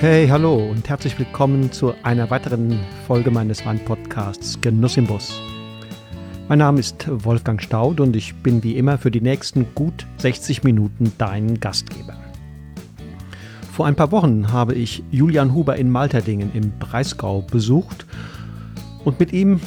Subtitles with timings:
[0.00, 5.42] Hey, hallo und herzlich willkommen zu einer weiteren Folge meines Wandpodcasts Genuss im Bus.
[6.48, 10.64] Mein Name ist Wolfgang Staud und ich bin wie immer für die nächsten gut 60
[10.64, 12.16] Minuten dein Gastgeber.
[13.72, 18.06] Vor ein paar Wochen habe ich Julian Huber in Malterdingen im Breisgau besucht
[19.04, 19.60] und mit ihm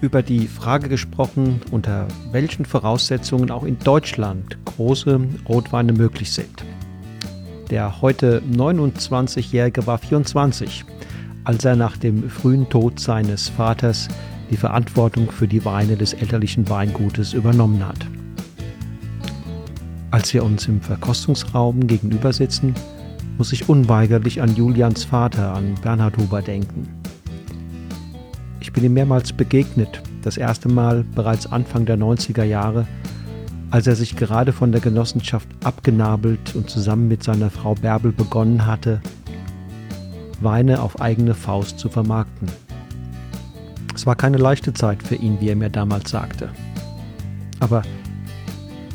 [0.00, 6.64] über die Frage gesprochen, unter welchen Voraussetzungen auch in Deutschland große Rotweine möglich sind.
[7.70, 10.84] Der heute 29-Jährige war 24,
[11.44, 14.08] als er nach dem frühen Tod seines Vaters
[14.50, 18.04] die Verantwortung für die Weine des elterlichen Weingutes übernommen hat.
[20.10, 22.74] Als wir uns im Verkostungsraum gegenüber sitzen,
[23.38, 26.88] muss ich unweigerlich an Julians Vater, an Bernhard Huber denken.
[28.58, 32.88] Ich bin ihm mehrmals begegnet, das erste Mal bereits Anfang der 90er Jahre,
[33.70, 38.66] als er sich gerade von der Genossenschaft abgenabelt und zusammen mit seiner Frau Bärbel begonnen
[38.66, 39.00] hatte,
[40.40, 42.48] Weine auf eigene Faust zu vermarkten.
[43.94, 46.48] Es war keine leichte Zeit für ihn, wie er mir damals sagte.
[47.60, 47.82] Aber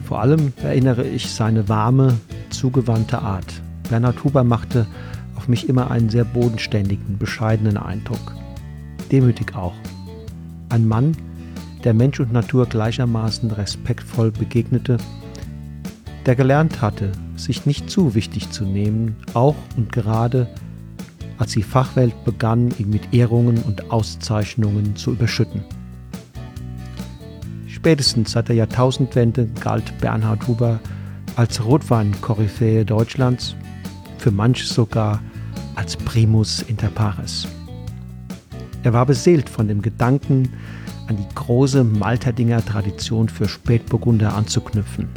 [0.06, 2.18] vor allem erinnere ich seine warme,
[2.50, 3.62] zugewandte Art.
[3.90, 4.88] Bernhard Huber machte
[5.36, 8.34] auf mich immer einen sehr bodenständigen, bescheidenen Eindruck.
[9.12, 9.76] Demütig auch.
[10.70, 11.16] Ein Mann,
[11.86, 14.98] der Mensch und Natur gleichermaßen respektvoll begegnete,
[16.26, 20.48] der gelernt hatte, sich nicht zu wichtig zu nehmen, auch und gerade
[21.38, 25.64] als die Fachwelt begann, ihn mit Ehrungen und Auszeichnungen zu überschütten.
[27.68, 30.80] Spätestens seit der Jahrtausendwende galt Bernhard Huber
[31.36, 33.56] als Rotwein-Koryphäe Deutschlands,
[34.18, 35.22] für manche sogar
[35.76, 37.48] als Primus inter pares.
[38.82, 40.50] Er war beseelt von dem Gedanken,
[41.08, 45.10] an die große Malterdinger Tradition für Spätburgunder anzuknüpfen.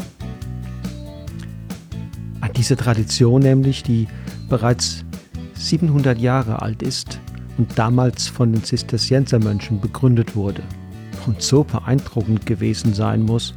[2.40, 4.06] An diese Tradition nämlich, die
[4.48, 5.04] bereits
[5.54, 7.20] 700 Jahre alt ist
[7.56, 10.62] und damals von den Zisterziensermönchen begründet wurde
[11.26, 13.54] und so beeindruckend gewesen sein muss,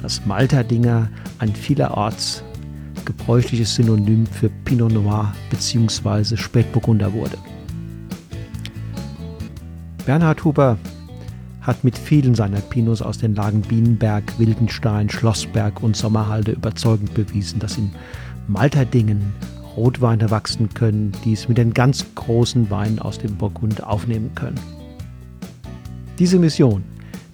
[0.00, 1.08] dass Malterdinger
[1.38, 2.42] ein vielerorts
[3.04, 6.36] gebräuchliches Synonym für Pinot Noir bzw.
[6.36, 7.36] Spätburgunder wurde.
[10.06, 10.78] Bernhard Huber
[11.62, 17.60] hat mit vielen seiner Pinots aus den Lagen Bienenberg, Wildenstein, Schlossberg und Sommerhalde überzeugend bewiesen,
[17.60, 17.90] dass in
[18.48, 19.32] Malterdingen
[19.76, 24.60] Rotweine wachsen können, die es mit den ganz großen Weinen aus dem Burgund aufnehmen können.
[26.18, 26.82] Diese Mission,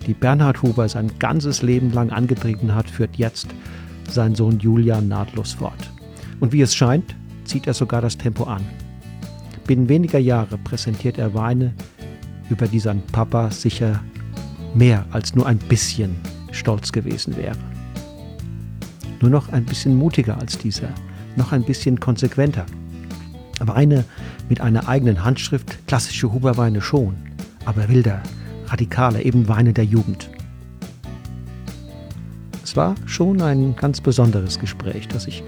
[0.06, 3.49] die Bernhard Huber sein ganzes Leben lang angetrieben hat, führt jetzt
[4.09, 5.91] sein Sohn Julian nahtlos fort.
[6.41, 8.65] Und wie es scheint, zieht er sogar das Tempo an.
[9.67, 11.75] Binnen weniger Jahre präsentiert er Weine,
[12.49, 14.00] über die sein Papa sicher
[14.75, 16.17] mehr als nur ein bisschen
[16.53, 17.56] stolz gewesen wäre.
[19.21, 20.91] Nur noch ein bisschen mutiger als dieser
[21.37, 22.67] noch ein bisschen konsequenter.
[23.61, 24.05] Weine
[24.49, 27.17] mit einer eigenen Handschrift, klassische Huberweine schon,
[27.65, 28.23] aber wilder,
[28.67, 30.31] radikaler, eben Weine der Jugend.
[32.62, 35.43] Es war schon ein ganz besonderes Gespräch, das ich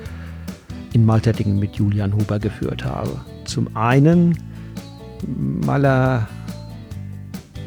[0.93, 3.21] in Malterdingen mit Julian Huber geführt habe.
[3.45, 4.39] Zum einen,
[5.27, 6.29] weil er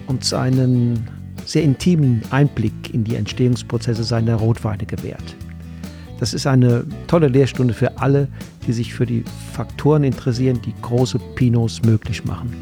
[0.08, 1.08] uns einen
[1.53, 5.36] sehr intimen Einblick in die Entstehungsprozesse seiner Rotweine gewährt.
[6.19, 8.28] Das ist eine tolle Lehrstunde für alle,
[8.66, 12.56] die sich für die Faktoren interessieren, die große Pinots möglich machen.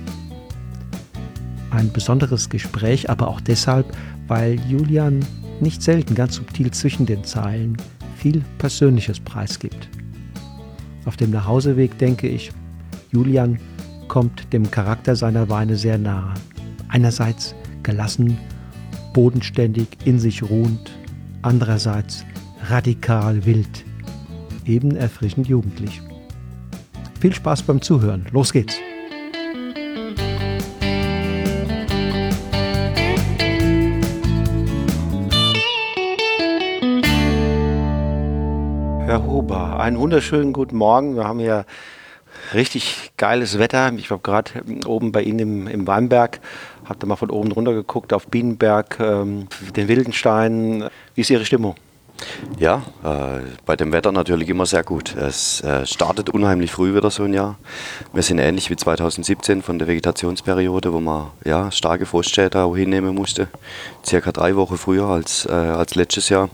[1.69, 3.85] Ein besonderes Gespräch, aber auch deshalb,
[4.27, 5.25] weil Julian
[5.61, 7.77] nicht selten ganz subtil zwischen den Zeilen
[8.17, 9.87] viel Persönliches preisgibt.
[11.05, 12.51] Auf dem Nachhauseweg denke ich,
[13.13, 13.57] Julian
[14.09, 16.33] kommt dem Charakter seiner Weine sehr nahe.
[16.89, 18.37] Einerseits gelassen,
[19.13, 20.91] bodenständig, in sich ruhend,
[21.41, 22.25] andererseits
[22.69, 23.83] radikal wild,
[24.65, 26.01] eben erfrischend jugendlich.
[27.19, 28.25] Viel Spaß beim Zuhören.
[28.31, 28.79] Los geht's.
[39.05, 41.17] Herr Huber, einen wunderschönen guten Morgen.
[41.17, 41.65] Wir haben hier
[42.53, 43.91] richtig geiles Wetter.
[43.97, 46.39] Ich war gerade oben bei Ihnen im, im Weinberg,
[46.85, 50.89] habe da mal von oben runter geguckt auf Bienenberg, ähm, den Wildenstein.
[51.15, 51.75] Wie ist Ihre Stimmung?
[52.59, 55.15] Ja, äh, bei dem Wetter natürlich immer sehr gut.
[55.15, 57.57] Es äh, startet unheimlich früh wieder so ein Jahr.
[58.13, 63.15] Wir sind ähnlich wie 2017 von der Vegetationsperiode, wo man ja, starke Frostschäden auch hinnehmen
[63.15, 63.47] musste.
[64.05, 66.49] Circa drei Wochen früher als, äh, als letztes Jahr.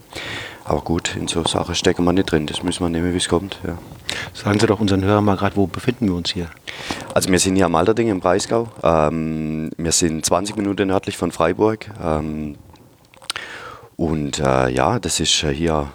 [0.64, 2.46] Aber gut, in so Sachen stecken wir nicht drin.
[2.46, 3.58] Das müssen wir nehmen, wie es kommt.
[3.66, 3.78] Ja.
[4.34, 6.50] Sagen Sie doch unseren Hörern mal gerade, wo befinden wir uns hier?
[7.18, 8.70] Also wir sind hier am Alterding im Breisgau.
[8.84, 11.90] Ähm, wir sind 20 Minuten nördlich von Freiburg.
[12.00, 12.58] Ähm,
[13.96, 15.88] und äh, ja, das ist äh, hier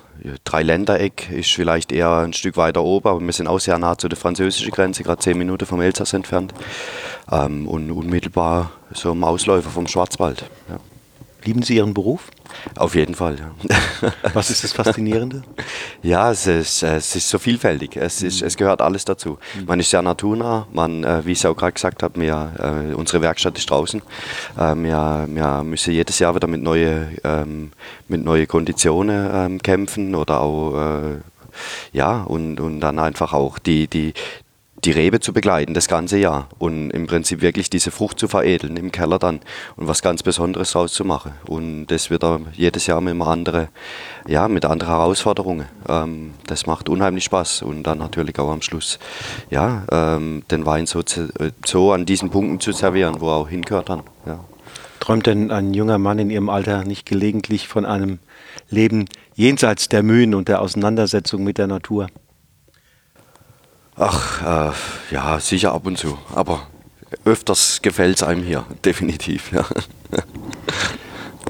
[0.43, 4.09] Dreiländereck ist vielleicht eher ein Stück weiter oben, aber wir sind auch sehr nah zu
[4.09, 6.55] der französischen Grenze, gerade zehn Minuten vom Elsass entfernt
[7.31, 10.51] ähm, und unmittelbar so im Ausläufer vom Schwarzwald.
[10.69, 10.81] Ja.
[11.44, 12.29] Lieben Sie Ihren Beruf?
[12.77, 14.12] Auf jeden Fall, ja.
[14.35, 15.43] Was ist das Faszinierende?
[16.03, 17.97] ja, es ist, es ist so vielfältig.
[17.97, 19.39] Es, ist, es gehört alles dazu.
[19.59, 19.65] Mhm.
[19.67, 20.67] Man ist sehr naturnah.
[20.73, 24.03] Man, äh, wie ich es auch gerade gesagt habe, wir, äh, unsere Werkstatt ist draußen.
[24.56, 27.73] Äh, wir, wir müssen jedes Jahr wieder mit neuen ähm,
[28.09, 31.17] mit neue Konditionen ähm, kämpfen oder auch äh,
[31.93, 34.15] ja, und, und dann einfach auch die, die,
[34.84, 38.76] die Rebe zu begleiten das ganze Jahr und im Prinzip wirklich diese Frucht zu veredeln
[38.76, 39.40] im Keller dann
[39.76, 41.32] und was ganz Besonderes draus zu machen.
[41.46, 42.25] Und das wird
[42.55, 43.69] jedes Jahr mit andere,
[44.26, 45.67] ja, mit anderen Herausforderungen.
[45.88, 48.99] Ähm, das macht unheimlich Spaß und dann natürlich auch am Schluss,
[49.50, 51.02] ja, ähm, den Wein so,
[51.64, 54.02] so an diesen Punkten zu servieren, wo er auch hingehört dann.
[54.26, 54.40] Ja.
[54.99, 58.19] Träumt denn ein junger Mann in Ihrem Alter nicht gelegentlich von einem
[58.70, 62.08] Leben jenseits der Mühen und der Auseinandersetzung mit der Natur?
[63.97, 66.19] Ach, äh, ja, sicher ab und zu.
[66.35, 66.67] Aber
[67.25, 69.53] öfters gefällt es einem hier, definitiv.
[69.53, 69.67] Ja.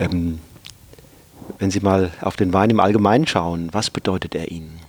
[0.00, 0.40] Ähm,
[1.58, 4.80] wenn Sie mal auf den Wein im Allgemeinen schauen, was bedeutet er Ihnen?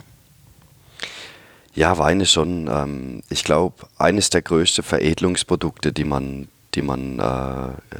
[1.75, 7.19] Ja, Wein ist schon, ähm, ich glaube, eines der größten Veredelungsprodukte, die man, die man,
[7.19, 7.97] äh,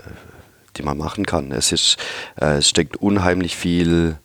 [0.78, 1.52] die man machen kann.
[1.52, 1.98] Es, ist,
[2.40, 4.18] äh, es steckt unheimlich viel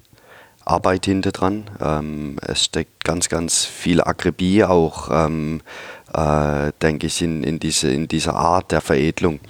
[0.69, 1.65] Arbeit hinter dran.
[1.81, 5.63] Ähm, es steckt ganz, ganz viel Akribie auch, ähm,
[6.13, 9.41] äh, denke ich, in, in, diese, in dieser Art der Veredelung.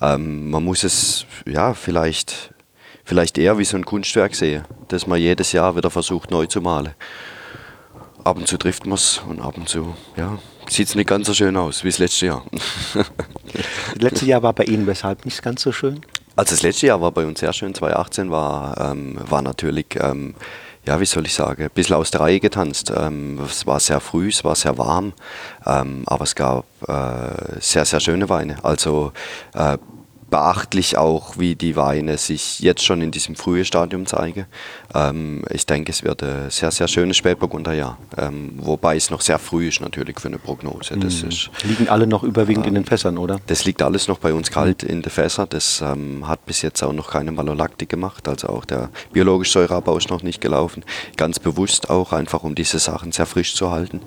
[0.00, 2.54] Ähm, man muss es ja vielleicht,
[3.04, 6.60] vielleicht eher wie so ein Kunstwerk sehen, das man jedes Jahr wieder versucht neu zu
[6.60, 6.94] malen.
[8.24, 10.38] Ab und zu trifft man es und ab und zu ja,
[10.68, 12.46] sieht es nicht ganz so schön aus wie das letzte Jahr.
[12.94, 13.06] das
[13.96, 16.00] letzte Jahr war bei Ihnen weshalb nicht ganz so schön?
[16.34, 17.74] Also das letzte Jahr war bei uns sehr schön.
[17.74, 20.34] 2018 war, ähm, war natürlich, ähm,
[20.86, 22.92] ja, wie soll ich sagen, ein bisschen aus der Reihe getanzt.
[22.96, 25.12] Ähm, es war sehr früh, es war sehr warm,
[25.66, 28.56] ähm, aber es gab äh, sehr, sehr schöne Weine.
[28.64, 29.12] Also
[29.54, 29.76] äh,
[30.32, 34.46] beachtlich auch, wie die Weine sich jetzt schon in diesem frühen Stadium zeigen.
[34.94, 37.98] Ähm, ich denke, es wird ein sehr, sehr schönes Spätburgunderjahr.
[38.16, 40.96] Ähm, wobei es noch sehr früh ist natürlich für eine Prognose.
[40.96, 41.28] Das mhm.
[41.28, 43.40] ist, Liegen alle noch überwiegend äh, in den Fässern, oder?
[43.46, 45.48] Das liegt alles noch bei uns kalt in den Fässern.
[45.50, 48.26] Das ähm, hat bis jetzt auch noch keine Malolaktik gemacht.
[48.26, 50.82] Also auch der biologische Säureabbau ist noch nicht gelaufen.
[51.18, 54.00] Ganz bewusst auch, einfach um diese Sachen sehr frisch zu halten.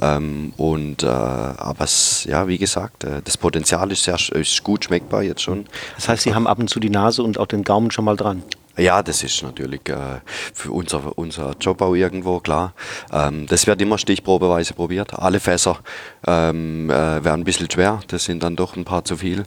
[0.00, 4.84] Ähm, und, äh, aber es, ja, wie gesagt, äh, das Potenzial ist, sehr, ist gut
[4.84, 5.66] schmeckbar jetzt schon.
[5.96, 8.16] Das heißt, Sie haben ab und zu die Nase und auch den Gaumen schon mal
[8.16, 8.42] dran?
[8.78, 10.20] Ja, das ist natürlich äh,
[10.54, 12.72] für unser, unser Job auch irgendwo klar.
[13.12, 15.12] Ähm, das wird immer stichprobeweise probiert.
[15.12, 15.78] Alle Fässer
[16.26, 19.44] ähm, äh, werden ein bisschen schwer, das sind dann doch ein paar zu viel.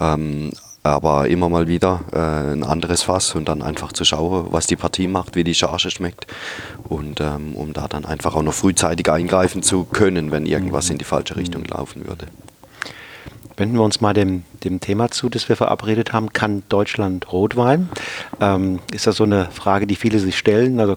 [0.00, 0.50] Ähm,
[0.82, 4.76] aber immer mal wieder äh, ein anderes Fass und dann einfach zu schauen, was die
[4.76, 6.26] Partie macht, wie die Charge schmeckt
[6.88, 10.98] und ähm, um da dann einfach auch noch frühzeitig eingreifen zu können, wenn irgendwas in
[10.98, 12.26] die falsche Richtung laufen würde.
[13.56, 16.32] Wenden wir uns mal dem, dem Thema zu, das wir verabredet haben.
[16.32, 17.88] Kann Deutschland Rotwein?
[18.40, 20.78] Ähm, ist das so eine Frage, die viele sich stellen?
[20.78, 20.96] Also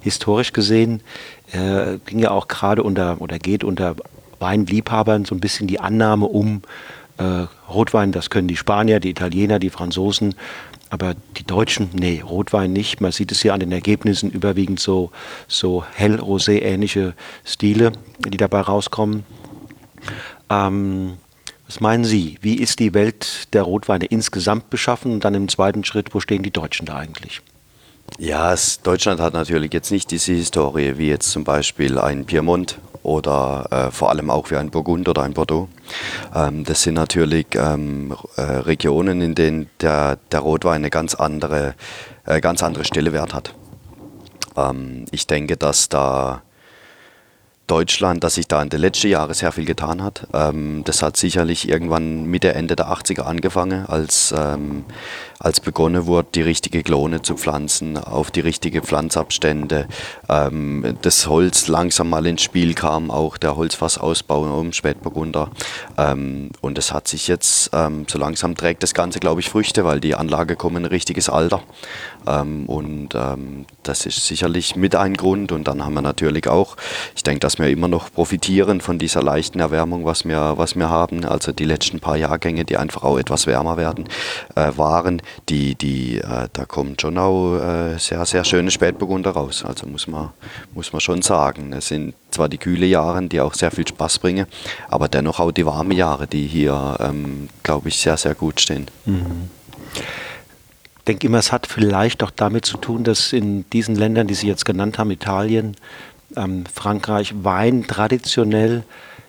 [0.00, 1.02] historisch gesehen
[1.52, 3.96] äh, ging ja auch gerade unter oder geht unter
[4.38, 6.62] Weinliebhabern so ein bisschen die Annahme um,
[7.18, 10.34] äh, Rotwein, das können die Spanier, die Italiener, die Franzosen,
[10.88, 13.00] aber die Deutschen, nee, Rotwein nicht.
[13.00, 15.12] Man sieht es ja an den Ergebnissen überwiegend so,
[15.46, 17.14] so hell-rosé-ähnliche
[17.44, 17.92] Stile,
[18.26, 19.24] die dabei rauskommen.
[20.48, 21.18] Ähm,
[21.70, 22.36] was meinen Sie?
[22.40, 25.12] Wie ist die Welt der Rotweine insgesamt beschaffen?
[25.12, 27.42] Und dann im zweiten Schritt, wo stehen die Deutschen da eigentlich?
[28.18, 32.80] Ja, es, Deutschland hat natürlich jetzt nicht diese Historie wie jetzt zum Beispiel ein Piemont
[33.04, 35.68] oder äh, vor allem auch wie ein Burgund oder ein Bordeaux.
[36.34, 41.76] Ähm, das sind natürlich ähm, äh, Regionen, in denen der, der Rotwein eine ganz andere,
[42.26, 43.54] äh, ganz andere Stellewert hat.
[44.56, 46.42] Ähm, ich denke, dass da
[47.70, 50.26] Deutschland, dass sich da in den letzten Jahren sehr viel getan hat.
[50.34, 54.84] Ähm, das hat sicherlich irgendwann Mitte, Ende der 80er angefangen, als, ähm,
[55.40, 59.88] als begonnen wurde, die richtige Klone zu pflanzen, auf die richtige Pflanzabstände,
[60.28, 65.50] ähm, das Holz langsam mal ins Spiel kam, auch der Holzfassausbau im Spätburgunder.
[65.96, 69.84] Ähm, und es hat sich jetzt, ähm, so langsam trägt das Ganze, glaube ich, Früchte,
[69.86, 71.62] weil die Anlage kommt in ein richtiges Alter.
[72.26, 73.10] Ähm, und
[73.82, 75.52] das ist sicherlich mit ein Grund.
[75.52, 76.76] Und dann haben wir natürlich auch,
[77.16, 80.90] ich denke, dass wir immer noch profitieren von dieser leichten Erwärmung, was wir, was wir
[80.90, 81.24] haben.
[81.24, 84.08] Also die letzten paar Jahrgänge, die einfach auch etwas wärmer werden,
[84.54, 89.64] äh, waren, die, die, äh, da kommen schon auch äh, sehr, sehr schöne Spätburgunder raus.
[89.64, 90.30] Also muss man,
[90.74, 91.72] muss man schon sagen.
[91.72, 94.46] Es sind zwar die kühle Jahre, die auch sehr viel Spaß bringen,
[94.88, 98.86] aber dennoch auch die warmen Jahre, die hier, ähm, glaube ich, sehr, sehr gut stehen.
[99.06, 99.50] Mhm
[101.10, 104.46] denke immer, es hat vielleicht auch damit zu tun, dass in diesen Ländern, die Sie
[104.46, 105.76] jetzt genannt haben, Italien,
[106.36, 108.84] ähm, Frankreich, Wein traditionell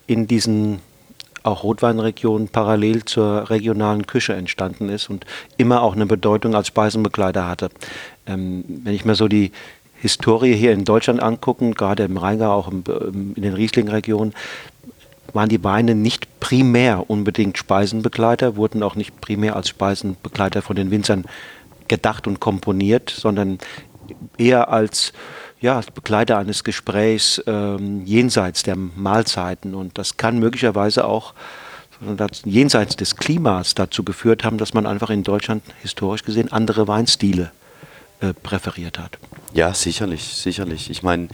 [0.05, 0.79] in diesen
[1.43, 5.25] auch Rotweinregionen parallel zur regionalen Küche entstanden ist und
[5.57, 7.69] immer auch eine Bedeutung als Speisenbegleiter hatte.
[8.27, 9.51] Ähm, wenn ich mir so die
[9.95, 12.83] Historie hier in Deutschland angucken, gerade im Rheingau, auch im,
[13.35, 14.33] in den Riesling-Regionen,
[15.33, 20.91] waren die Weine nicht primär unbedingt Speisenbegleiter, wurden auch nicht primär als Speisenbegleiter von den
[20.91, 21.25] Winzern
[21.87, 23.59] gedacht und komponiert, sondern
[24.37, 25.13] eher als
[25.61, 29.75] ja, Begleiter eines Gesprächs ähm, jenseits der Mahlzeiten.
[29.75, 31.33] Und das kann möglicherweise auch
[32.45, 37.51] jenseits des Klimas dazu geführt haben, dass man einfach in Deutschland historisch gesehen andere Weinstile
[38.21, 39.19] äh, präferiert hat.
[39.53, 40.89] Ja, sicherlich, sicherlich.
[40.89, 41.27] Ich meine,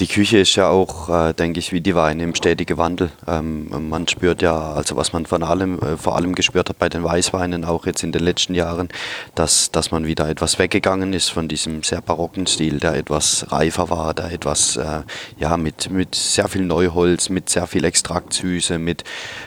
[0.00, 3.10] die Küche ist ja auch, äh, denke ich, wie die Weine im stetigen Wandel.
[3.26, 6.88] Ähm, man spürt ja, also was man von allem, äh, vor allem gespürt hat bei
[6.88, 8.88] den Weißweinen, auch jetzt in den letzten Jahren,
[9.34, 13.88] dass, dass man wieder etwas weggegangen ist von diesem sehr barocken Stil, der etwas reifer
[13.88, 15.02] war, der etwas, äh,
[15.38, 19.04] ja, mit, mit sehr viel Neuholz, mit sehr viel Extraktsüße, mit,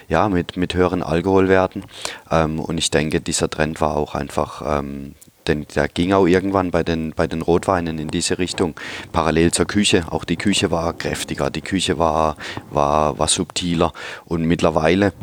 [0.07, 1.83] ja, mit, mit höheren Alkoholwerten.
[2.31, 5.13] Ähm, und ich denke, dieser Trend war auch einfach ähm,
[5.49, 8.75] denn der ging auch irgendwann bei den, bei den Rotweinen in diese Richtung.
[9.11, 10.05] Parallel zur Küche.
[10.09, 12.37] Auch die Küche war kräftiger, die Küche war,
[12.69, 13.91] war, war subtiler.
[14.25, 15.13] Und mittlerweile,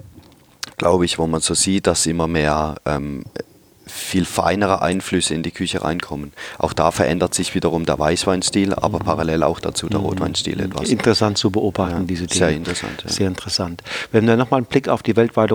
[0.76, 3.24] glaube ich, wo man so sieht, dass immer mehr ähm,
[3.86, 6.32] viel feinere Einflüsse in die Küche reinkommen.
[6.58, 9.04] Auch da verändert sich wiederum der Weißweinstil, aber mhm.
[9.04, 10.06] parallel auch dazu der mhm.
[10.06, 10.88] Rotweinstil etwas.
[10.88, 12.38] Interessant zu beobachten, ja, diese Dinge.
[12.38, 13.04] Sehr interessant.
[13.04, 13.10] Ja.
[13.10, 13.82] Sehr interessant.
[14.10, 15.54] Wenn wir nochmal einen Blick auf die weltweite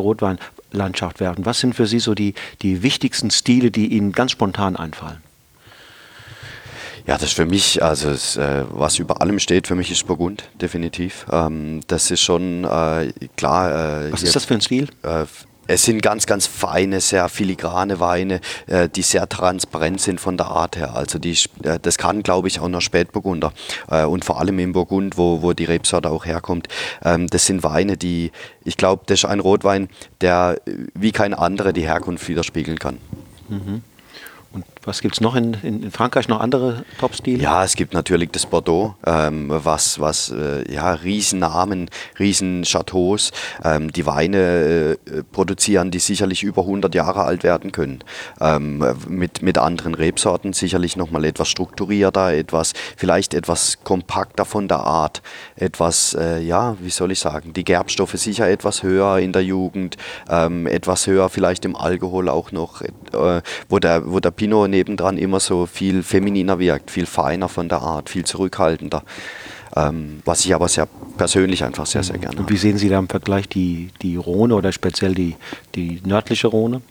[0.71, 4.75] Rotweinlandschaft werfen, was sind für Sie so die, die wichtigsten Stile, die Ihnen ganz spontan
[4.75, 5.21] einfallen?
[7.07, 10.05] Ja, das ist für mich, also es, äh, was über allem steht, für mich ist
[10.05, 11.25] Burgund, definitiv.
[11.31, 14.05] Ähm, das ist schon äh, klar.
[14.05, 14.87] Äh, was ist das für ein Stil?
[15.71, 20.37] Äh, es sind ganz, ganz feine, sehr filigrane Weine, äh, die sehr transparent sind von
[20.37, 20.95] der Art her.
[20.95, 23.53] Also die, äh, das kann, glaube ich, auch noch Spätburgunder.
[23.89, 26.67] Äh, und vor allem im Burgund, wo, wo die Rebsorte auch herkommt.
[27.03, 28.31] Ähm, das sind Weine, die,
[28.63, 29.89] ich glaube, das ist ein Rotwein,
[30.21, 30.59] der
[30.93, 32.97] wie kein anderer die Herkunft widerspiegeln kann.
[33.49, 33.83] Mhm.
[34.53, 37.41] Und was gibt es noch in, in, in, Frankreich, noch andere Top-Stile?
[37.41, 43.31] Ja, es gibt natürlich das Bordeaux, ähm, was, was äh, ja, Riesennamen, Riesenchateaus,
[43.63, 48.03] ähm, die Weine äh, produzieren, die sicherlich über 100 Jahre alt werden können.
[48.39, 54.79] Ähm, mit, mit anderen Rebsorten sicherlich nochmal etwas strukturierter, etwas, vielleicht etwas kompakter von der
[54.79, 55.21] Art,
[55.57, 59.97] etwas, äh, ja, wie soll ich sagen, die Gerbstoffe sicher etwas höher in der Jugend,
[60.27, 65.17] ähm, etwas höher vielleicht im Alkohol auch noch, äh, wo der, wo der Pinot nebendran
[65.17, 69.03] immer so viel femininer wirkt, viel feiner von der Art, viel zurückhaltender.
[69.75, 70.87] Ähm, was ich aber sehr
[71.17, 74.55] persönlich einfach sehr, sehr gerne Und wie sehen Sie da im Vergleich die, die Rhone
[74.55, 75.35] oder speziell die,
[75.75, 76.81] die nördliche Rhone?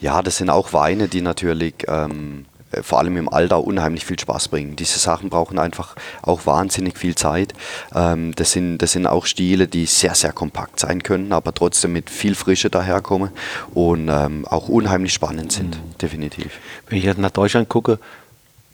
[0.00, 2.49] Ja, das sind auch Weine, die natürlich ähm, äh,
[2.82, 4.76] vor allem im Alter unheimlich viel Spaß bringen.
[4.76, 7.52] Diese Sachen brauchen einfach auch wahnsinnig viel Zeit.
[7.94, 11.92] Ähm, das, sind, das sind auch Stile, die sehr, sehr kompakt sein können, aber trotzdem
[11.92, 13.30] mit viel Frische daherkommen
[13.74, 15.98] und ähm, auch unheimlich spannend sind, mhm.
[16.00, 16.58] definitiv.
[16.88, 17.98] Wenn ich jetzt nach Deutschland gucke,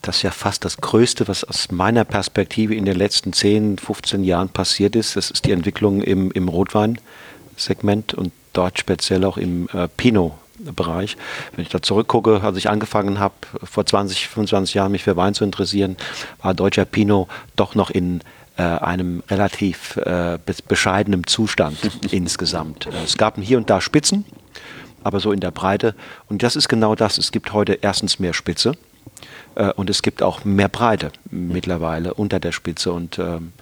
[0.03, 4.23] das ist ja fast das Größte, was aus meiner Perspektive in den letzten 10, 15
[4.25, 5.17] Jahren passiert ist.
[5.17, 10.33] Das ist die Entwicklung im, im Rotwein-Segment und dort speziell auch im äh, Pinot
[10.73, 11.17] Bereich.
[11.55, 15.35] Wenn ich da zurückgucke, als ich angefangen habe, vor 20, 25 Jahren mich für Wein
[15.35, 15.97] zu interessieren,
[16.43, 18.21] war deutscher Pinot doch noch in
[18.57, 21.79] äh, einem relativ äh, bescheidenen Zustand
[22.11, 22.89] insgesamt.
[23.05, 24.25] Es gab hier und da Spitzen,
[25.05, 25.95] aber so in der Breite.
[26.29, 27.19] Und das ist genau das.
[27.19, 28.73] Es gibt heute erstens mehr Spitze
[29.57, 32.93] äh, und es gibt auch mehr Breite mittlerweile unter der Spitze.
[32.93, 33.53] Und ähm,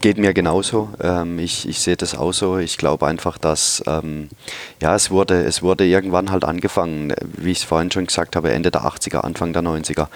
[0.00, 0.90] Geht mir genauso.
[1.00, 2.58] Ähm, ich, ich sehe das auch so.
[2.58, 4.28] Ich glaube einfach, dass ähm,
[4.80, 8.52] ja, es wurde, es wurde irgendwann halt angefangen, wie ich es vorhin schon gesagt habe,
[8.52, 10.08] Ende der 80er, Anfang der 90er,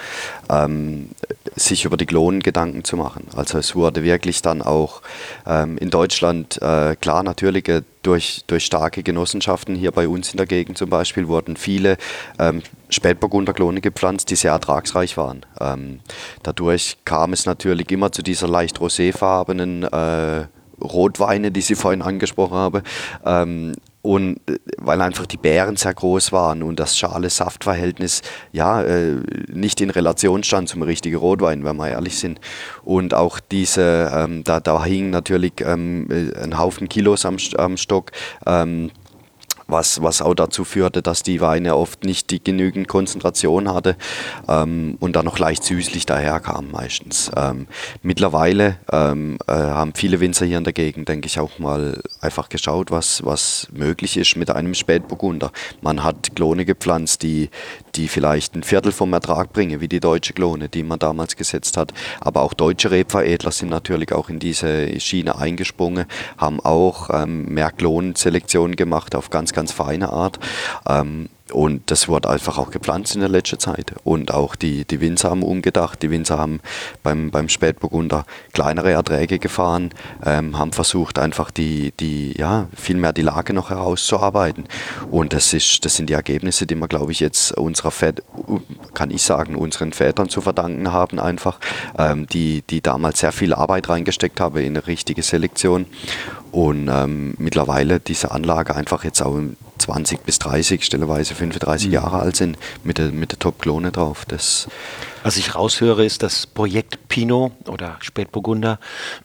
[0.49, 1.09] ähm,
[1.55, 3.25] sich über die Klonen Gedanken zu machen.
[3.35, 5.01] Also es wurde wirklich dann auch
[5.47, 7.69] ähm, in Deutschland, äh, klar natürlich
[8.03, 11.97] durch, durch starke Genossenschaften, hier bei uns in der Gegend zum Beispiel, wurden viele
[12.37, 12.61] ähm,
[12.91, 15.45] Spätburgunderklone gepflanzt, die sehr ertragsreich waren.
[15.59, 15.99] Ähm,
[16.43, 20.47] dadurch kam es natürlich immer zu dieser leicht roséfarbenen äh,
[20.81, 22.83] Rotweine, die Sie vorhin angesprochen haben.
[23.25, 28.21] Ähm, und äh, weil einfach die Beeren sehr groß waren und das Schale-Saft-Verhältnis
[28.51, 29.17] ja äh,
[29.47, 32.39] nicht in Relation stand zum richtigen Rotwein, wenn wir ehrlich sind.
[32.83, 37.77] Und auch diese, ähm, da, da hingen natürlich ähm, äh, ein Haufen Kilos am, am
[37.77, 38.11] Stock.
[38.45, 38.91] Ähm,
[39.71, 43.95] was, was auch dazu führte, dass die Weine oft nicht die genügend Konzentration hatte
[44.47, 47.31] ähm, und dann noch leicht süßlich daherkamen meistens.
[47.35, 47.67] Ähm,
[48.01, 52.49] mittlerweile ähm, äh, haben viele Winzer hier in der Gegend, denke ich, auch mal einfach
[52.49, 55.51] geschaut, was, was möglich ist mit einem Spätburgunder.
[55.81, 57.49] Man hat Klone gepflanzt, die,
[57.95, 61.77] die vielleicht ein Viertel vom Ertrag bringen, wie die deutsche Klone, die man damals gesetzt
[61.77, 61.93] hat.
[62.19, 66.05] Aber auch deutsche Rebveredler sind natürlich auch in diese Schiene eingesprungen,
[66.37, 70.39] haben auch ähm, mehr Klonselektionen gemacht auf ganz, ganz feine Art.
[70.87, 73.93] Ähm, und das wurde einfach auch gepflanzt in der letzten Zeit.
[74.03, 76.01] Und auch die, die Winzer haben umgedacht.
[76.01, 76.61] Die Winzer haben
[77.03, 79.91] beim, beim Spätburgunder kleinere Erträge gefahren,
[80.25, 84.65] ähm, haben versucht, einfach die, die, ja, viel die Lage noch herauszuarbeiten.
[85.09, 88.23] Und das, ist, das sind die Ergebnisse, die wir, glaube ich, jetzt unserer Väter,
[88.93, 91.59] kann ich sagen, unseren Vätern zu verdanken haben, einfach,
[91.97, 95.85] ähm, die, die damals sehr viel Arbeit reingesteckt haben in eine richtige Selektion.
[96.51, 99.39] Und ähm, mittlerweile diese Anlage einfach jetzt auch
[99.77, 101.93] 20 bis 30, stelleweise 35 mhm.
[101.93, 104.25] Jahre alt sind, mit der, mit der Top-Klone drauf.
[104.25, 104.67] Das
[105.23, 108.79] Was ich raushöre, ist, das Projekt Pinot oder Spätburgunder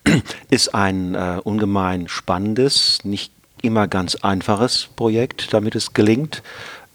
[0.50, 6.42] ist ein äh, ungemein spannendes, nicht immer ganz einfaches Projekt, damit es gelingt.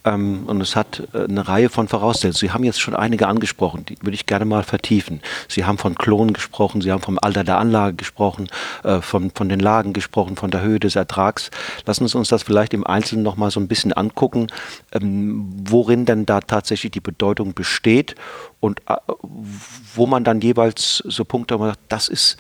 [0.04, 2.34] Ähm, und es hat äh, eine Reihe von Voraussetzungen.
[2.34, 5.22] Sie haben jetzt schon einige angesprochen, die würde ich gerne mal vertiefen.
[5.48, 8.48] Sie haben von Klonen gesprochen, Sie haben vom Alter der Anlage gesprochen,
[8.84, 11.52] äh, von, von den Lagen gesprochen, von der Höhe des Ertrags.
[11.86, 14.48] Lassen Sie uns das vielleicht im Einzelnen noch mal so ein bisschen angucken,
[14.92, 18.16] ähm, worin denn da tatsächlich die Bedeutung besteht
[18.60, 18.96] und äh,
[19.94, 22.38] wo man dann jeweils so Punkte macht, das ist,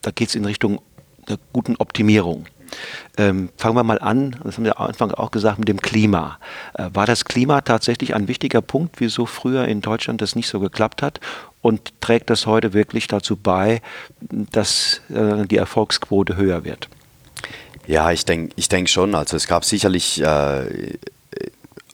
[0.00, 0.80] da geht es in Richtung
[1.28, 2.46] der guten Optimierung.
[3.18, 6.38] Ähm, fangen wir mal an, das haben wir am Anfang auch gesagt, mit dem Klima.
[6.74, 10.60] Äh, war das Klima tatsächlich ein wichtiger Punkt, wieso früher in Deutschland das nicht so
[10.60, 11.20] geklappt hat?
[11.60, 13.82] Und trägt das heute wirklich dazu bei,
[14.20, 16.88] dass äh, die Erfolgsquote höher wird?
[17.86, 19.14] Ja, ich denke ich denk schon.
[19.14, 20.96] Also es gab sicherlich äh,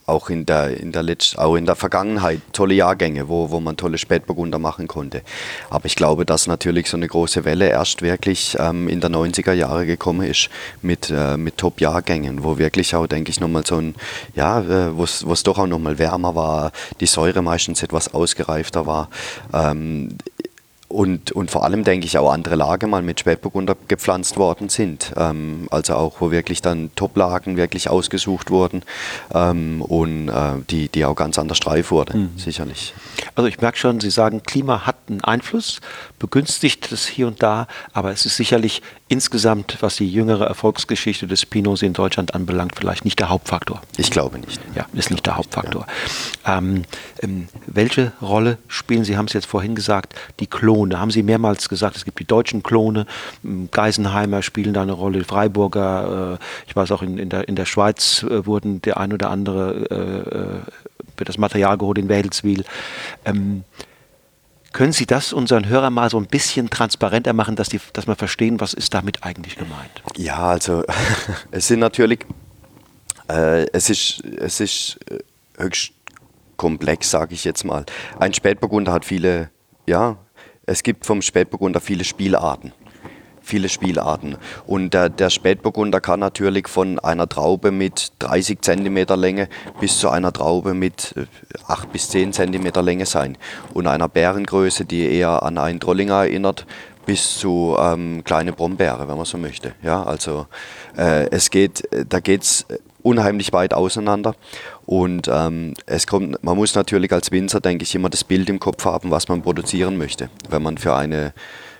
[0.08, 3.76] auch in der, in der, Letz-, auch in der Vergangenheit tolle Jahrgänge, wo, wo man
[3.76, 5.22] tolle Spätburgunder machen konnte.
[5.70, 9.52] Aber ich glaube, dass natürlich so eine große Welle erst wirklich ähm, in der 90er
[9.52, 10.48] Jahre gekommen ist
[10.82, 13.94] mit, äh, mit Top-Jahrgängen, wo wirklich auch, denke ich, nochmal so ein,
[14.34, 19.08] ja, äh, wo es doch auch nochmal wärmer war, die Säure meistens etwas ausgereifter war.
[19.52, 20.16] Ähm,
[20.88, 25.12] und, und vor allem denke ich auch andere Lagen mal mit Spätburgunder gepflanzt worden sind.
[25.16, 28.82] Ähm, also auch, wo wirklich dann Top-Lagen wirklich ausgesucht wurden
[29.34, 32.38] ähm, und äh, die, die auch ganz anders streif wurden, mhm.
[32.38, 32.94] sicherlich.
[33.34, 35.80] Also ich merke schon, Sie sagen, Klima hat einen Einfluss,
[36.18, 41.46] begünstigt es hier und da, aber es ist sicherlich insgesamt, was die jüngere Erfolgsgeschichte des
[41.46, 43.82] Pinots in Deutschland anbelangt, vielleicht nicht der Hauptfaktor.
[43.96, 44.60] Ich glaube nicht.
[44.74, 45.86] Ja, ist nicht der Hauptfaktor.
[46.46, 46.58] Ja.
[46.58, 46.84] Ähm,
[47.22, 51.00] ähm, welche Rolle spielen, Sie haben es jetzt vorhin gesagt, die Klon Klone.
[51.00, 53.06] Haben Sie mehrmals gesagt, es gibt die deutschen Klone,
[53.70, 57.64] Geisenheimer spielen da eine Rolle, Freiburger, äh, ich weiß auch in, in, der, in der
[57.64, 62.64] Schweiz äh, wurden der ein oder andere, äh, wird das Material geholt in Wädelswil.
[63.24, 63.64] Ähm,
[64.78, 68.14] können Sie das unseren Hörern mal so ein bisschen transparenter machen, dass, die, dass wir
[68.14, 69.90] verstehen, was ist damit eigentlich gemeint?
[70.16, 70.84] Ja, also
[71.50, 72.20] es sind natürlich,
[73.28, 75.00] äh, es ist, es ist
[75.56, 75.94] höchst
[76.56, 77.86] komplex, sage ich jetzt mal.
[78.20, 79.50] Ein Spätburgunder hat viele,
[79.88, 80.16] ja,
[80.64, 82.72] es gibt vom Spätburgunder viele Spielarten.
[83.48, 84.36] Viele Spielarten.
[84.66, 89.48] Und der, der Spätburgunder kann natürlich von einer Traube mit 30 cm Länge
[89.80, 91.14] bis zu einer Traube mit
[91.66, 93.38] 8 äh, bis 10 cm Länge sein.
[93.72, 96.66] Und einer Bärengröße, die eher an einen Trollinger erinnert,
[97.06, 99.72] bis zu ähm, kleine Brombeere, wenn man so möchte.
[99.82, 100.46] Ja, also
[100.98, 102.66] äh, es geht, da geht es
[103.02, 104.34] unheimlich weit auseinander.
[104.84, 108.60] Und ähm, es kommt, man muss natürlich als Winzer, denke ich, immer das Bild im
[108.60, 110.28] Kopf haben, was man produzieren möchte.
[110.50, 111.32] Wenn man für eine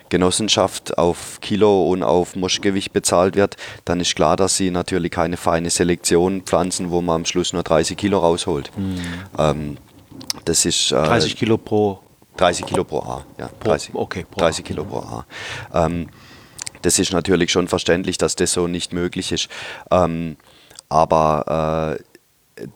[0.09, 5.37] Genossenschaft auf Kilo und auf Moschgewicht bezahlt wird, dann ist klar, dass sie natürlich keine
[5.37, 8.71] feine Selektion pflanzen, wo man am Schluss nur 30 Kilo rausholt.
[8.77, 9.01] Mhm.
[9.39, 9.79] Ähm,
[10.45, 12.01] das ist, äh, 30 Kilo pro
[12.37, 13.51] 30 Kilo pro A, ja.
[13.65, 15.27] 30, pro, okay, pro 30 Kilo pro A.
[15.75, 16.09] Ähm,
[16.83, 19.49] das ist natürlich schon verständlich, dass das so nicht möglich ist.
[19.91, 20.37] Ähm,
[20.89, 22.03] aber äh,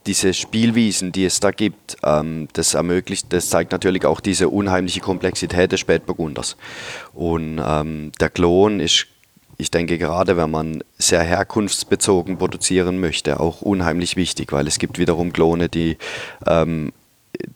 [0.06, 5.00] diese Spielwiesen, die es da gibt, ähm, das ermöglicht, das zeigt natürlich auch diese unheimliche
[5.00, 6.56] Komplexität des Spätburgunders.
[7.12, 9.06] Und ähm, der Klon ist,
[9.58, 14.98] ich denke gerade, wenn man sehr herkunftsbezogen produzieren möchte, auch unheimlich wichtig, weil es gibt
[14.98, 15.98] wiederum Klone, die
[16.46, 16.92] ähm,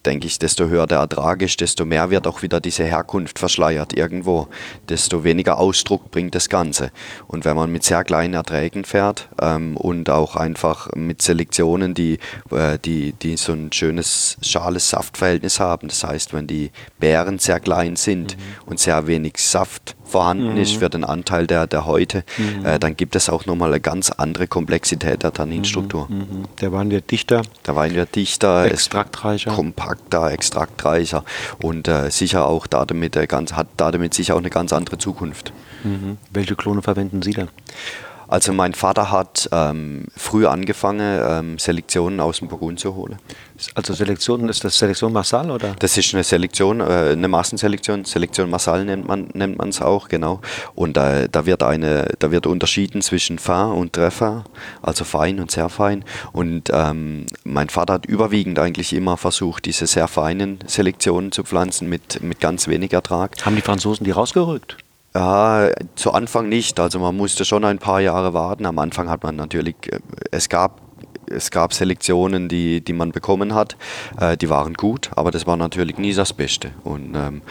[0.04, 3.92] denke ich, desto höher der Ertrag ist, desto mehr wird auch wieder diese Herkunft verschleiert
[3.92, 4.48] irgendwo,
[4.88, 6.90] desto weniger Ausdruck bringt das Ganze.
[7.26, 12.18] Und wenn man mit sehr kleinen Erträgen fährt ähm, und auch einfach mit Selektionen, die,
[12.50, 17.60] äh, die, die so ein schönes schales Saftverhältnis haben, das heißt, wenn die Beeren sehr
[17.60, 18.42] klein sind mhm.
[18.66, 20.58] und sehr wenig Saft vorhanden mhm.
[20.58, 22.64] ist für den Anteil der, der Häute, mhm.
[22.64, 26.06] äh, dann gibt es auch nochmal eine ganz andere Komplexität der Tanninstruktur.
[26.08, 26.16] Mhm.
[26.16, 26.44] mhm.
[26.60, 27.42] Der Wein wird dichter.
[27.66, 29.52] Der Wein wird dichter, extraktreicher.
[29.52, 31.24] kompakter, extraktreicher
[31.62, 35.52] und äh, sicher auch damit, ganz, hat damit sicher auch eine ganz andere Zukunft.
[35.84, 36.18] Mhm.
[36.30, 37.48] Welche Klone verwenden Sie dann?
[38.28, 43.18] Also mein Vater hat ähm, früh angefangen, ähm, Selektionen aus dem Burgund zu holen.
[43.74, 45.74] Also Selektion, ist das Selektion Massal oder?
[45.78, 50.40] Das ist eine Selektion, äh, eine Massenselektion, Selektion Massal nennt man nennt es auch, genau.
[50.74, 54.44] Und äh, da wird eine, da wird unterschieden zwischen Fin und Treffer,
[54.82, 56.04] also fein und sehr fein.
[56.32, 61.88] Und ähm, mein Vater hat überwiegend eigentlich immer versucht, diese sehr feinen Selektionen zu pflanzen
[61.88, 63.34] mit, mit ganz wenig Ertrag.
[63.44, 64.76] Haben die Franzosen die rausgerückt?
[65.16, 66.78] Ja, zu Anfang nicht.
[66.78, 68.66] Also man musste schon ein paar Jahre warten.
[68.66, 70.00] Am Anfang hat man natürlich, äh,
[70.30, 70.82] es gab
[71.28, 73.76] es gab Selektionen, die, die man bekommen hat,
[74.20, 76.70] äh, die waren gut, aber das war natürlich nie das Beste.
[76.84, 77.42] Und ähm,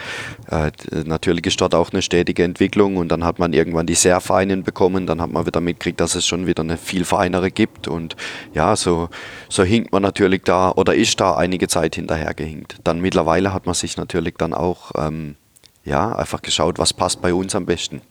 [0.50, 0.70] äh,
[1.04, 4.62] natürlich ist dort auch eine stetige Entwicklung und dann hat man irgendwann die sehr feinen
[4.62, 8.16] bekommen, dann hat man wieder mitgekriegt, dass es schon wieder eine viel feinere gibt und
[8.54, 9.10] ja, so,
[9.50, 12.76] so hinkt man natürlich da oder ist da einige Zeit hinterhergehinkt.
[12.84, 15.36] Dann mittlerweile hat man sich natürlich dann auch ähm,
[15.86, 18.02] ja, einfach geschaut, was passt bei uns am besten.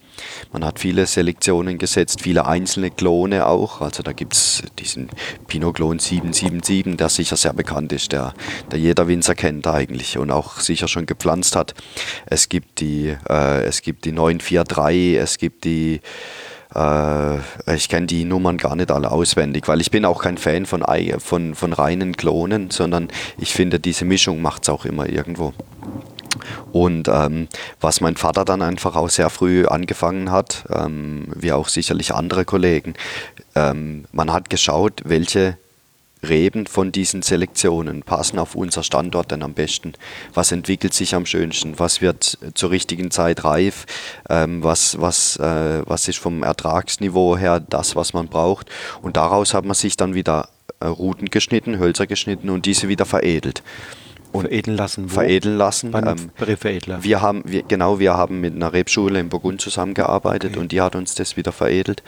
[0.54, 3.82] Man hat viele Selektionen gesetzt, viele einzelne Klone auch.
[3.82, 5.10] Also da gibt es diesen
[5.48, 8.34] Pinot-Klon 777, der sicher sehr bekannt ist, der,
[8.72, 11.74] der jeder Winzer kennt eigentlich und auch sicher schon gepflanzt hat.
[12.26, 16.00] Es gibt die, äh, es gibt die 943, es gibt die
[16.74, 17.38] äh,
[17.76, 20.84] ich kenne die Nummern gar nicht alle auswendig, weil ich bin auch kein Fan von,
[21.20, 25.54] von, von reinen Klonen, sondern ich finde, diese Mischung macht es auch immer irgendwo.
[26.72, 27.48] Und ähm,
[27.82, 32.46] was mein Vater dann einfach auch sehr früh angefangen hat, ähm, wie auch sicherlich andere
[32.46, 32.94] Kollegen,
[33.56, 35.58] ähm, man hat geschaut, welche
[36.28, 39.94] Reben von diesen Selektionen passen auf unser Standort denn am besten?
[40.34, 41.80] Was entwickelt sich am schönsten?
[41.80, 43.86] Was wird zur richtigen Zeit reif?
[44.30, 48.70] Ähm, was, was, äh, was ist vom Ertragsniveau her das, was man braucht?
[49.02, 53.06] Und daraus hat man sich dann wieder äh, Ruten geschnitten, Hölzer geschnitten und diese wieder
[53.06, 53.64] veredelt
[54.36, 55.06] und veredeln lassen.
[55.10, 55.16] Wo?
[55.16, 55.94] Veredeln lassen.
[55.94, 57.04] Ähm, Rebveredler.
[57.04, 60.60] Wir haben, wir, genau, wir haben mit einer Rebschule in Burgund zusammengearbeitet okay.
[60.60, 62.04] und die hat uns das wieder veredelt.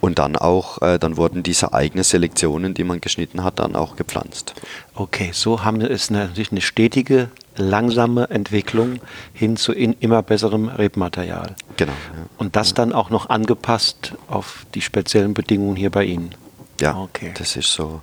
[0.00, 3.96] Und dann auch, äh, dann wurden diese eigenen Selektionen, die man geschnitten hat, dann auch
[3.96, 4.54] gepflanzt.
[4.94, 9.00] Okay, so haben wir es natürlich eine stetige, langsame Entwicklung
[9.32, 11.54] hin zu immer besserem Rebmaterial.
[11.76, 11.92] Genau.
[11.92, 12.26] Ja.
[12.38, 16.34] Und das dann auch noch angepasst auf die speziellen Bedingungen hier bei Ihnen.
[16.80, 17.32] Ja, okay.
[17.36, 18.02] das ist so.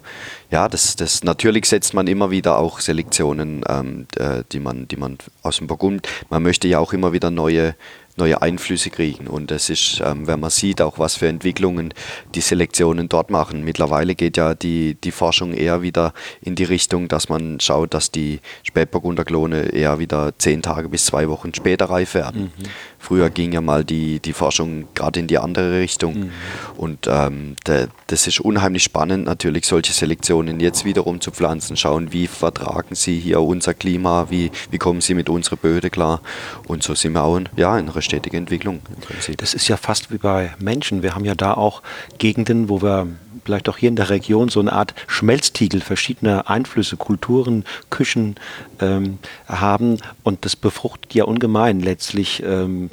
[0.52, 4.08] Ja, das, das natürlich setzt man immer wieder auch Selektionen, ähm,
[4.52, 6.08] die man, die man aus dem Burgund.
[6.30, 7.76] Man möchte ja auch immer wieder neue
[8.18, 9.28] neue Einflüsse kriegen.
[9.28, 11.94] Und es ist, ähm, wenn man sieht, auch was für Entwicklungen
[12.36, 13.64] die Selektionen dort machen.
[13.64, 18.12] Mittlerweile geht ja die, die Forschung eher wieder in die Richtung, dass man schaut, dass
[18.12, 22.52] die Spätburgunderklone eher wieder zehn Tage bis zwei Wochen später reif werden.
[22.58, 22.64] Mhm.
[23.00, 26.20] Früher ging ja mal die, die Forschung gerade in die andere Richtung.
[26.20, 26.32] Mhm.
[26.78, 31.78] Und ähm, de, das ist unheimlich spannend, natürlich solche Selektionen jetzt wiederum zu pflanzen.
[31.78, 36.22] Schauen, wie vertragen sie hier unser Klima, wie, wie kommen sie mit unserer Böde klar.
[36.68, 39.38] Und so sind wir auch in, ja, in einer stetigen Entwicklung im Prinzip.
[39.38, 41.04] Das ist ja fast wie bei Menschen.
[41.04, 41.84] Wir haben ja da auch
[42.18, 43.08] Gegenden, wo wir
[43.48, 48.36] vielleicht auch hier in der Region so eine Art Schmelztiegel verschiedener Einflüsse, Kulturen, Küchen
[48.82, 50.00] ähm, haben.
[50.24, 52.90] Und das befruchtet ja ungemein letztlich ähm,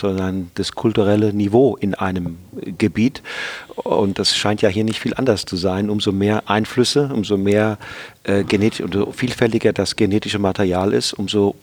[0.55, 2.39] das kulturelle Niveau in einem
[2.79, 3.21] Gebiet.
[3.75, 5.91] Und das scheint ja hier nicht viel anders zu sein.
[5.91, 7.79] Umso mehr Einflüsse, umso mehr
[8.23, 11.57] äh, genetisch, umso vielfältiger das genetische Material ist, umso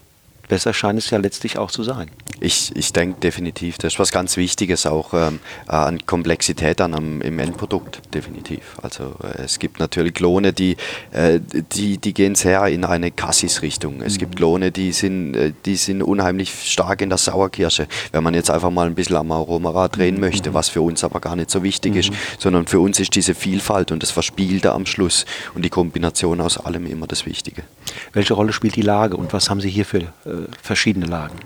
[0.51, 2.11] besser scheint es ja letztlich auch zu sein.
[2.41, 6.93] Ich, ich denke definitiv, das ist was ganz Wichtiges auch ähm, äh, an Komplexität an,
[6.93, 8.77] am, im Endprodukt, definitiv.
[8.81, 10.75] Also äh, es gibt natürlich Klone, die,
[11.13, 11.39] äh,
[11.71, 14.01] die, die gehen sehr in eine Cassis-Richtung.
[14.01, 14.17] Es mhm.
[14.17, 17.87] gibt Klone, die sind, äh, die sind unheimlich stark in der Sauerkirsche.
[18.11, 20.21] Wenn man jetzt einfach mal ein bisschen am Aromarad drehen mhm.
[20.21, 21.99] möchte, was für uns aber gar nicht so wichtig mhm.
[21.99, 26.41] ist, sondern für uns ist diese Vielfalt und das Verspielte am Schluss und die Kombination
[26.41, 27.63] aus allem immer das Wichtige.
[28.11, 31.39] Welche Rolle spielt die Lage und was haben Sie hier für äh, verschiedene Lagen?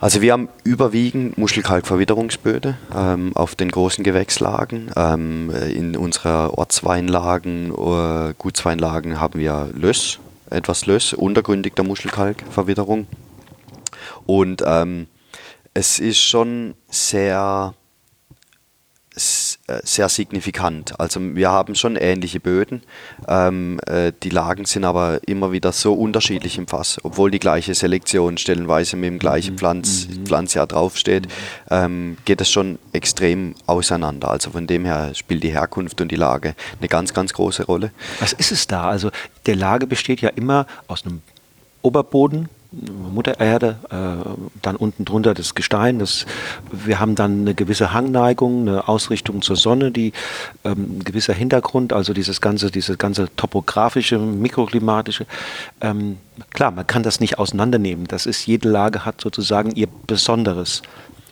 [0.00, 4.90] Also wir haben überwiegend Muschelkalkverwitterungsböden ähm, auf den großen Gewächslagen.
[4.96, 10.18] Ähm, in unserer Ortsweinlagen, äh, Gutsweinlagen haben wir Löss,
[10.50, 13.06] etwas Löss, untergründig der Muschelkalkverwitterung.
[14.26, 15.06] Und ähm,
[15.72, 17.72] es ist schon sehr
[19.16, 19.20] äh,
[19.82, 20.98] sehr signifikant.
[21.00, 22.82] Also wir haben schon ähnliche Böden.
[23.26, 27.74] Ähm, äh, die Lagen sind aber immer wieder so unterschiedlich im Fass, obwohl die gleiche
[27.74, 29.58] Selektion stellenweise mit dem gleichen mhm.
[29.58, 30.26] Pflanz, mhm.
[30.26, 31.28] Pflanzjahr draufsteht,
[31.70, 34.30] ähm, geht es schon extrem auseinander.
[34.30, 37.90] Also von dem her spielt die Herkunft und die Lage eine ganz, ganz große Rolle.
[38.20, 38.88] Was ist es da?
[38.88, 39.10] Also
[39.46, 41.22] der Lage besteht ja immer aus einem
[41.80, 42.48] Oberboden,
[43.12, 44.28] Mutter Erde, äh,
[44.62, 45.98] dann unten drunter das Gestein.
[45.98, 46.26] Das,
[46.72, 50.12] wir haben dann eine gewisse Hangneigung, eine Ausrichtung zur Sonne, die
[50.64, 55.26] ähm, ein gewisser Hintergrund, also dieses ganze, diese ganze topografische, mikroklimatische.
[55.80, 56.18] Ähm,
[56.52, 58.06] klar, man kann das nicht auseinandernehmen.
[58.06, 60.82] Das ist, jede Lage hat sozusagen ihr Besonderes.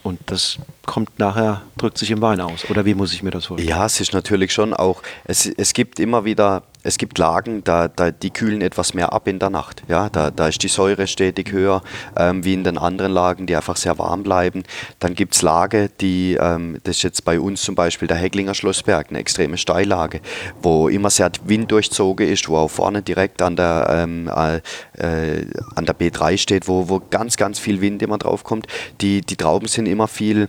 [0.03, 2.69] Und das kommt nachher, drückt sich im Wein aus.
[2.69, 3.69] Oder wie muss ich mir das vorstellen?
[3.69, 7.89] Ja, es ist natürlich schon auch, es, es gibt immer wieder es gibt Lagen, da,
[7.89, 9.83] da, die kühlen etwas mehr ab in der Nacht.
[9.89, 11.83] Ja, da, da ist die Säure stetig höher,
[12.17, 14.65] ähm, wie in den anderen Lagen, die einfach sehr warm bleiben.
[14.99, 18.55] Dann gibt es Lage, die, ähm, das ist jetzt bei uns zum Beispiel der Hecklinger
[18.55, 20.21] Schlossberg, eine extreme Steillage,
[20.61, 24.57] wo immer sehr winddurchzogen ist, wo auch vorne direkt an der, ähm, äh,
[24.99, 28.67] äh an der B3 steht, wo, wo ganz, ganz viel Wind immer drauf kommt.
[29.01, 30.49] Die, die Trauben sind immer viel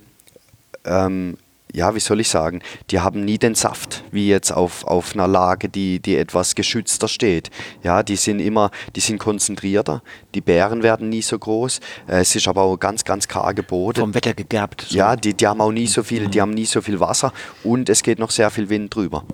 [0.85, 1.37] ähm,
[1.73, 5.27] ja, wie soll ich sagen, die haben nie den Saft, wie jetzt auf, auf einer
[5.27, 7.49] Lage, die, die etwas geschützter steht.
[7.81, 10.03] Ja, die sind immer, die sind konzentrierter,
[10.35, 13.99] die Beeren werden nie so groß, äh, es ist aber auch ganz, ganz karge Boden.
[13.99, 14.85] Vom Wetter gegerbt.
[14.87, 14.97] So.
[14.97, 16.41] Ja, die, die haben auch nie so viel, die mhm.
[16.41, 17.33] haben nie so viel Wasser
[17.63, 19.25] und es geht noch sehr viel Wind drüber.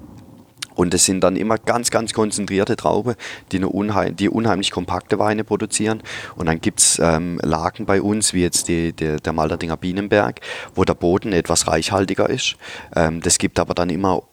[0.80, 3.16] Und es sind dann immer ganz, ganz konzentrierte Trauben,
[3.52, 6.02] die, unheim die unheimlich kompakte Weine produzieren.
[6.38, 10.40] Und dann gibt es ähm, Lagen bei uns, wie jetzt die, die, der Malderdinger Bienenberg,
[10.76, 12.56] wo der Boden etwas reichhaltiger ist.
[12.96, 14.24] Ähm, das gibt aber dann immer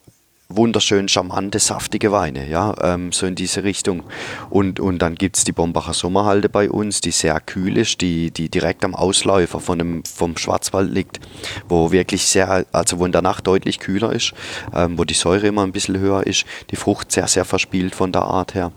[0.49, 4.03] wunderschön charmante, saftige Weine, ja, ähm, so in diese Richtung.
[4.49, 8.31] Und, und dann gibt es die Bombacher Sommerhalde bei uns, die sehr kühl ist, die,
[8.31, 11.19] die direkt am Ausläufer von dem, vom Schwarzwald liegt,
[11.67, 14.33] wo wirklich sehr, also wo in der Nacht deutlich kühler ist,
[14.73, 18.11] ähm, wo die Säure immer ein bisschen höher ist, die Frucht sehr, sehr verspielt von
[18.11, 18.71] der Art her.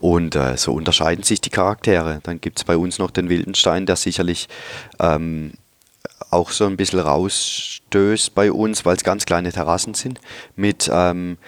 [0.00, 2.20] Und äh, so unterscheiden sich die Charaktere.
[2.22, 4.48] Dann gibt es bei uns noch den Wildenstein, der sicherlich
[5.00, 5.52] ähm,
[6.30, 10.20] auch so ein bisschen rausstößt bei uns, weil es ganz kleine Terrassen sind
[10.56, 11.38] mit ähm,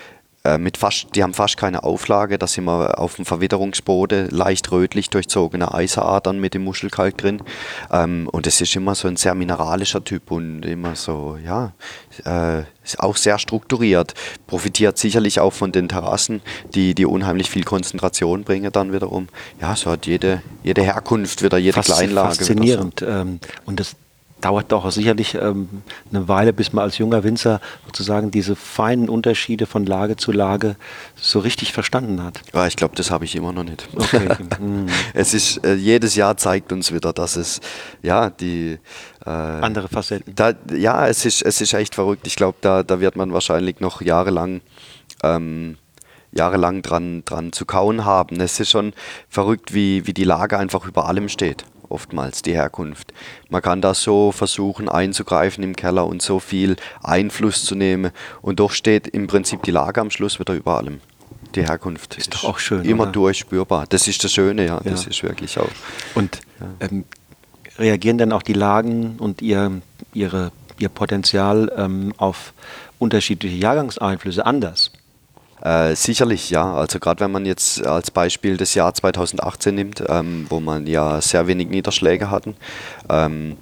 [0.47, 4.71] äh, mit fast, die haben fast keine Auflage, da sind wir auf dem Verwitterungsboden leicht
[4.71, 7.43] rötlich durchzogene Eiseradern mit dem Muschelkalk drin.
[7.91, 11.73] Ähm, und es ist immer so ein sehr mineralischer Typ und immer so, ja,
[12.25, 12.63] äh,
[12.99, 14.15] auch sehr strukturiert.
[14.47, 16.43] Profitiert sicherlich auch von den Terrassen,
[16.75, 19.27] die, die unheimlich viel Konzentration bringen dann wiederum.
[19.61, 22.37] Ja, so hat jede, jede Herkunft wieder, jede Fas Kleinlage.
[22.37, 23.01] Faszinierend.
[23.01, 23.07] So.
[23.07, 23.97] Ähm, und das
[24.41, 29.67] dauert doch sicherlich ähm, eine Weile, bis man als junger Winzer sozusagen diese feinen Unterschiede
[29.67, 30.77] von Lage zu Lage
[31.17, 32.43] so richtig verstanden hat.
[32.53, 33.89] Ja, ich glaube, das habe ich immer noch nicht.
[33.95, 34.29] Okay.
[34.59, 34.87] Mhm.
[35.13, 37.61] es ist äh, jedes Jahr zeigt uns wieder, dass es
[38.03, 38.79] ja die
[39.25, 40.35] äh, andere Facetten.
[40.35, 42.27] Da, ja, es ist es ist echt verrückt.
[42.27, 44.63] Ich glaube, da da wird man wahrscheinlich noch jahrelang
[45.23, 45.77] ähm,
[46.33, 48.41] jahrelang dran, dran zu kauen haben.
[48.41, 48.93] Es ist schon
[49.29, 53.13] verrückt, wie, wie die Lage einfach über allem steht oftmals die Herkunft.
[53.49, 58.61] Man kann da so versuchen einzugreifen im Keller und so viel Einfluss zu nehmen und
[58.61, 61.01] doch steht im Prinzip die Lage am Schluss wieder über allem.
[61.55, 62.85] Die Herkunft ist, ist doch auch schön.
[62.85, 63.13] Immer oder?
[63.13, 63.87] durchspürbar.
[63.89, 64.81] Das ist das Schöne, ja.
[64.85, 64.91] ja.
[64.91, 65.69] Das ist wirklich auch.
[66.15, 66.87] Und ja.
[66.87, 67.05] ähm,
[67.79, 69.81] reagieren dann auch die Lagen und ihr,
[70.13, 72.53] ihre, ihr Potenzial ähm, auf
[72.99, 74.91] unterschiedliche Jahrgangseinflüsse anders?
[75.63, 76.75] Äh, sicherlich, ja.
[76.75, 81.21] Also gerade wenn man jetzt als Beispiel das Jahr 2018 nimmt, ähm, wo man ja
[81.21, 82.57] sehr wenig Niederschläge hatten,
[83.09, 83.57] ähm,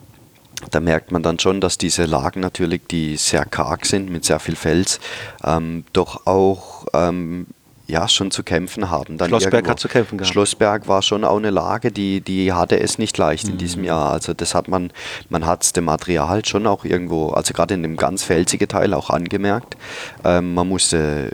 [0.71, 4.41] da merkt man dann schon, dass diese Lagen natürlich, die sehr karg sind, mit sehr
[4.41, 5.01] viel Fels,
[5.45, 7.47] ähm, doch auch ähm,
[7.87, 9.19] ja, schon zu kämpfen haben.
[9.19, 9.71] Dann Schlossberg irgendwo.
[9.71, 10.33] hat zu kämpfen gehabt.
[10.33, 13.53] Schlossberg war schon auch eine Lage, die, die hatte es nicht leicht mhm.
[13.53, 14.11] in diesem Jahr.
[14.11, 14.91] Also das hat man,
[15.29, 18.95] man hat es dem Material schon auch irgendwo, also gerade in dem ganz felsigen Teil
[18.95, 19.77] auch angemerkt.
[20.25, 21.33] Ähm, man musste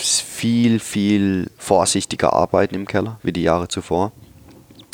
[0.00, 4.12] viel, viel vorsichtiger arbeiten im Keller wie die Jahre zuvor,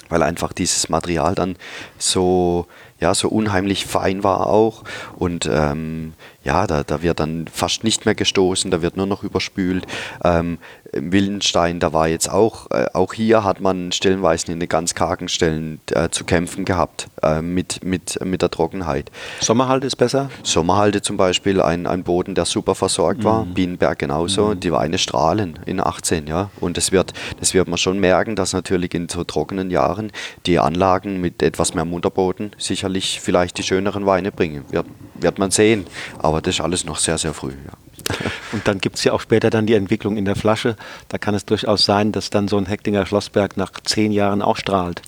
[0.09, 1.57] weil einfach dieses Material dann
[1.99, 2.67] so,
[3.01, 4.85] ja, so unheimlich fein war auch.
[5.17, 6.15] Und ähm,
[6.47, 9.85] ja, da, da wird dann fast nicht mehr gestoßen, da wird nur noch überspült.
[10.23, 10.59] Ähm,
[10.93, 15.29] Wildenstein, da war jetzt auch, äh, auch hier hat man stellenweise in den ganz kargen
[15.29, 19.11] Stellen äh, zu kämpfen gehabt äh, mit, mit, mit der Trockenheit.
[19.41, 20.31] Sommerhalde ist besser?
[20.45, 23.25] Sommerhalde zum Beispiel, ein, ein Boden, der super versorgt mhm.
[23.25, 24.61] war, Bienenberg genauso, mhm.
[24.61, 26.51] die Weine strahlen in 18, ja.
[26.61, 30.13] Und das wird, das wird man schon merken, dass natürlich in so trockenen Jahren
[30.47, 34.65] die Anlagen mit etwas mehr Mutterboden sicherlich vielleicht die schöneren Weine bringen.
[34.71, 35.87] Wird, wird man sehen.
[36.19, 37.73] Aber das ist alles noch sehr, sehr früh, ja.
[38.53, 40.77] Und dann gibt es ja auch später dann die Entwicklung in der Flasche.
[41.09, 44.57] Da kann es durchaus sein, dass dann so ein Hecklinger Schlossberg nach zehn Jahren auch
[44.57, 45.03] strahlt.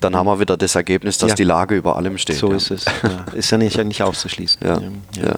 [0.00, 1.34] Dann haben wir wieder das Ergebnis, dass ja.
[1.34, 2.36] die Lage über allem steht.
[2.36, 2.56] So ja.
[2.56, 2.84] ist es.
[3.32, 4.60] Ist ja nicht, nicht auszuschließen.
[4.62, 5.36] Ja.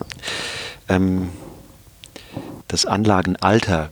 [0.89, 1.29] Ähm,
[2.67, 3.91] das Anlagenalter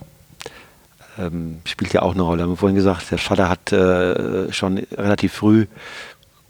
[1.19, 2.43] ähm, spielt ja auch eine Rolle.
[2.43, 5.67] Wir haben vorhin gesagt, der Vater hat äh, schon relativ früh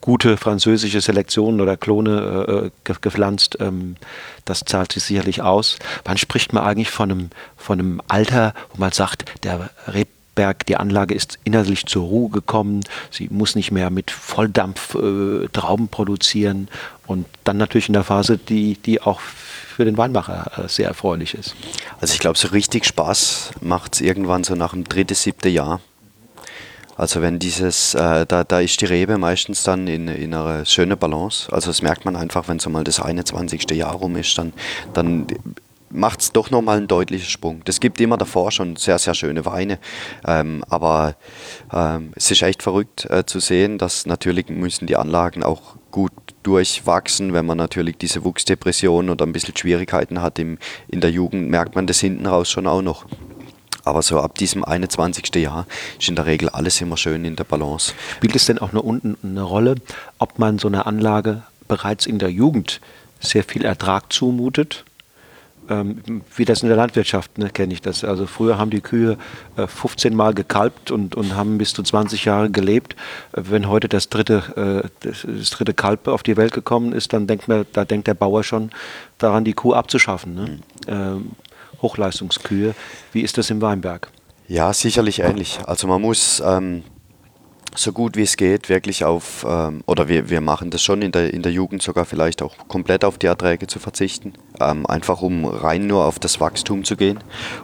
[0.06, 3.58] gute französische Selektionen oder Klone äh, gepflanzt.
[3.60, 3.96] Ähm,
[4.44, 5.78] das zahlt sich sicherlich aus.
[6.04, 10.76] Wann spricht man eigentlich von einem, von einem Alter, wo man sagt, der Weinberg, die
[10.76, 16.68] Anlage ist innerlich zur Ruhe gekommen, sie muss nicht mehr mit Volldampf äh, Trauben produzieren
[17.08, 21.34] und dann natürlich in der Phase, die, die auch für den Weinmacher äh, sehr erfreulich
[21.34, 21.56] ist.
[22.00, 25.80] Also ich glaube, so richtig Spaß macht es irgendwann so nach dem dritten, siebten Jahr.
[26.96, 30.98] Also wenn dieses, äh, da, da ist die Rebe meistens dann in, in einer schönen
[30.98, 31.52] Balance.
[31.52, 33.70] Also das merkt man einfach, wenn so mal das 21.
[33.72, 34.52] Jahr rum ist, dann,
[34.94, 35.26] dann
[35.90, 37.60] macht es doch nochmal einen deutlichen Sprung.
[37.66, 39.78] Es gibt immer davor schon sehr, sehr schöne Weine,
[40.26, 41.16] ähm, aber
[41.72, 46.12] ähm, es ist echt verrückt äh, zu sehen, dass natürlich müssen die Anlagen auch gut
[46.42, 47.32] durchwachsen.
[47.32, 51.74] Wenn man natürlich diese Wuchsdepression oder ein bisschen Schwierigkeiten hat im, in der Jugend, merkt
[51.74, 53.06] man das hinten raus schon auch noch.
[53.86, 55.34] Aber so ab diesem 21.
[55.36, 55.66] Jahr
[55.98, 57.94] ist in der Regel alles immer schön in der Balance.
[58.16, 59.76] Spielt es denn auch nur unten eine Rolle,
[60.18, 62.80] ob man so eine Anlage bereits in der Jugend
[63.20, 64.84] sehr viel Ertrag zumutet?
[65.68, 68.04] ähm, wie das in der Landwirtschaft, ne, kenne ich das.
[68.04, 69.16] Also früher haben die Kühe
[69.56, 72.94] äh, 15 Mal gekalbt und, und haben bis zu 20 Jahre gelebt.
[73.32, 77.12] Äh, wenn heute das dritte, äh, das, das, dritte Kalb auf die Welt gekommen ist,
[77.12, 78.70] dann denkt man, da denkt der Bauer schon
[79.18, 80.34] daran, die Kuh abzuschaffen.
[80.34, 80.42] Ne?
[80.42, 80.60] Mhm.
[80.88, 81.30] Ähm,
[81.86, 82.74] Hochleistungskühe.
[83.12, 84.10] Wie ist das im Weinberg?
[84.48, 85.58] Ja, sicherlich ähnlich.
[85.66, 86.82] Also man muss ähm,
[87.74, 91.12] so gut wie es geht, wirklich auf, ähm, oder wir, wir machen das schon in
[91.12, 95.22] der, in der Jugend sogar vielleicht auch komplett auf die Erträge zu verzichten, ähm, einfach
[95.22, 97.18] um rein nur auf das Wachstum zu gehen.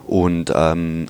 [0.06, 1.06] Und ähm,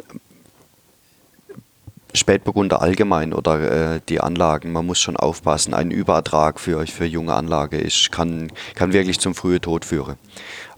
[2.14, 5.72] Spätburgunder allgemein oder äh, die Anlagen, man muss schon aufpassen.
[5.72, 10.16] Ein Überertrag für, für junge Anlage ist, kann, kann wirklich zum frühen Tod führen.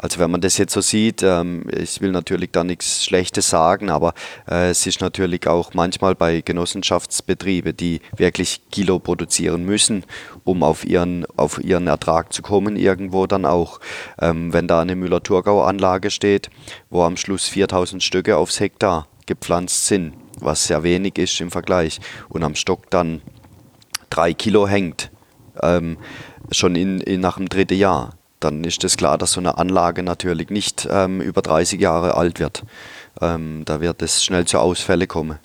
[0.04, 3.88] Also wenn man das jetzt so sieht, ähm, ich will natürlich da nichts Schlechtes sagen,
[3.88, 4.12] aber
[4.46, 10.04] äh, es ist natürlich auch manchmal bei Genossenschaftsbetrieben, die wirklich Kilo produzieren müssen,
[10.44, 13.80] um auf ihren, auf ihren Ertrag zu kommen, irgendwo dann auch.
[14.20, 16.50] Ähm, wenn da eine Müller-Thurgau-Anlage steht,
[16.90, 21.98] wo am Schluss 4000 Stücke aufs Hektar gepflanzt sind, was sehr wenig ist im Vergleich,
[22.28, 23.22] und am Stock dann
[24.10, 25.10] drei Kilo hängt,
[25.62, 25.96] ähm,
[26.50, 28.10] schon in, in, nach dem dritten Jahr,
[28.44, 32.38] dann ist es klar, dass so eine Anlage natürlich nicht ähm, über 30 Jahre alt
[32.38, 32.62] wird.
[33.20, 35.38] Ähm, da wird es schnell zu Ausfälle kommen.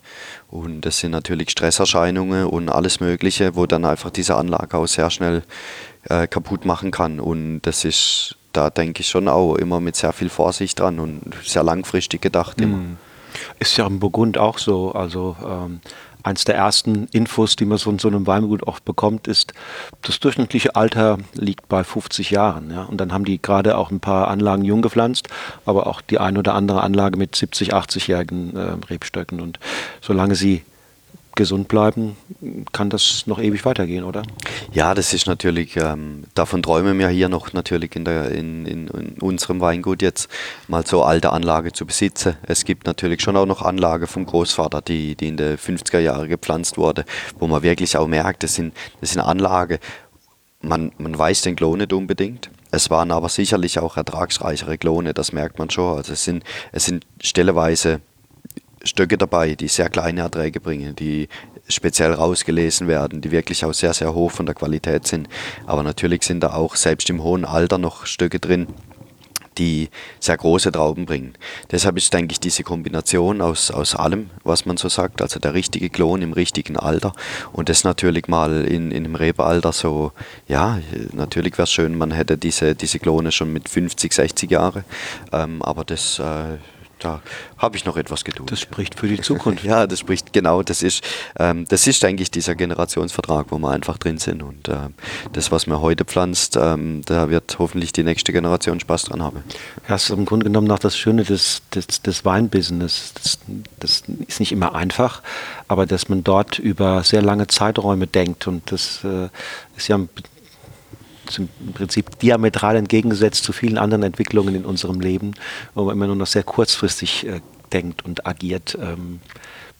[0.50, 5.10] Und das sind natürlich Stresserscheinungen und alles Mögliche, wo dann einfach diese Anlage auch sehr
[5.10, 5.44] schnell
[6.10, 7.20] äh, kaputt machen kann.
[7.20, 11.22] Und das ist, da denke ich schon auch immer mit sehr viel Vorsicht dran und
[11.44, 12.78] sehr langfristig gedacht immer.
[12.78, 12.98] Mhm.
[13.60, 14.92] Ist ja im Burgund auch so.
[14.92, 15.82] Also ähm,
[16.24, 19.54] eins der ersten Infos, die man so in so einem Weingut oft bekommt, ist,
[20.02, 22.72] das durchschnittliche Alter liegt bei 50 Jahren.
[22.72, 22.84] Ja?
[22.84, 25.28] Und dann haben die gerade auch ein paar Anlagen jung gepflanzt,
[25.66, 29.40] aber auch die ein oder andere Anlage mit 70, 80-jährigen äh, Rebstöcken.
[29.40, 29.60] Und
[30.02, 30.64] solange sie
[31.36, 32.18] gesund bleiben,
[32.72, 34.24] kann das noch ewig weitergehen, oder?
[34.74, 38.88] Ja, das ist natürlich, ähm, davon träumen wir hier noch natürlich in, der, in, in,
[38.88, 40.30] in, unserem Weingut jetzt
[40.68, 42.36] mal so alte Anlage zu besitzen.
[42.44, 46.28] Es gibt natürlich schon auch noch Anlage vom Großvater, die, die in den 50er Jahren
[46.28, 47.06] gepflanzt wurde,
[47.38, 49.80] wo man wirklich auch merkt, das sind, das sind Anlage,
[50.62, 52.50] man, man weiß den Klo nicht unbedingt.
[52.72, 55.98] Es waren aber sicherlich auch ertragsreichere Klone, das merkt man schon.
[55.98, 58.02] Also es sind, es sind stelleweise
[58.84, 61.28] Stöcke dabei, die sehr kleine Erträge bringen, die
[61.68, 65.28] speziell rausgelesen werden, die wirklich auch sehr, sehr hoch von der Qualität sind.
[65.65, 68.68] Aber natürlich sind da auch selbst im hohen Alter noch Stöcke drin,
[69.60, 69.89] die
[70.20, 71.34] sehr große Trauben bringen.
[71.70, 75.54] Deshalb ist, denke ich, diese Kombination aus, aus allem, was man so sagt, also der
[75.54, 77.13] richtige Klon im richtigen Alter
[77.52, 80.13] und das natürlich mal in, in einem Rebealter so,
[80.48, 80.80] ja,
[81.12, 84.86] natürlich wäre es schön, man hätte diese, diese Klone schon mit 50, 60 Jahren,
[85.34, 86.58] ähm, aber das äh,
[87.00, 87.22] da
[87.58, 88.52] habe ich noch etwas Geduld.
[88.52, 89.64] Das spricht für die Zukunft.
[89.64, 91.04] ja, das spricht, genau, das ist,
[91.38, 94.44] ähm, das ist eigentlich dieser Generationsvertrag, wo wir einfach drin sind.
[94.44, 94.90] Und äh,
[95.34, 99.44] das, was man heute pflanzt, ähm, da wird hoffentlich die nächste Generation Spaß dran haben.
[99.88, 103.14] Das ist im Grunde genommen noch das Schöne des, des, des Weinbusiness.
[103.16, 103.40] Das,
[103.80, 105.22] das ist nicht immer einfach,
[105.68, 108.48] aber dass man dort über sehr lange Zeiträume denkt.
[108.48, 109.30] Und das äh,
[109.78, 110.00] ist ja
[111.38, 115.34] im Prinzip diametral entgegengesetzt zu vielen anderen Entwicklungen in unserem Leben,
[115.76, 118.78] wo man immer nur noch sehr kurzfristig äh, denkt und agiert.
[118.82, 119.20] Ähm,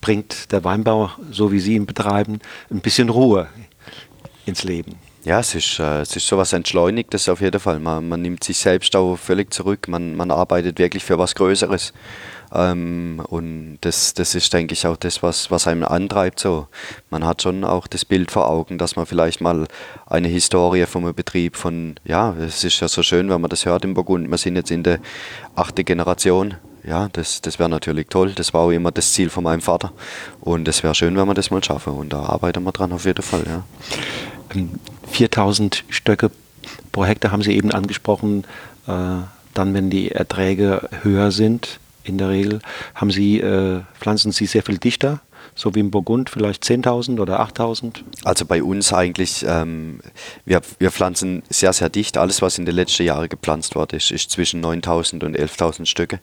[0.02, 3.48] bringt der Weinbau, so wie Sie ihn betreiben, ein bisschen Ruhe
[4.46, 4.96] ins Leben.
[5.26, 7.80] Ja, es ist, äh, es ist sowas Entschleunigtes auf jeden Fall.
[7.80, 9.88] Man, man nimmt sich selbst auch völlig zurück.
[9.88, 11.94] Man, man arbeitet wirklich für was Größeres.
[12.54, 16.40] Ähm, und das, das ist, denke ich, auch das, was, was einem antreibt.
[16.40, 16.68] So.
[17.10, 19.68] Man hat schon auch das Bild vor Augen, dass man vielleicht mal
[20.08, 23.86] eine Historie vom Betrieb von, ja, es ist ja so schön, wenn man das hört
[23.86, 24.30] im Burgund.
[24.30, 25.00] Wir sind jetzt in der
[25.56, 26.56] achten Generation.
[26.84, 28.32] Ja, das, das wäre natürlich toll.
[28.34, 29.92] Das war auch immer das Ziel von meinem Vater.
[30.40, 31.94] Und es wäre schön, wenn wir das mal schaffen.
[31.94, 33.44] Und da arbeiten wir dran auf jeden Fall.
[33.46, 33.64] Ja.
[35.12, 36.32] 4000 ähm, Stöcke
[36.92, 38.46] pro Hektar haben Sie eben angesprochen.
[38.88, 38.92] Äh,
[39.54, 42.60] dann, wenn die Erträge höher sind, in der Regel,
[42.96, 45.22] haben Sie, äh, pflanzen Sie sehr viel dichter
[45.60, 48.04] so wie im Burgund vielleicht 10.000 oder 8.000?
[48.24, 50.00] Also bei uns eigentlich, ähm,
[50.46, 52.18] wir, wir pflanzen sehr, sehr dicht.
[52.18, 56.22] Alles, was in den letzten Jahren gepflanzt wurde, ist, ist zwischen 9.000 und 11.000 Stücke.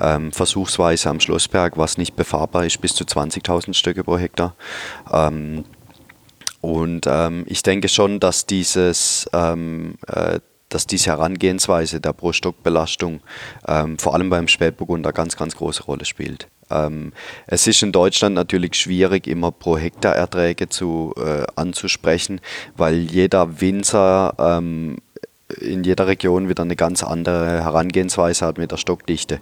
[0.00, 4.54] Ähm, versuchsweise am Schlossberg, was nicht befahrbar ist, bis zu 20.000 Stücke pro Hektar.
[5.12, 5.64] Ähm,
[6.60, 13.20] und ähm, ich denke schon, dass dieses ähm, äh, dass diese Herangehensweise der Pro-Stock-Belastung
[13.66, 16.48] ähm, vor allem beim Spätburgunder ganz, ganz große Rolle spielt.
[16.70, 17.12] Ähm,
[17.46, 22.40] es ist in Deutschland natürlich schwierig, immer pro Hektar Erträge zu, äh, anzusprechen,
[22.76, 24.98] weil jeder Winzer ähm,
[25.60, 29.40] in jeder Region wieder eine ganz andere Herangehensweise hat mit der Stockdichte.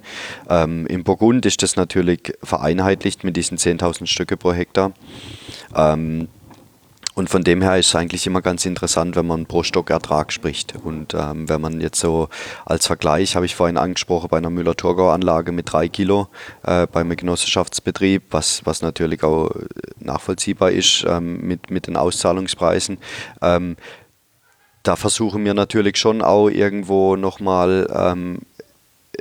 [0.49, 4.93] Ähm, Im Burgund ist das natürlich vereinheitlicht mit diesen 10.000 Stücke pro Hektar.
[5.75, 6.29] Ähm,
[7.17, 10.31] und von dem her ist es eigentlich immer ganz interessant, wenn man pro Stock Ertrag
[10.31, 10.75] spricht.
[10.77, 12.29] Und ähm, wenn man jetzt so
[12.67, 16.29] als Vergleich, habe ich vorhin angesprochen, bei einer Müller-Thurgau-Anlage mit drei Kilo
[16.63, 19.51] äh, beim Genossenschaftsbetrieb, was, was natürlich auch
[19.99, 22.99] nachvollziehbar ist ähm, mit, mit den Auszahlungspreisen.
[23.41, 23.77] Ähm,
[24.83, 28.41] da versuchen wir natürlich schon auch irgendwo nochmal ähm,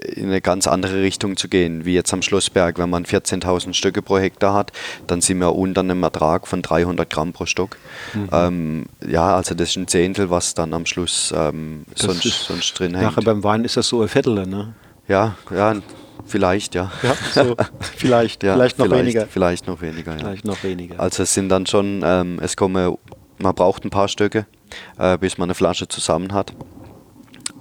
[0.01, 2.77] in eine ganz andere Richtung zu gehen, wie jetzt am Schlossberg.
[2.77, 4.71] Wenn man 14.000 Stücke pro Hektar hat,
[5.07, 7.77] dann sind wir unter einem Ertrag von 300 Gramm pro Stock.
[8.13, 8.29] Mhm.
[8.31, 12.95] Ähm, ja, also das ist ein Zehntel, was dann am Schluss ähm, sonst, sonst drin
[12.95, 13.05] hängt.
[13.05, 14.73] Nachher beim Wein ist das so ein Viertel, ne?
[15.07, 15.75] Ja, ja,
[16.25, 16.91] Vielleicht, ja.
[17.03, 17.55] ja so,
[17.95, 19.27] vielleicht, ja, vielleicht noch vielleicht, weniger.
[19.27, 20.19] Vielleicht noch weniger, ja.
[20.19, 20.99] Vielleicht noch weniger.
[20.99, 22.97] Also es sind dann schon, ähm, es kommen,
[23.37, 24.47] man braucht ein paar Stücke,
[24.97, 26.53] äh, bis man eine Flasche zusammen hat.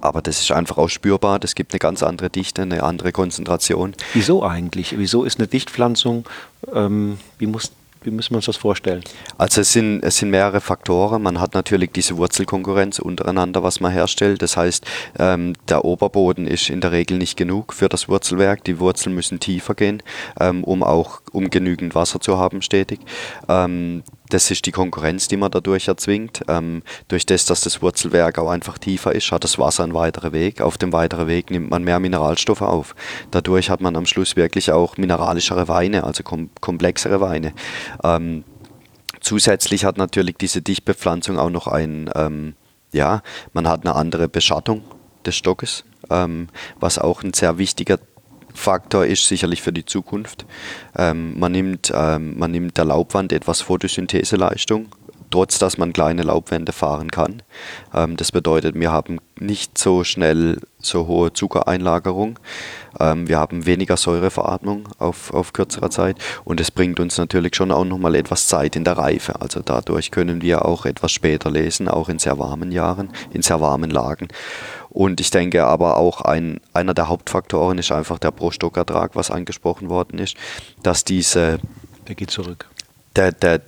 [0.01, 1.39] Aber das ist einfach auch spürbar.
[1.39, 3.93] Das gibt eine ganz andere Dichte, eine andere Konzentration.
[4.13, 4.97] Wieso eigentlich?
[4.97, 6.25] Wieso ist eine Dichtpflanzung,
[6.73, 7.71] ähm, wie muss
[8.05, 9.03] wie müssen wir uns das vorstellen?
[9.37, 11.23] Also es sind, es sind mehrere Faktoren.
[11.23, 14.41] Man hat natürlich diese Wurzelkonkurrenz untereinander, was man herstellt.
[14.41, 14.85] Das heißt,
[15.17, 18.63] ähm, der Oberboden ist in der Regel nicht genug für das Wurzelwerk.
[18.63, 20.03] Die Wurzeln müssen tiefer gehen,
[20.39, 22.99] ähm, um auch um genügend Wasser zu haben stetig.
[23.49, 26.41] Ähm, das ist die Konkurrenz, die man dadurch erzwingt.
[26.47, 30.33] Ähm, durch das, dass das Wurzelwerk auch einfach tiefer ist, hat das Wasser einen weiteren
[30.33, 30.61] Weg.
[30.61, 32.95] Auf dem weiteren Weg nimmt man mehr Mineralstoffe auf.
[33.31, 37.53] Dadurch hat man am Schluss wirklich auch mineralischere Weine, also kom komplexere Weine.
[38.03, 38.43] Ähm,
[39.21, 42.55] zusätzlich hat natürlich diese Dichtbepflanzung auch noch ein, ähm,
[42.91, 43.21] ja,
[43.53, 44.81] man hat eine andere Beschattung
[45.25, 46.47] des Stockes, ähm,
[46.79, 47.99] was auch ein sehr wichtiger
[48.55, 50.45] Faktor ist sicherlich für die Zukunft.
[50.97, 54.87] Ähm, man, nimmt, ähm, man nimmt der Laubwand etwas Photosyntheseleistung,
[55.29, 57.43] trotz dass man kleine Laubwände fahren kann.
[57.93, 62.39] Ähm, das bedeutet, wir haben nicht so schnell so hohe Zuckereinlagerung.
[62.99, 67.71] Ähm, wir haben weniger Säureveratmung auf, auf kürzerer Zeit und es bringt uns natürlich schon
[67.71, 69.41] auch nochmal etwas Zeit in der Reife.
[69.41, 73.59] Also dadurch können wir auch etwas später lesen, auch in sehr warmen Jahren, in sehr
[73.61, 74.27] warmen Lagen.
[74.89, 79.89] Und ich denke aber auch ein, einer der Hauptfaktoren ist einfach der Pro-Stock-Ertrag, was angesprochen
[79.89, 80.37] worden ist,
[80.83, 81.59] dass diese...
[82.07, 82.69] Der geht zurück.
[83.17, 83.59] Der, der,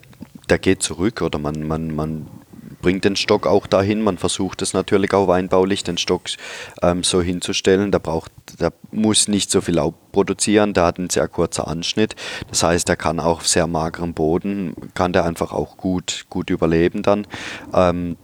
[0.50, 2.28] der geht zurück oder man, man, man
[2.82, 4.02] bringt den Stock auch dahin.
[4.02, 6.24] Man versucht es natürlich auch weinbaulich, den Stock
[6.82, 7.92] ähm, so hinzustellen.
[7.92, 12.16] Der, braucht, der muss nicht so viel Laub produzieren, der hat einen sehr kurzen Anschnitt.
[12.50, 16.50] Das heißt, er kann auch auf sehr magerem Boden, kann der einfach auch gut, gut
[16.50, 17.28] überleben dann.
[17.74, 18.18] Ähm,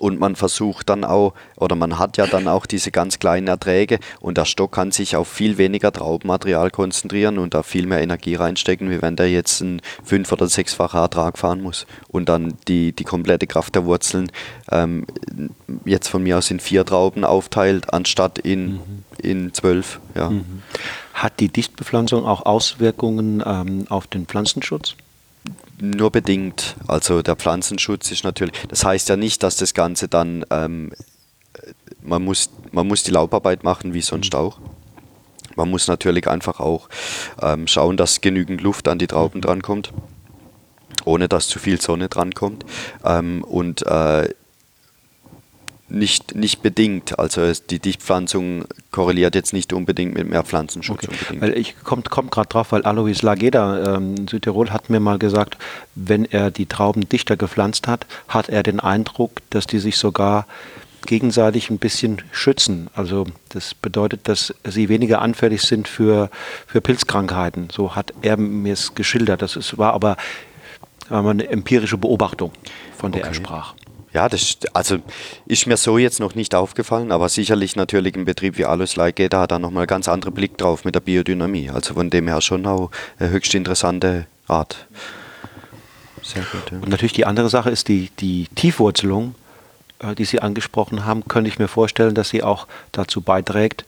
[0.00, 3.98] und man versucht dann auch, oder man hat ja dann auch diese ganz kleinen Erträge
[4.20, 8.34] und der Stock kann sich auf viel weniger Traubenmaterial konzentrieren und da viel mehr Energie
[8.34, 12.92] reinstecken, wie wenn der jetzt einen fünf- oder sechsfachen Ertrag fahren muss und dann die,
[12.92, 14.32] die komplette Kraft der Wurzeln
[14.70, 15.06] ähm,
[15.84, 18.80] jetzt von mir aus in vier Trauben aufteilt, anstatt in, mhm.
[19.22, 20.00] in zwölf.
[20.14, 20.30] Ja.
[20.30, 20.62] Mhm.
[21.12, 24.96] Hat die Dichtbepflanzung auch Auswirkungen ähm, auf den Pflanzenschutz?
[25.80, 26.76] Nur bedingt.
[26.86, 30.92] Also der Pflanzenschutz ist natürlich, das heißt ja nicht, dass das Ganze dann, ähm,
[32.02, 34.58] man, muss, man muss die Laubarbeit machen wie sonst auch.
[35.56, 36.88] Man muss natürlich einfach auch
[37.42, 39.92] ähm, schauen, dass genügend Luft an die Trauben drankommt,
[41.04, 42.64] ohne dass zu viel Sonne drankommt.
[43.04, 44.28] Ähm, und äh,
[45.90, 47.18] nicht, nicht bedingt.
[47.18, 51.04] Also die Dichtpflanzung korreliert jetzt nicht unbedingt mit mehr Pflanzenschutz.
[51.04, 51.40] Okay.
[51.40, 55.18] Weil ich komme komm gerade drauf, weil Alois Lageda ähm, in Südtirol hat mir mal
[55.18, 55.58] gesagt,
[55.94, 60.46] wenn er die Trauben dichter gepflanzt hat, hat er den Eindruck, dass die sich sogar
[61.06, 62.88] gegenseitig ein bisschen schützen.
[62.94, 66.30] Also das bedeutet, dass sie weniger anfällig sind für,
[66.66, 67.68] für Pilzkrankheiten.
[67.70, 69.42] So hat er mir es geschildert.
[69.42, 70.16] Das ist, war aber
[71.08, 72.52] eine empirische Beobachtung,
[72.96, 73.30] von der okay.
[73.30, 73.74] er sprach.
[74.12, 74.98] Ja, das also
[75.46, 79.42] ist mir so jetzt noch nicht aufgefallen, aber sicherlich natürlich ein Betrieb wie Alois Leigeda
[79.42, 81.70] hat da nochmal ganz anderen Blick drauf mit der Biodynamie.
[81.70, 84.86] Also von dem her schon auch eine höchst interessante Art.
[86.22, 86.70] Sehr gut.
[86.72, 86.78] Ja.
[86.78, 89.34] Und natürlich die andere Sache ist die, die Tiefwurzelung,
[90.00, 93.84] äh, die Sie angesprochen haben, könnte ich mir vorstellen, dass sie auch dazu beiträgt,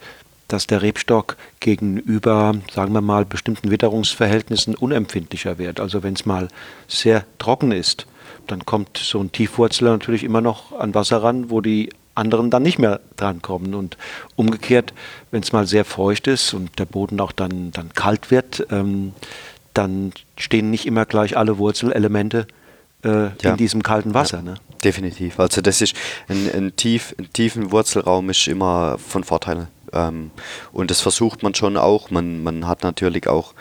[0.49, 5.81] dass der Rebstock gegenüber, sagen wir mal, bestimmten Witterungsverhältnissen unempfindlicher wird.
[5.81, 6.49] Also wenn es mal
[6.89, 8.07] sehr trocken ist,
[8.47, 12.63] dann kommt so ein Tiefwurzler natürlich immer noch an Wasser ran, wo die anderen dann
[12.63, 13.75] nicht mehr drankommen.
[13.75, 13.97] Und
[14.37, 14.93] umgekehrt,
[15.31, 19.13] wenn es mal sehr feucht ist und der Boden auch dann, dann kalt wird, ähm,
[19.75, 22.47] dann stehen nicht immer gleich alle Wurzelelemente
[23.05, 23.51] äh, ja.
[23.51, 24.39] in diesem kalten Wasser.
[24.39, 24.55] Ja, ne?
[24.85, 25.39] Definitiv.
[25.39, 25.95] Also das ist
[26.29, 29.69] ein, ein, tief, ein tiefen Wurzelraum ist immer von Vorteil.
[29.93, 30.31] Ähm,
[30.73, 32.11] und das versucht man schon auch.
[32.11, 33.55] Man, man hat natürlich auch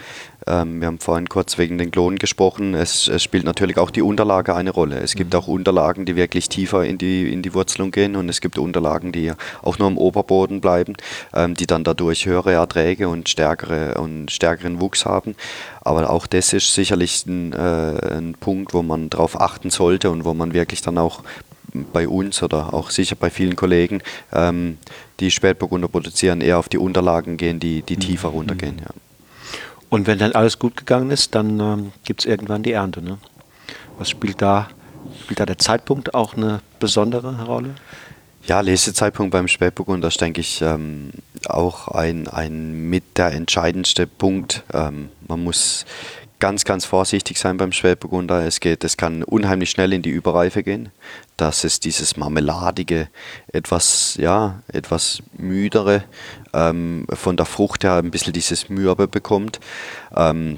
[0.46, 2.74] wir haben vorhin kurz wegen den Klonen gesprochen.
[2.74, 4.98] Es, es, spielt natürlich auch die Unterlage eine Rolle.
[4.98, 5.40] Es gibt mhm.
[5.40, 9.12] auch Unterlagen, die wirklich tiefer in die, in die Wurzelung gehen und es gibt Unterlagen,
[9.12, 9.32] die
[9.62, 10.96] auch nur am Oberboden bleiben,
[11.34, 15.36] ähm, die dann dadurch höhere Erträge und, stärkere, und stärkeren Wuchs haben.
[15.82, 20.26] Aber auch das ist sicherlich ein, äh, ein Punkt, wo man darauf achten sollte und
[20.26, 21.24] wo man wirklich dann auch
[21.94, 24.02] bei uns oder auch sicher bei vielen Kollegen,
[24.34, 24.78] ähm,
[25.20, 28.36] die Spätburgunder produzieren, eher auf die Unterlagen gehen, die, die tiefer mhm.
[28.36, 28.80] runtergehen.
[28.80, 29.11] Ja.
[29.92, 33.02] Und wenn dann alles gut gegangen ist, dann ähm, gibt es irgendwann die Ernte.
[33.02, 33.18] Ne?
[33.98, 34.70] Was spielt da,
[35.22, 37.76] spielt da der Zeitpunkt auch eine besondere Rolle?
[38.48, 41.12] Ja, Lesezeitpunkt beim Spätburgunder ist, denke ich, ähm,
[41.46, 44.64] auch ein, ein mit der entscheidendste Punkt.
[44.74, 45.86] Ähm, man muss
[46.42, 48.46] ganz, ganz vorsichtig sein beim Spätburgunder.
[48.46, 50.90] Es geht, es kann unheimlich schnell in die Überreife gehen,
[51.38, 53.08] dass es dieses marmeladige,
[53.54, 56.04] etwas, ja, etwas müdere,
[56.54, 59.60] ähm, von der Frucht her ein bisschen dieses Mürbe bekommt.
[60.14, 60.58] Ähm,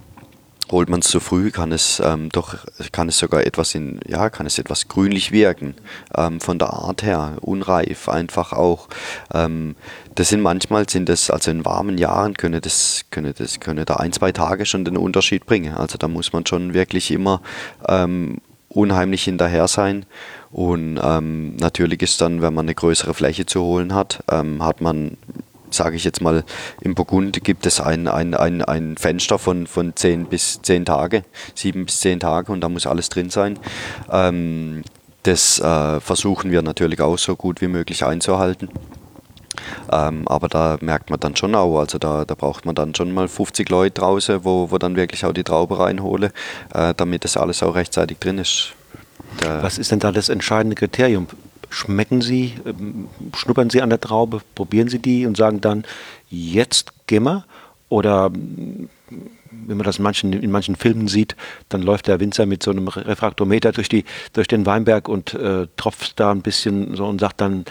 [0.73, 2.55] holt man es zu früh, kann es ähm, doch,
[2.91, 5.75] kann es sogar etwas in, ja, kann es etwas grünlich wirken.
[6.17, 8.89] Ähm, von der Art her, unreif einfach auch.
[9.33, 9.75] Ähm,
[10.15, 13.95] das sind manchmal sind das, also in warmen Jahren könne das, könne das, könne da
[13.95, 15.75] ein, zwei Tage schon den Unterschied bringen.
[15.75, 17.41] Also da muss man schon wirklich immer
[17.87, 20.05] ähm, unheimlich hinterher sein.
[20.51, 24.81] Und ähm, natürlich ist dann, wenn man eine größere Fläche zu holen hat, ähm, hat
[24.81, 25.17] man
[25.73, 26.43] sage ich jetzt mal,
[26.81, 31.23] im Burgund gibt es ein, ein, ein, ein Fenster von, von 10 bis 10 Tage,
[31.55, 33.59] 7 bis 10 Tage und da muss alles drin sein.
[34.11, 34.83] Ähm,
[35.23, 38.69] das äh, versuchen wir natürlich auch so gut wie möglich einzuhalten.
[39.91, 43.11] Ähm, aber da merkt man dann schon auch, also da, da braucht man dann schon
[43.13, 46.31] mal 50 Leute draußen, wo, wo dann wirklich auch die Traube reinhole,
[46.73, 48.73] äh, damit das alles auch rechtzeitig drin ist.
[49.41, 51.27] Der Was ist denn da das entscheidende Kriterium?
[51.73, 55.83] Schmecken Sie, ähm, schnuppern Sie an der Traube, probieren Sie die und sagen dann,
[56.29, 57.45] jetzt gehen wir?
[57.89, 58.89] Oder mm,
[59.65, 61.35] wenn man das in manchen, in manchen Filmen sieht,
[61.69, 64.03] dann läuft der Winzer mit so einem Refraktometer durch, die,
[64.33, 67.65] durch den Weinberg und äh, tropft da ein bisschen so und sagt dann,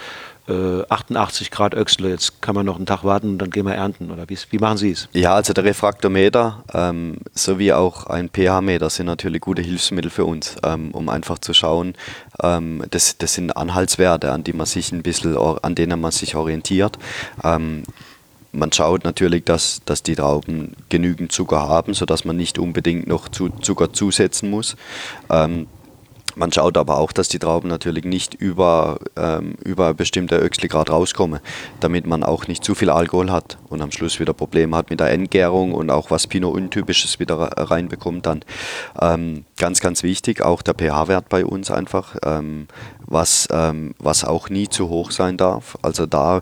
[0.47, 3.75] äh, 88 Grad Öxle, jetzt kann man noch einen Tag warten und dann gehen wir
[3.75, 4.11] ernten.
[4.11, 5.07] Oder wie, machen Sie es?
[5.13, 10.55] Ja, also der Refraktometer ähm, sowie auch ein pH-Meter sind natürlich gute Hilfsmittel für uns,
[10.63, 11.95] ähm, um einfach zu schauen,
[12.41, 16.35] ähm, das, das sind Anhaltswerte, an die man sich ein bisschen, an denen man sich
[16.35, 16.97] orientiert.
[17.43, 17.83] Ähm,
[18.51, 23.27] man schaut natürlich, dass, dass die Trauben genügend Zucker haben, sodass man nicht unbedingt noch
[23.29, 24.75] zu, Zucker zusetzen muss.
[25.29, 25.67] Ähm,
[26.35, 31.39] man schaut aber auch, dass die Trauben natürlich nicht über, ähm, über bestimmte Öxligrad rauskommen,
[31.79, 34.99] damit man auch nicht zu viel Alkohol hat und am Schluss wieder Probleme hat mit
[34.99, 38.45] der Entgärung und auch was Pinot-Untypisches wieder reinbekommt dann.
[38.99, 42.67] Ähm, ganz, ganz wichtig, auch der pH-Wert bei uns einfach, ähm,
[43.05, 45.77] was, ähm, was auch nie zu hoch sein darf.
[45.81, 46.41] Also da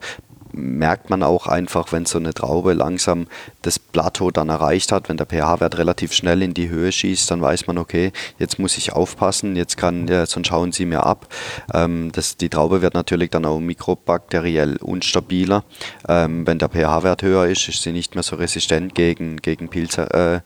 [0.54, 3.28] merkt man auch einfach, wenn so eine Traube langsam
[3.62, 7.42] das Plateau dann erreicht hat, wenn der pH-Wert relativ schnell in die Höhe schießt, dann
[7.42, 11.28] weiß man, okay, jetzt muss ich aufpassen, jetzt kann, ja, sonst schauen sie mir ab.
[11.74, 15.64] Ähm, das, die Traube wird natürlich dann auch mikrobakteriell unstabiler.
[16.08, 20.10] Ähm, wenn der pH-Wert höher ist, ist sie nicht mehr so resistent gegen, gegen Pilze,
[20.12, 20.40] äh,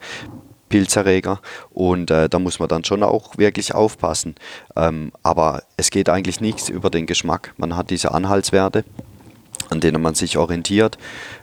[0.69, 1.39] Pilzerreger
[1.71, 4.35] und äh, da muss man dann schon auch wirklich aufpassen.
[4.75, 7.53] Ähm, aber es geht eigentlich nichts über den Geschmack.
[7.57, 8.83] Man hat diese Anhaltswerte
[9.69, 10.97] an denen man sich orientiert.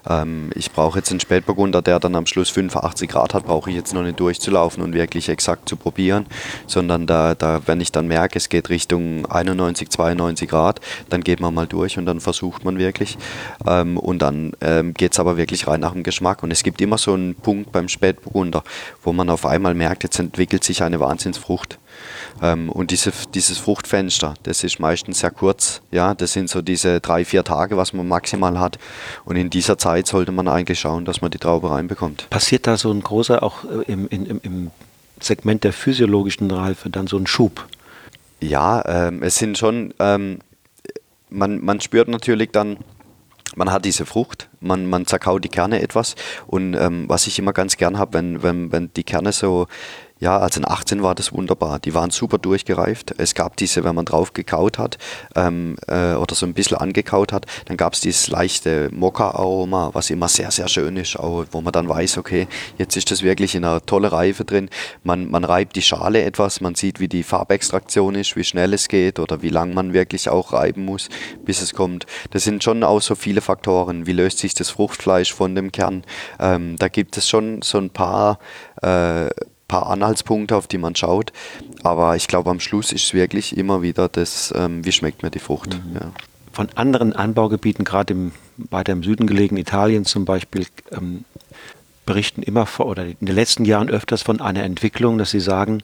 [0.08, 3.76] Ähm, ich brauche jetzt einen Spätburgunder, der dann am Schluss 85 Grad hat, brauche ich
[3.76, 6.26] jetzt noch nicht durchzulaufen und wirklich exakt zu probieren,
[6.66, 11.40] sondern da, da, wenn ich dann merke, es geht Richtung 91, 92 Grad, dann geht
[11.40, 13.18] man mal durch und dann versucht man wirklich.
[13.66, 16.42] Ähm, und dann ähm, geht es aber wirklich rein nach dem Geschmack.
[16.42, 18.62] Und es gibt immer so einen Punkt beim Spätburgunder,
[19.02, 21.78] wo man auf einmal merkt, jetzt entwickelt sich eine Wahnsinnsfrucht.
[22.42, 25.80] Ähm, und diese, dieses Fruchtfenster, das ist meistens sehr kurz.
[25.92, 28.78] Ja, das sind so diese drei, vier Tage, was man maximal hat.
[29.24, 32.28] Und in dieser Zeit sollte man eigentlich schauen, dass man die Traube reinbekommt.
[32.30, 34.70] Passiert da so ein großer, auch äh, im, im, im
[35.20, 37.66] Segment der physiologischen Reife, dann so ein Schub?
[38.40, 40.40] Ja, ähm, es sind schon, ähm,
[41.30, 42.78] man, man spürt natürlich dann,
[43.54, 46.16] man hat diese Frucht, man, man zerkaut die Kerne etwas
[46.46, 49.68] und ähm, was ich immer ganz gern habe, wenn, wenn, wenn die Kerne so
[50.22, 51.80] Ja, also in 18 war das wunderbar.
[51.80, 53.12] Die waren super durchgereift.
[53.18, 54.96] Es gab diese, wenn man drauf gekaut hat
[55.34, 60.10] ähm, äh, oder so ein bisschen angekaut hat, dann gab es dieses leichte Mokka-Aroma, was
[60.10, 62.46] immer sehr, sehr schön ist, auch, wo man dann weiß, okay,
[62.78, 64.70] jetzt ist das wirklich in einer tolle Reife drin.
[65.02, 68.86] Man, man reibt die Schale etwas, man sieht, wie die Farbextraktion ist, wie schnell es
[68.86, 71.08] geht oder wie lang man wirklich auch reiben muss,
[71.44, 72.06] bis es kommt.
[72.30, 74.06] Das sind schon auch so viele Faktoren.
[74.06, 76.04] Wie löst sich das Fruchtfleisch von dem Kern?
[76.38, 78.38] Ähm, da gibt es schon so ein paar,
[78.82, 79.28] äh,
[79.72, 81.32] paar Anhaltspunkte, auf die man schaut.
[81.82, 85.30] Aber ich glaube, am Schluss ist es wirklich immer wieder das, ähm, wie schmeckt mir
[85.30, 85.70] die Frucht.
[85.70, 85.94] Mhm.
[85.94, 86.12] Ja.
[86.52, 91.24] Von anderen Anbaugebieten, gerade im, weiter im Süden gelegen, Italien zum Beispiel, ähm,
[92.04, 95.80] berichten immer vor, oder in den letzten Jahren öfters von einer Entwicklung, dass sie sagen,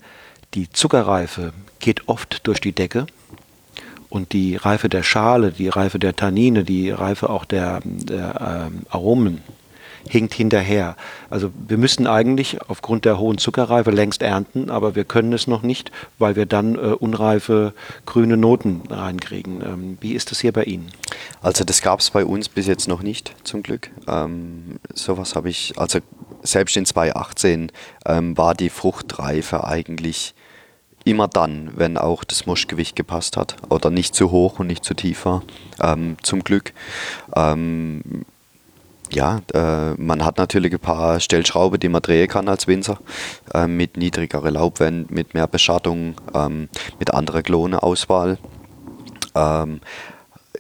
[0.53, 3.07] die Zuckerreife geht oft durch die Decke
[4.11, 8.82] und die Reife der Schale, die Reife der Tannine, die Reife auch der, der ähm,
[8.91, 9.41] Aromen
[10.11, 10.96] hinkt hinterher.
[11.30, 15.62] Also wir müssen eigentlich aufgrund der hohen Zuckerreife längst ernten, aber wir können es noch
[15.62, 17.72] nicht, weil wir dann äh, unreife
[18.06, 19.62] grüne Noten reinkriegen.
[19.62, 20.90] Ähm, wie ist das hier bei Ihnen?
[21.42, 23.90] Also das gab es bei uns bis jetzt noch nicht, zum Glück.
[24.06, 26.00] Ähm, sowas habe ich, also
[26.42, 27.72] selbst in 2018
[28.06, 30.34] ähm, war die Fruchtreife eigentlich
[31.04, 34.94] immer dann, wenn auch das Moschgewicht gepasst hat oder nicht zu hoch und nicht zu
[34.94, 35.42] tief war.
[35.80, 36.72] Ähm, zum Glück.
[37.34, 38.24] Ähm,
[39.12, 42.98] ja, äh, man hat natürlich ein paar Stellschrauben, die man drehen kann als Winzer,
[43.54, 48.38] äh, mit niedrigerer Laubwand, mit mehr Beschattung, ähm, mit anderer Kloneauswahl.
[49.34, 49.80] Ähm,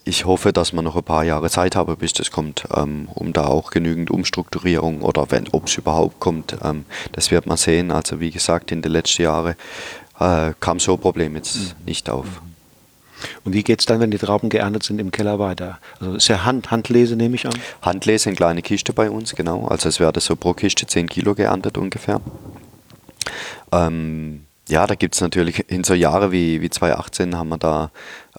[0.04, 3.34] ich hoffe, dass man noch ein paar Jahre Zeit habe, bis das kommt, ähm, um
[3.34, 7.90] da auch genügend Umstrukturierung oder wenn, ob es überhaupt kommt, ähm, das wird man sehen.
[7.90, 9.54] Also wie gesagt, in den letzten Jahren
[10.18, 11.84] äh, kam so ein Problem jetzt mhm.
[11.84, 12.26] nicht auf.
[13.44, 15.78] Und wie geht es dann, wenn die Trauben geerntet sind, im Keller weiter?
[16.00, 17.54] Also ist ja Hand, Handlese, nehme ich an?
[17.82, 19.66] Handlese in kleine Kiste bei uns, genau.
[19.66, 22.20] Also es werde so pro Kiste 10 Kilo geerntet ungefähr.
[23.72, 27.90] Ähm, ja, da gibt es natürlich in so Jahren wie, wie 2018 haben wir da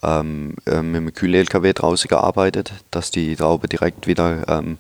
[0.04, 4.78] ähm, äh, mit dem Kühl-LKW draußen gearbeitet, dass die Traube direkt wieder, ähm,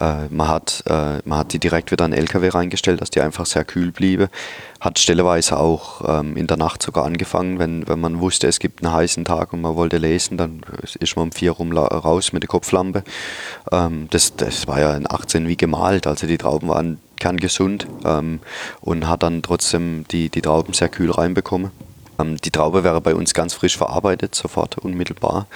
[0.00, 3.20] äh, man, hat, äh, man hat die direkt wieder in den LKW reingestellt, dass die
[3.20, 4.30] einfach sehr kühl bliebe.
[4.80, 8.84] Hat stelleweise auch ähm, in der Nacht sogar angefangen, wenn, wenn man wusste, es gibt
[8.84, 10.60] einen heißen Tag und man wollte lesen, dann
[11.00, 13.04] ist man um vier rum raus mit der Kopflampe.
[13.72, 18.40] Ähm, das, das war ja in 18 wie gemalt, also die Trauben waren kerngesund ähm,
[18.80, 21.70] und hat dann trotzdem die, die Trauben sehr kühl reinbekommen.
[22.18, 25.46] Ähm, die Traube wäre bei uns ganz frisch verarbeitet, sofort unmittelbar.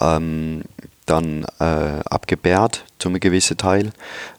[0.00, 0.62] Ähm,
[1.06, 3.92] dann äh, abgebärt zum gewissen Teil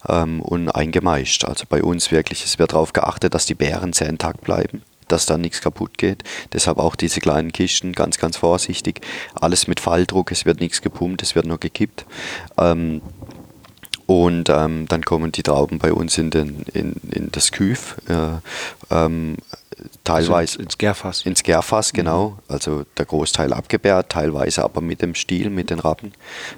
[0.07, 1.45] ähm, und eingemeischt.
[1.45, 5.25] Also bei uns wirklich, es wird darauf geachtet, dass die Beeren sehr intakt bleiben dass
[5.25, 6.23] da nichts kaputt geht.
[6.51, 8.99] Deshalb auch diese kleinen Kisten, ganz, ganz vorsichtig.
[9.36, 12.05] Alles mit Falldruck, es wird nichts gepumpt, es wird nur gekippt.
[12.57, 13.01] Ähm,
[14.05, 17.97] und ähm, dann kommen die Trauben bei uns in, den, in, in das Küf.
[18.07, 18.39] Äh,
[18.89, 19.38] ähm,
[20.03, 21.25] teilweise also ins Gärfass.
[21.25, 22.30] Ins Gärfass, genau.
[22.30, 22.38] Mhm.
[22.47, 26.13] Also der Großteil abgebärt, teilweise aber mit dem Stiel, mit den Rappen.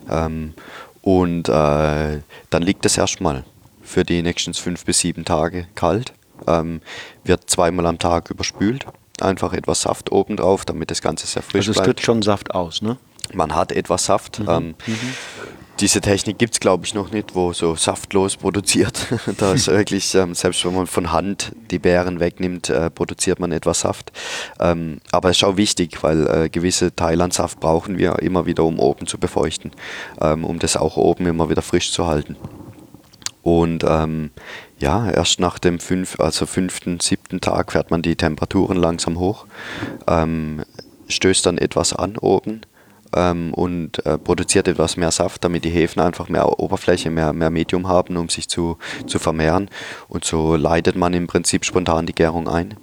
[0.10, 0.54] Ähm,
[1.02, 3.44] und äh, dann liegt es erstmal
[3.82, 6.14] für die nächsten fünf bis sieben Tage kalt.
[6.48, 6.82] Ähm,
[7.24, 8.86] wird zweimal am Tag überspült.
[9.20, 11.80] Einfach etwas Saft oben drauf, damit das Ganze sehr frisch also bleibt.
[11.80, 12.98] Also es tritt schon Saft aus, ne?
[13.34, 14.40] Man hat etwas Saft.
[14.40, 14.50] Mhm.
[14.50, 14.96] Ähm, mhm
[15.80, 19.08] diese Technik gibt es, glaube ich, noch nicht, wo so saftlos produziert.
[19.38, 23.52] da ist wirklich, ähm, selbst wenn man von Hand die Beeren wegnimmt, äh, produziert man
[23.52, 24.12] etwas Saft.
[24.60, 28.46] Ähm, aber es ist auch wichtig, weil äh, gewisse Teile an Saft brauchen wir immer
[28.46, 29.72] wieder, um oben zu befeuchten,
[30.22, 32.36] ähm, um das auch oben immer wieder frisch zu halten.
[33.42, 34.32] Und ähm,
[34.80, 39.46] ja, erst nach dem fünf, also fünften, siebten Tag fährt man die Temperaturen langsam hoch,
[40.08, 40.64] ähm,
[41.08, 42.62] stößt dann etwas an oben
[43.16, 47.50] ähm, und äh, produziert etwas mehr Saft, damit die Hefen einfach mehr Oberfläche, mehr, mehr
[47.50, 49.70] Medium haben, um sich zu, zu vermehren.
[50.08, 52.76] Und so leitet man im Prinzip spontan die Gärung ein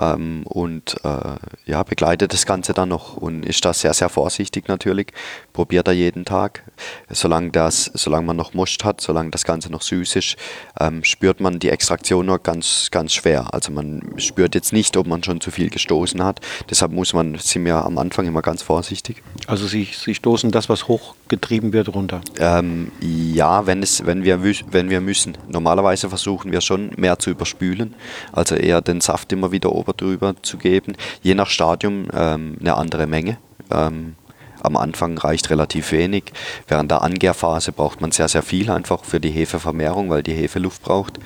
[0.00, 1.36] ähm, und äh,
[1.66, 5.08] ja, begleitet das Ganze dann noch und ist da sehr, sehr vorsichtig natürlich.
[5.52, 6.64] Probiert er jeden Tag.
[7.10, 10.36] Solange, das, solange man noch Most hat, solange das Ganze noch süß ist,
[10.78, 13.52] ähm, spürt man die Extraktion nur ganz, ganz schwer.
[13.52, 16.40] Also man spürt jetzt nicht, ob man schon zu viel gestoßen hat.
[16.70, 19.22] Deshalb muss man, sind wir am Anfang immer ganz vorsichtig.
[19.46, 22.22] Also Sie, Sie stoßen das, was hochgetrieben wird, runter?
[22.38, 25.36] Ähm, ja, wenn, es, wenn, wir, wenn wir müssen.
[25.48, 27.94] Normalerweise versuchen wir schon mehr zu überspülen.
[28.32, 30.96] Also eher den Saft immer wieder ober drüber zu geben.
[31.22, 33.38] Je nach Stadium ähm, eine andere Menge.
[33.70, 34.16] Ähm,
[34.62, 36.24] Am Anfang reicht relativ wenig.
[36.68, 40.58] Während der Angärphase braucht man sehr, sehr viel einfach für die Hefevermehrung, weil die Hefe
[40.58, 41.18] Luft braucht.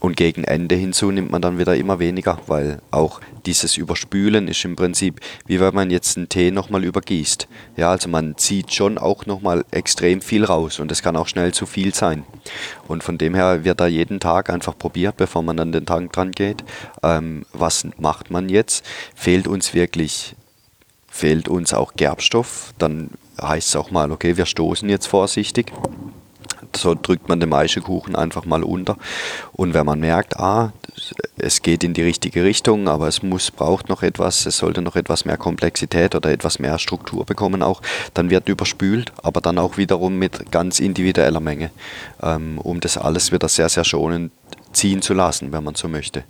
[0.00, 4.64] Und gegen Ende hinzu nimmt man dann wieder immer weniger, weil auch dieses Überspülen ist
[4.64, 7.46] im Prinzip, wie wenn man jetzt einen Tee nochmal übergießt.
[7.76, 11.52] Ja, also man zieht schon auch nochmal extrem viel raus und es kann auch schnell
[11.52, 12.24] zu viel sein.
[12.88, 16.12] Und von dem her wird da jeden Tag einfach probiert, bevor man an den Tank
[16.14, 16.64] dran geht.
[17.02, 18.84] Ähm, was macht man jetzt?
[19.14, 20.34] Fehlt uns wirklich,
[21.20, 22.74] fehlt uns auch Gerbstoff?
[22.78, 23.10] Dann
[23.40, 25.72] heißt es auch mal, okay, wir stoßen jetzt vorsichtig
[26.76, 28.96] so drückt man den Maischekuchen einfach mal unter.
[29.52, 30.72] Und wenn man merkt, ah,
[31.36, 34.96] es geht in die richtige Richtung, aber es muss, braucht noch etwas, es sollte noch
[34.96, 37.80] etwas mehr Komplexität oder etwas mehr Struktur bekommen auch,
[38.14, 41.70] dann wird überspült, aber dann auch wiederum mit ganz individueller Menge,
[42.22, 44.32] ähm, um das alles wieder sehr, sehr schonend
[44.72, 46.24] ziehen zu lassen, wenn man so möchte.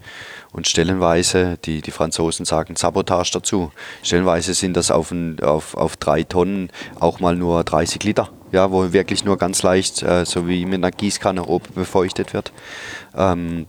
[0.53, 3.73] Und stellenweise, die, die Franzosen sagen Sabotage dazu,
[4.03, 8.71] stellenweise sind das auf, ein, auf, auf drei Tonnen auch mal nur 30 Liter ja,
[8.71, 12.53] wo wirklich nur ganz leicht, äh, so wie mit einer Gießkanne oben befeuchtet wird.
[13.17, 13.67] Ähm,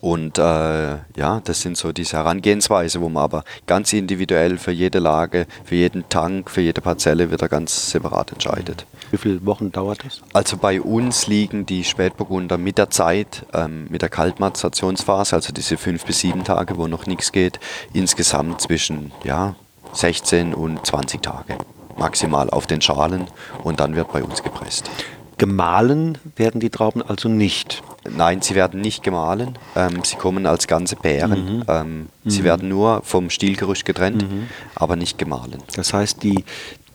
[0.00, 4.98] und äh, ja, das sind so diese Herangehensweise, wo man aber ganz individuell für jede
[4.98, 8.86] Lage, für jeden Tank, für jede Parzelle wieder ganz separat entscheidet.
[9.10, 10.22] Wie viele Wochen dauert das?
[10.32, 15.76] Also bei uns liegen die Spätburgunder mit der Zeit, ähm, mit der Kaltmaturationsphase, also diese
[15.76, 17.60] fünf bis sieben Tage, wo noch nichts geht,
[17.92, 19.54] insgesamt zwischen ja,
[19.92, 21.56] 16 und 20 Tage
[22.00, 23.26] maximal auf den Schalen
[23.62, 24.90] und dann wird bei uns gepresst.
[25.38, 27.82] Gemahlen werden die Trauben also nicht?
[28.08, 29.58] Nein, sie werden nicht gemahlen.
[29.76, 31.58] Ähm, sie kommen als ganze Beeren.
[31.58, 31.64] Mhm.
[31.68, 32.30] Ähm, mhm.
[32.30, 34.48] Sie werden nur vom Stielgerüst getrennt, mhm.
[34.74, 35.62] aber nicht gemahlen.
[35.76, 36.44] Das heißt, die,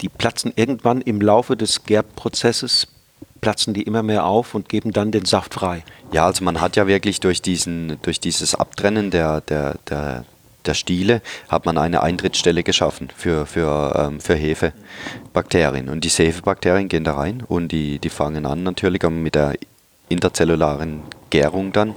[0.02, 2.88] die platzen irgendwann im Laufe des Gerbprozesses
[3.42, 5.84] platzen die immer mehr auf und geben dann den Saft frei.
[6.12, 10.26] Ja, also man hat ja wirklich durch, diesen, durch dieses Abtrennen der, der, der,
[10.66, 15.90] der Stiele hat man eine Eintrittsstelle geschaffen für, für, ähm, für Hefebakterien.
[15.90, 19.54] Und diese Hefebakterien gehen da rein und die, die fangen an natürlich mit der
[20.10, 21.96] interzellularen Gärung dann.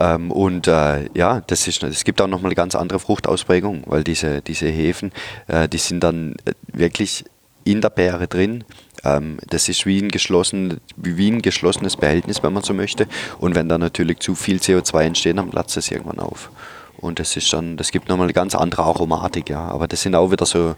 [0.00, 4.04] Ähm, und äh, ja, das ist, es gibt auch nochmal eine ganz andere Fruchtausprägung, weil
[4.04, 5.12] diese, diese Hefen,
[5.48, 7.24] äh, die sind dann äh, wirklich
[7.64, 8.64] in der Beere drin.
[9.04, 13.06] Ähm, das ist wie ein, geschlossen, wie ein geschlossenes Behältnis, wenn man so möchte.
[13.38, 16.50] Und wenn da natürlich zu viel CO2 entsteht, dann platzt es irgendwann auf.
[16.98, 19.68] Und das ist dann, das gibt nochmal eine ganz andere Aromatik, ja.
[19.68, 20.76] Aber das sind auch wieder so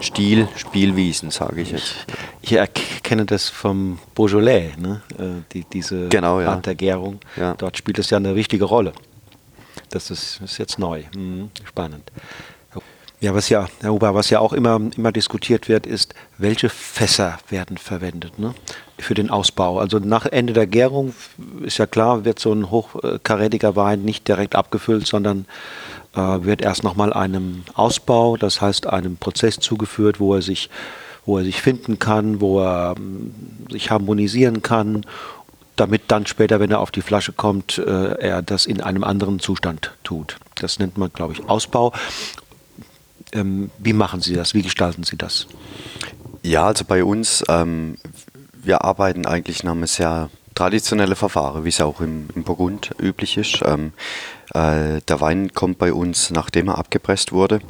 [0.00, 2.06] Stil, Spielwiesen, sage ich jetzt.
[2.40, 5.02] Ich erkenne das vom Beaujolais, ne?
[5.18, 6.52] Äh, die, diese genau, ja.
[6.52, 7.20] Art der Gärung.
[7.36, 7.54] Ja.
[7.54, 8.92] Dort spielt es ja eine wichtige Rolle.
[9.90, 11.04] Das ist, ist jetzt neu.
[11.14, 11.50] Mhm.
[11.64, 12.10] Spannend.
[13.22, 17.38] Ja, was ja, Herr Huber, was ja auch immer, immer diskutiert wird, ist, welche Fässer
[17.50, 18.52] werden verwendet ne?
[18.98, 19.78] für den Ausbau.
[19.78, 21.14] Also nach Ende der Gärung
[21.62, 25.46] ist ja klar, wird so ein hochkarätiger Wein nicht direkt abgefüllt, sondern
[26.14, 30.68] wird erst nochmal einem Ausbau, das heißt einem Prozess zugeführt, wo er sich,
[31.24, 33.34] wo er sich finden kann, wo er ähm,
[33.70, 35.06] sich harmonisieren kann
[35.76, 39.40] damit dann später, wenn er auf die Flasche kommt, äh, er das in einem anderen
[39.40, 40.36] Zustand tut.
[40.56, 41.92] Das nennt man, glaube ich, Ausbau.
[43.32, 44.54] Ähm, wie machen Sie das?
[44.54, 45.46] Wie gestalten Sie das?
[46.42, 47.96] Ja, also bei uns, ähm,
[48.52, 53.38] wir arbeiten eigentlich nach einem sehr traditionellen Verfahren, wie es auch im, im Burgund üblich
[53.38, 53.60] ist.
[53.64, 53.92] Ähm,
[54.41, 57.60] äh, der Wein kommt bei uns, nachdem er abgepresst wurde,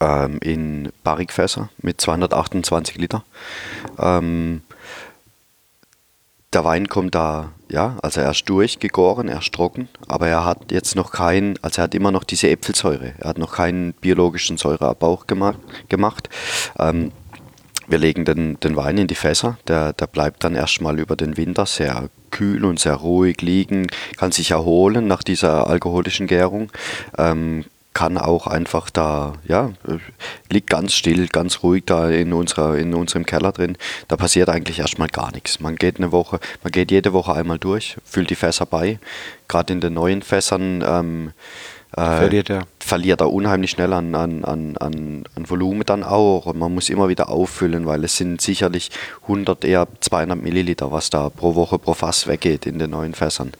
[0.00, 3.24] ähm, in Barrikfässer mit 228 Liter.
[3.98, 4.62] Ähm,
[6.52, 10.70] der Wein kommt da, ja, also er ist durchgegoren, er ist trocken, aber er hat
[10.70, 13.14] jetzt noch keinen, also er hat immer noch diese Äpfelsäure.
[13.18, 15.58] Er hat noch keinen biologischen Säureabbau gemacht.
[15.88, 16.28] gemacht.
[16.78, 17.12] Ähm,
[17.92, 21.36] wir legen den, den Wein in die Fässer, der, der bleibt dann erstmal über den
[21.36, 23.86] Winter sehr kühl und sehr ruhig liegen,
[24.16, 26.72] kann sich erholen nach dieser alkoholischen Gärung,
[27.18, 29.72] ähm, kann auch einfach da, ja,
[30.50, 33.76] liegt ganz still, ganz ruhig da in, unserer, in unserem Keller drin.
[34.08, 35.60] Da passiert eigentlich erstmal gar nichts.
[35.60, 38.98] Man geht eine Woche, man geht jede Woche einmal durch, füllt die Fässer bei.
[39.48, 41.32] Gerade in den neuen Fässern ähm,
[41.96, 42.66] äh, verliert, er.
[42.80, 46.46] verliert er unheimlich schnell an, an, an, an, Volumen dann auch.
[46.46, 48.90] Und man muss immer wieder auffüllen, weil es sind sicherlich
[49.22, 53.52] 100, eher 200 Milliliter, was da pro Woche pro Fass weggeht in den neuen Fässern.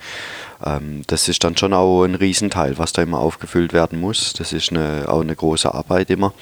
[0.65, 4.33] Ähm, das ist dann schon auch ein Riesenteil, was da immer aufgefüllt werden muss.
[4.33, 6.33] Das ist eine, auch eine große Arbeit immer.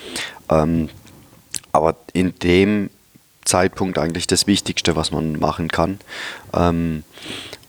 [0.48, 0.90] Ähm,
[1.72, 2.90] aber in dem
[3.44, 5.98] Zeitpunkt eigentlich das Wichtigste, was man machen kann.
[6.54, 7.02] Ähm,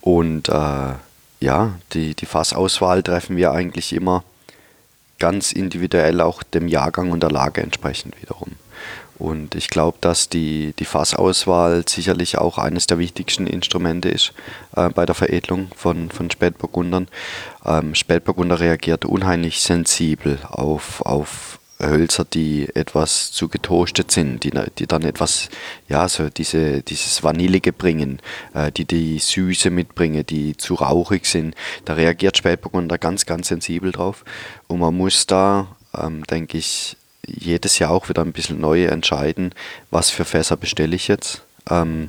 [0.02, 0.94] und äh,
[1.42, 4.24] ja, die, die Fassauswahl treffen wir eigentlich immer
[5.20, 8.52] ganz individuell auch dem Jahrgang und der Lage entsprechend wiederum.
[9.20, 14.34] Und ich glaube, dass die, die Fassauswahl sicherlich auch eines der wichtigsten Instrumente ist
[14.76, 17.08] äh, bei der Veredelung von, von Spätburgundern.
[17.64, 24.88] Ähm, Spätburgunder reagiert unheimlich sensibel auf, auf Hölzer, die etwas zu getoastet sind, die, die
[24.88, 25.50] dann etwas,
[25.88, 28.20] ja, so diese, dieses Vanillige bringen,
[28.54, 31.56] äh, die die Süße mitbringen, die zu rauchig sind.
[31.86, 34.24] Da reagiert Spätburgunder ganz, ganz sensibel drauf.
[34.68, 39.54] Und man muss da, ähm, denke ich, jedes Jahr auch wieder ein bisschen neu entscheiden,
[39.90, 41.44] was für Fässer bestelle ich jetzt.
[41.70, 42.08] Ähm,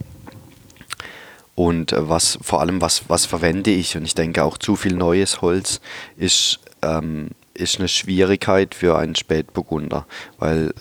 [1.55, 3.97] und was vor allem, was, was verwende ich?
[3.97, 5.81] Und ich denke auch zu viel neues Holz
[6.17, 10.07] ist ähm, ist eine Schwierigkeit für einen Spätburgunder,
[10.39, 10.73] weil,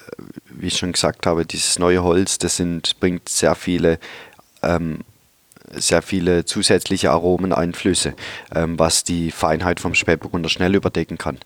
[0.49, 3.99] wie ich schon gesagt habe, dieses neue Holz, das sind, bringt sehr viele,
[4.63, 4.99] ähm,
[5.73, 8.13] sehr viele zusätzliche Aromeneinflüsse,
[8.53, 11.37] ähm, was die Feinheit vom Spätburgunder schnell überdecken kann.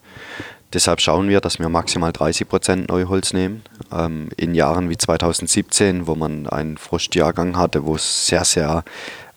[0.73, 3.63] Deshalb schauen wir, dass wir maximal 30% Neuholz nehmen.
[3.93, 8.84] Ähm, in Jahren wie 2017, wo man einen Frostjahrgang hatte, wo es sehr, sehr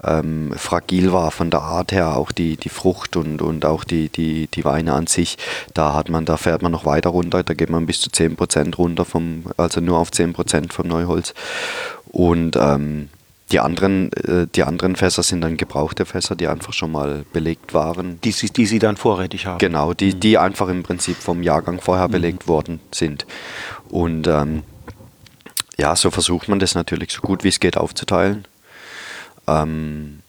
[0.04, 4.08] ähm, fragil war von der Art her, auch die, die Frucht und, und auch die,
[4.08, 5.36] die, die Weine an sich.
[5.74, 8.76] Da hat man, da fährt man noch weiter runter, da geht man bis zu 10%
[8.76, 11.34] runter vom, also nur auf 10% vom Neuholz.
[12.10, 13.08] Und ähm,
[13.50, 17.74] die anderen, äh, die anderen Fässer sind dann gebrauchte Fässer, die einfach schon mal belegt
[17.74, 18.20] waren.
[18.22, 19.58] Die, die Sie dann vorrätig haben?
[19.58, 20.20] Genau, die, mhm.
[20.20, 22.12] die einfach im Prinzip vom Jahrgang vorher mhm.
[22.12, 23.26] belegt worden sind.
[23.88, 24.62] Und ähm,
[25.78, 28.46] ja, so versucht man das natürlich so gut wie es geht aufzuteilen.
[29.48, 30.20] Ähm,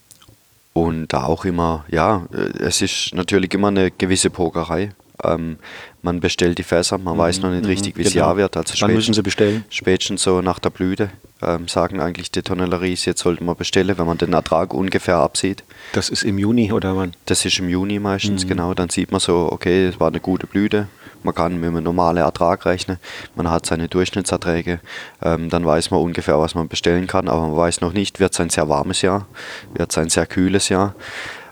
[0.74, 4.92] und da auch immer, ja, äh, es ist natürlich immer eine gewisse Pokerei.
[5.22, 5.58] Ähm,
[6.02, 8.28] man bestellt die Fässer, man mhm, weiß noch nicht mhm, richtig, wie es genau.
[8.28, 8.56] Jahr wird.
[8.56, 9.66] Also Wann müssen Sie bestellen?
[9.70, 11.10] Spätestens so nach der Blüte
[11.42, 15.64] ähm, sagen eigentlich die Tonnelleries, jetzt sollten wir bestellen, wenn man den Ertrag ungefähr absieht.
[15.92, 17.14] Das ist im Juni oder wann?
[17.26, 18.50] Das ist im Juni meistens, mhm.
[18.50, 18.74] genau.
[18.74, 20.88] Dann sieht man so, okay, es war eine gute Blüte,
[21.24, 22.98] man kann mit einem normalen Ertrag rechnen,
[23.36, 24.80] man hat seine Durchschnittserträge,
[25.22, 28.34] ähm, dann weiß man ungefähr, was man bestellen kann, aber man weiß noch nicht, wird
[28.34, 29.28] es ein sehr warmes Jahr,
[29.74, 30.96] wird es ein sehr kühles Jahr.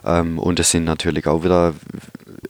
[0.04, 1.74] Ähm, und es sind natürlich auch wieder,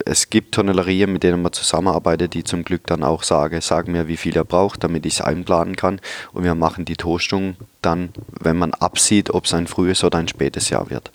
[0.05, 4.09] es gibt Tonnellerien, mit denen man zusammenarbeitet, die zum Glück dann auch sagen, sagen mir,
[4.09, 6.01] wie viel er braucht, damit ich es einplanen kann.
[6.33, 8.11] Und wir machen die Toastung dann,
[8.41, 11.11] wenn man absieht, ob es ein frühes oder ein spätes Jahr wird.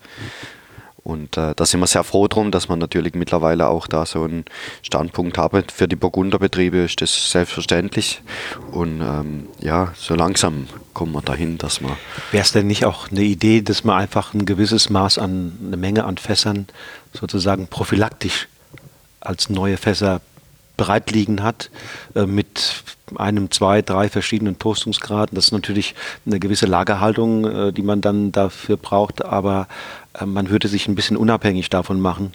[1.03, 4.23] Und äh, da sind wir sehr froh drum, dass man natürlich mittlerweile auch da so
[4.23, 4.45] einen
[4.83, 5.63] Standpunkt haben.
[5.73, 8.21] Für die Burgunderbetriebe ist das selbstverständlich.
[8.71, 11.97] Und ähm, ja, so langsam kommen wir dahin, dass man.
[12.31, 15.75] Wäre es denn nicht auch eine Idee, dass man einfach ein gewisses Maß an, eine
[15.75, 16.67] Menge an Fässern
[17.11, 18.47] sozusagen prophylaktisch
[19.19, 20.21] als neue Fässer
[20.77, 21.69] bereit liegen hat,
[22.15, 22.83] äh, mit
[23.15, 25.35] einem, zwei, drei verschiedenen Toastungsgraden.
[25.35, 25.95] Das ist natürlich
[26.25, 29.67] eine gewisse Lagerhaltung, äh, die man dann dafür braucht, aber
[30.19, 32.33] äh, man würde sich ein bisschen unabhängig davon machen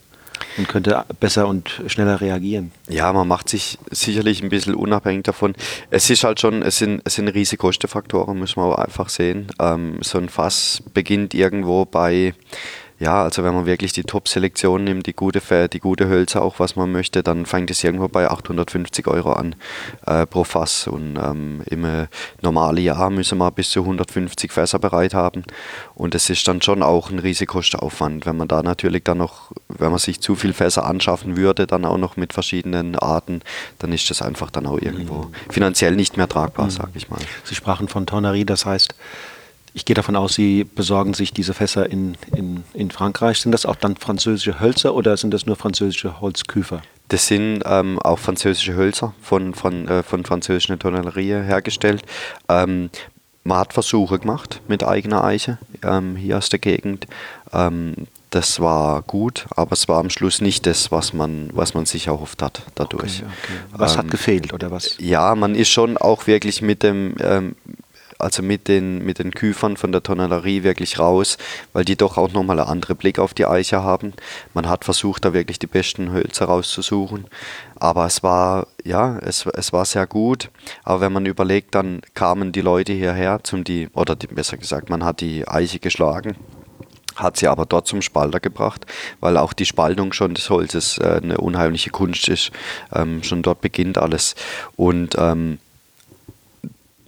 [0.56, 2.72] und könnte besser und schneller reagieren.
[2.88, 5.54] Ja, man macht sich sicherlich ein bisschen unabhängig davon.
[5.90, 9.48] Es ist halt schon, es sind, es sind riesige Kostenfaktoren, muss man auch einfach sehen.
[9.58, 12.34] Ähm, so ein Fass beginnt irgendwo bei
[13.00, 16.74] ja, also wenn man wirklich die Top-Selektion nimmt, die gute, die gute Hölzer auch, was
[16.74, 19.54] man möchte, dann fängt es irgendwo bei 850 Euro an
[20.06, 20.88] äh, pro Fass.
[20.88, 22.08] Und ähm, im äh,
[22.42, 25.44] normalen Jahr müssen wir bis zu 150 Fässer bereit haben.
[25.94, 29.90] Und es ist dann schon auch ein Risikoaufwand, wenn man da natürlich dann noch, wenn
[29.90, 33.42] man sich zu viel Fässer anschaffen würde, dann auch noch mit verschiedenen Arten,
[33.78, 35.32] dann ist das einfach dann auch irgendwo mhm.
[35.50, 36.70] finanziell nicht mehr tragbar, mhm.
[36.70, 37.20] sage ich mal.
[37.44, 38.96] Sie sprachen von Tonnerie, das heißt,
[39.78, 43.40] ich gehe davon aus, Sie besorgen sich diese Fässer in, in, in Frankreich.
[43.40, 46.82] Sind das auch dann französische Hölzer oder sind das nur französische Holzküfer?
[47.06, 52.02] Das sind ähm, auch französische Hölzer von, von, äh, von französischen Tonnellerien hergestellt.
[52.48, 52.90] Ähm,
[53.44, 57.06] man hat Versuche gemacht mit eigener Eiche ähm, hier aus der Gegend.
[57.52, 57.94] Ähm,
[58.30, 62.08] das war gut, aber es war am Schluss nicht das, was man, was man sich
[62.08, 63.22] erhofft hat dadurch.
[63.22, 63.78] Okay, okay.
[63.78, 64.96] Was hat ähm, gefehlt oder was?
[64.98, 67.54] Ja, man ist schon auch wirklich mit dem, ähm,
[68.18, 71.38] also mit den, mit den Küfern von der Tonnellerie wirklich raus,
[71.72, 74.12] weil die doch auch nochmal einen anderen Blick auf die Eiche haben.
[74.54, 77.26] Man hat versucht, da wirklich die besten Hölzer rauszusuchen.
[77.76, 80.50] Aber es war, ja, es, es war sehr gut.
[80.84, 84.90] Aber wenn man überlegt, dann kamen die Leute hierher zum die, oder die, besser gesagt,
[84.90, 86.36] man hat die Eiche geschlagen
[87.18, 88.86] hat sie aber dort zum Spalter gebracht,
[89.18, 92.52] weil auch die Spaltung schon des Holzes äh, eine unheimliche Kunst ist.
[92.94, 94.34] Ähm, schon dort beginnt alles.
[94.76, 95.58] Und ähm,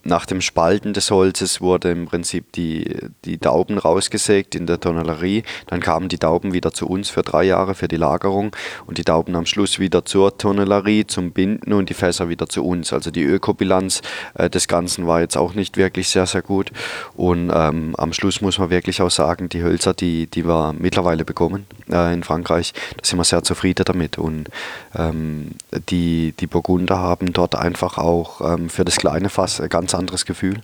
[0.03, 5.43] nach dem Spalten des Holzes wurde im Prinzip die, die Dauben rausgesägt in der Tonnellerie.
[5.67, 9.05] Dann kamen die Dauben wieder zu uns für drei Jahre für die Lagerung und die
[9.05, 12.93] Dauben am Schluss wieder zur Tonnellerie zum Binden und die Fässer wieder zu uns.
[12.93, 14.03] Also die Ökobilanz
[14.35, 16.71] äh, des Ganzen war jetzt auch nicht wirklich sehr, sehr gut.
[17.15, 21.25] Und ähm, am Schluss muss man wirklich auch sagen, die Hölzer, die, die wir mittlerweile
[21.25, 24.19] bekommen äh, in Frankreich, da sind wir sehr zufrieden damit.
[24.19, 24.49] Und
[24.97, 25.53] ähm,
[25.91, 30.25] die, die Burgunder haben dort einfach auch ähm, für das kleine Fass ganz ganz anderes
[30.25, 30.61] Gefühl.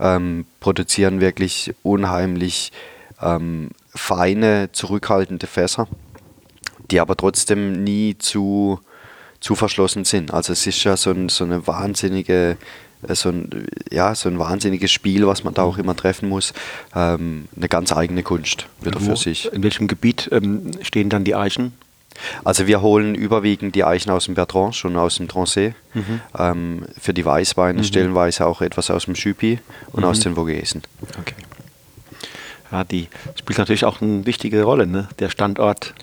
[0.00, 2.72] Ähm, produzieren wirklich unheimlich
[3.20, 5.86] ähm, feine, zurückhaltende Fässer,
[6.90, 8.80] die aber trotzdem nie zu,
[9.40, 10.32] zu verschlossen sind.
[10.32, 12.56] Also es ist ja so, ein, so eine wahnsinnige
[13.06, 16.54] äh, so ein, ja, so ein wahnsinniges Spiel, was man da auch immer treffen muss.
[16.94, 19.52] Ähm, eine ganz eigene Kunst wieder für sich.
[19.52, 21.72] In welchem Gebiet ähm, stehen dann die Eichen?
[22.44, 25.74] Also wir holen überwiegend die Eichen aus dem Bertrange und aus dem Trancé.
[25.94, 26.20] Mhm.
[26.38, 27.84] Ähm, für die Weißweine mhm.
[27.84, 29.58] stellenweise auch etwas aus dem Chupi
[29.92, 30.08] und mhm.
[30.08, 30.82] aus den Vogesen.
[31.18, 31.34] Okay.
[32.70, 35.08] Ja, die spielt natürlich auch eine wichtige Rolle, ne?
[35.18, 35.94] der Standort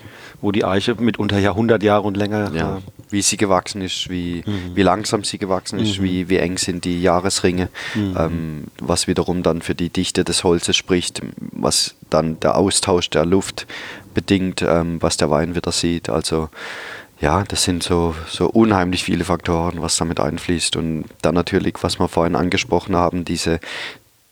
[0.42, 2.52] wo die Eiche mitunter Jahrhundert Jahre und länger.
[2.54, 2.82] Ja, äh,
[3.12, 4.76] wie sie gewachsen ist, wie, mhm.
[4.76, 6.04] wie langsam sie gewachsen ist, mhm.
[6.04, 8.16] wie, wie eng sind die Jahresringe, mhm.
[8.18, 11.22] ähm, was wiederum dann für die Dichte des Holzes spricht,
[11.52, 13.66] was dann der Austausch der Luft
[14.14, 16.10] bedingt, ähm, was der Wein wieder sieht.
[16.10, 16.50] Also
[17.20, 20.76] ja, das sind so, so unheimlich viele Faktoren, was damit einfließt.
[20.78, 23.60] Und dann natürlich, was wir vorhin angesprochen haben, diese,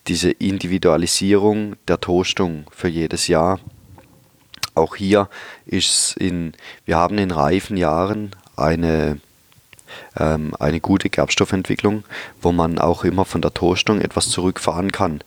[0.08, 3.60] diese Individualisierung der Toastung für jedes Jahr
[4.78, 5.30] auch hier
[5.66, 6.54] ist in,
[6.86, 9.20] wir haben in reifen Jahren eine,
[10.18, 12.04] ähm, eine gute Gerbstoffentwicklung,
[12.42, 15.22] wo man auch immer von der Toastung etwas zurückfahren kann.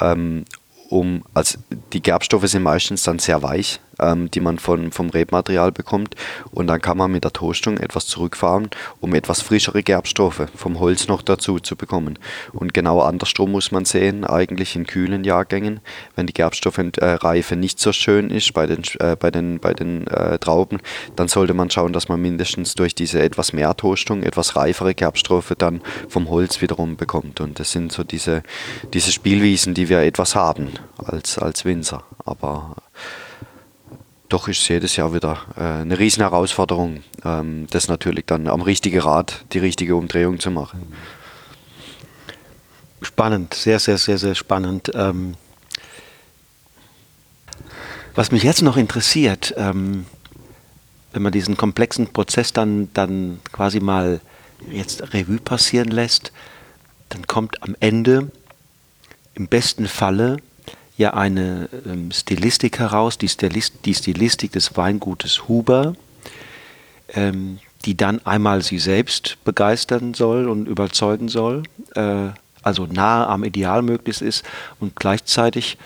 [0.00, 0.44] Ähm,
[0.88, 1.58] um, also
[1.92, 6.14] die Gerbstoffe sind meistens dann sehr weich, ähm, die man von, vom Rebmaterial bekommt.
[6.50, 8.70] Und dann kann man mit der Toastung etwas zurückfahren,
[9.00, 12.18] um etwas frischere Gerbstoffe vom Holz noch dazu zu bekommen.
[12.52, 15.80] Und genau andersrum muss man sehen, eigentlich in kühlen Jahrgängen,
[16.16, 20.38] wenn die Gerbstoffreife nicht so schön ist bei den, äh, bei den, bei den äh,
[20.38, 20.78] Trauben,
[21.16, 25.54] dann sollte man schauen, dass man mindestens durch diese etwas mehr Toastung etwas reifere Gerbstoffe
[25.58, 27.40] dann vom Holz wiederum bekommt.
[27.40, 28.42] Und das sind so diese,
[28.92, 32.04] diese Spielwiesen, die wir etwas haben als, als Winzer.
[32.24, 32.76] Aber
[34.30, 38.62] doch ist es jedes Jahr wieder äh, eine riesen Herausforderung, ähm, das natürlich dann am
[38.62, 40.92] richtigen Rad die richtige Umdrehung zu machen.
[43.02, 44.90] Spannend, sehr, sehr, sehr, sehr spannend.
[44.94, 45.34] Ähm,
[48.14, 50.06] was mich jetzt noch interessiert, ähm,
[51.12, 54.20] wenn man diesen komplexen Prozess dann, dann quasi mal
[54.70, 56.32] jetzt Revue passieren lässt,
[57.08, 58.30] dann kommt am Ende
[59.34, 60.36] im besten Falle
[61.00, 65.94] ja eine ähm, Stilistik heraus, die, Stilist, die Stilistik des Weingutes Huber,
[67.14, 71.62] ähm, die dann einmal sie selbst begeistern soll und überzeugen soll,
[71.94, 72.28] äh,
[72.62, 74.44] also nahe am Ideal möglichst ist
[74.78, 75.78] und gleichzeitig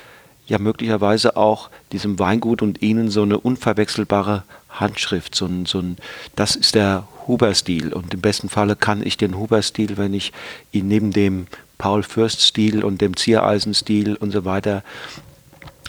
[0.49, 5.97] ja möglicherweise auch diesem Weingut und ihnen so eine unverwechselbare Handschrift, so ein, so ein,
[6.35, 7.93] das ist der Huber-Stil.
[7.93, 10.33] Und im besten Falle kann ich den Huber-Stil, wenn ich
[10.73, 11.47] ihn neben dem
[11.79, 14.83] Paul Fürst-Stil und dem Ziereisen-Stil und so weiter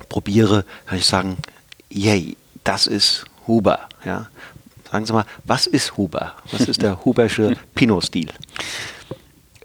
[0.09, 1.38] probiere, kann ich sagen,
[1.89, 3.88] yay, das ist Huber.
[4.03, 4.27] Ja.
[4.91, 6.33] Sagen Sie mal, was ist Huber?
[6.51, 8.29] Was ist der Hubersche Pinot-Stil?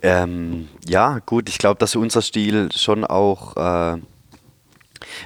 [0.02, 4.00] Ähm, ja, gut, ich glaube, dass unser Stil schon auch äh,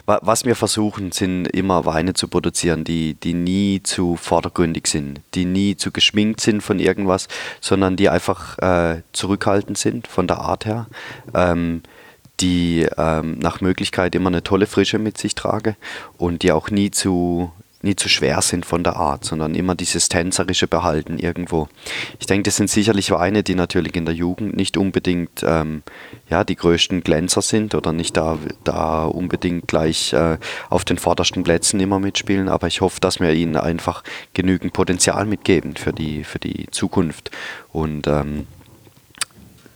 [0.07, 5.45] was wir versuchen, sind immer Weine zu produzieren, die, die nie zu vordergründig sind, die
[5.45, 7.28] nie zu geschminkt sind von irgendwas,
[7.61, 10.86] sondern die einfach äh, zurückhaltend sind von der Art her.
[11.34, 11.82] Ähm,
[12.40, 15.76] die ähm, nach Möglichkeit immer eine tolle Frische mit sich trage
[16.18, 17.53] und die auch nie zu,
[17.85, 21.68] nie zu schwer sind von der Art, sondern immer dieses tänzerische Behalten irgendwo.
[22.18, 25.82] Ich denke, das sind sicherlich Weine, die natürlich in der Jugend nicht unbedingt ähm,
[26.28, 30.39] ja, die größten Glänzer sind oder nicht da, da unbedingt gleich äh,
[30.70, 35.26] auf den vordersten Plätzen immer mitspielen, aber ich hoffe, dass wir ihnen einfach genügend Potenzial
[35.26, 37.30] mitgeben für die, für die Zukunft.
[37.72, 38.47] Und ähm,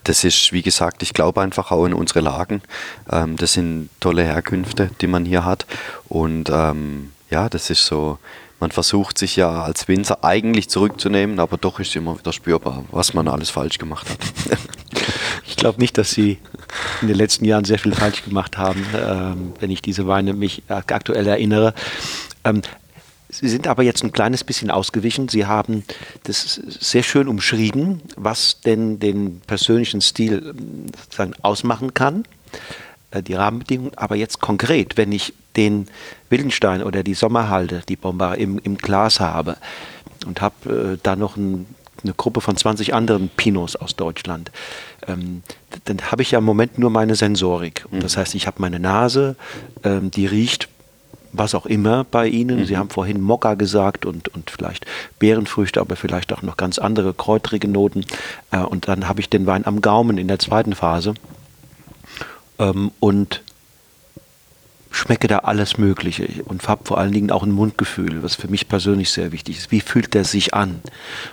[0.08, 2.62] das ist, wie gesagt, ich glaube einfach auch in unsere Lagen.
[3.10, 5.66] Ähm, das sind tolle Herkünfte, die man hier hat.
[6.08, 8.18] Und ähm, ja, das ist so,
[8.60, 13.14] man versucht sich ja als Winzer eigentlich zurückzunehmen, aber doch ist immer wieder spürbar, was
[13.14, 14.58] man alles falsch gemacht hat.
[15.46, 16.38] ich glaube nicht, dass Sie
[17.02, 20.62] in den letzten Jahren sehr viel falsch gemacht haben, ähm, wenn ich diese Weine mich
[20.68, 21.74] aktuell erinnere.
[22.44, 22.62] Ähm,
[23.30, 25.28] Sie sind aber jetzt ein kleines bisschen ausgewichen.
[25.28, 25.84] Sie haben
[26.22, 30.54] das sehr schön umschrieben, was denn den persönlichen Stil
[30.98, 32.24] sozusagen ausmachen kann,
[33.14, 33.92] die Rahmenbedingungen.
[33.96, 35.88] Aber jetzt konkret, wenn ich den
[36.30, 39.56] Wildenstein oder die Sommerhalde, die Bomber im, im Glas habe
[40.26, 41.66] und habe äh, da noch ein,
[42.02, 44.52] eine Gruppe von 20 anderen Pinots aus Deutschland,
[45.06, 45.42] ähm,
[45.84, 47.86] dann habe ich ja im Moment nur meine Sensorik.
[47.90, 48.00] Mhm.
[48.00, 49.36] Das heißt, ich habe meine Nase,
[49.84, 50.68] ähm, die riecht
[51.32, 52.60] was auch immer bei Ihnen.
[52.60, 52.64] Mhm.
[52.64, 54.86] Sie haben vorhin Mokka gesagt und, und vielleicht
[55.18, 58.04] Beerenfrüchte, aber vielleicht auch noch ganz andere kräutrige Noten.
[58.50, 61.14] Äh, und dann habe ich den Wein am Gaumen in der zweiten Phase.
[62.58, 63.42] Ähm, und
[64.90, 68.68] schmecke da alles Mögliche und habe vor allen Dingen auch ein Mundgefühl, was für mich
[68.68, 69.70] persönlich sehr wichtig ist.
[69.70, 70.80] Wie fühlt der sich an?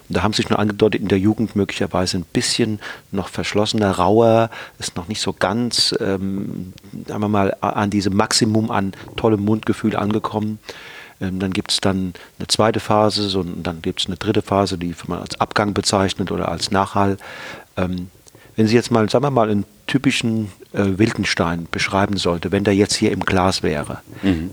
[0.07, 2.80] Und da haben sich nur angedeutet, in der Jugend möglicherweise ein bisschen
[3.11, 6.73] noch verschlossener, rauer, ist noch nicht so ganz, ähm,
[7.07, 10.59] sagen wir mal, an diesem Maximum an tollem Mundgefühl angekommen.
[11.21, 14.78] Ähm, dann gibt es dann eine zweite Phase und dann gibt es eine dritte Phase,
[14.78, 17.17] die man als Abgang bezeichnet oder als Nachhall.
[17.78, 18.09] Ähm,
[18.57, 22.75] wenn Sie jetzt mal, sagen wir mal, einen typischen äh, Wildenstein beschreiben sollte, wenn der
[22.75, 24.51] jetzt hier im Glas wäre, mhm.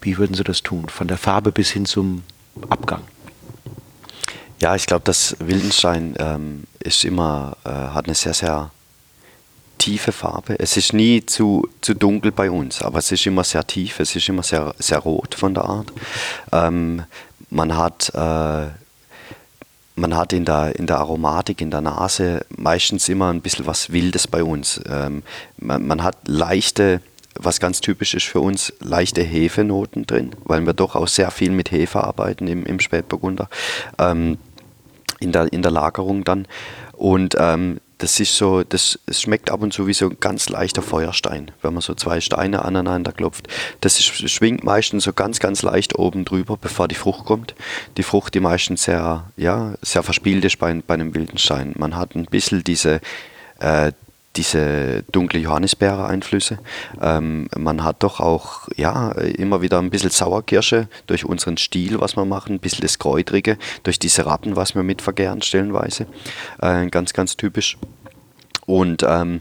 [0.00, 0.88] wie würden Sie das tun?
[0.88, 2.22] Von der Farbe bis hin zum
[2.68, 3.02] Abgang?
[4.60, 8.70] Ja, ich glaube, das Wildenstein ähm, ist immer, äh, hat eine sehr, sehr
[9.78, 10.58] tiefe Farbe.
[10.58, 14.16] Es ist nie zu, zu dunkel bei uns, aber es ist immer sehr tief, es
[14.16, 15.92] ist immer sehr, sehr rot von der Art.
[16.52, 17.04] Ähm,
[17.50, 18.68] man hat, äh,
[19.96, 23.92] man hat in, der, in der Aromatik, in der Nase meistens immer ein bisschen was
[23.92, 24.80] Wildes bei uns.
[24.88, 25.22] Ähm,
[25.56, 27.00] man, man hat leichte
[27.38, 31.50] was ganz typisch ist für uns, leichte Hefenoten drin, weil wir doch auch sehr viel
[31.50, 33.48] mit Hefe arbeiten im, im Spätburgunder,
[33.98, 34.38] ähm,
[35.20, 36.46] in, der, in der Lagerung dann.
[36.92, 40.48] Und ähm, das ist so, das, es schmeckt ab und zu wie so ein ganz
[40.48, 43.48] leichter Feuerstein, wenn man so zwei Steine aneinander klopft.
[43.80, 47.54] Das ist, schwingt meistens so ganz, ganz leicht oben drüber, bevor die Frucht kommt.
[47.96, 51.74] Die Frucht, die meistens sehr, ja, sehr verspielt ist bei, bei einem wilden Stein.
[51.78, 53.00] Man hat ein bisschen diese,
[53.60, 53.92] äh,
[54.36, 56.58] diese dunkle Johannisbeere-Einflüsse.
[57.00, 62.16] Ähm, man hat doch auch ja, immer wieder ein bisschen Sauerkirsche durch unseren Stil, was
[62.16, 66.06] wir machen, ein bisschen das Kräutrige, durch diese Rappen, was wir mit vergären stellenweise.
[66.60, 67.78] Äh, ganz, ganz typisch.
[68.66, 69.40] Und ähm,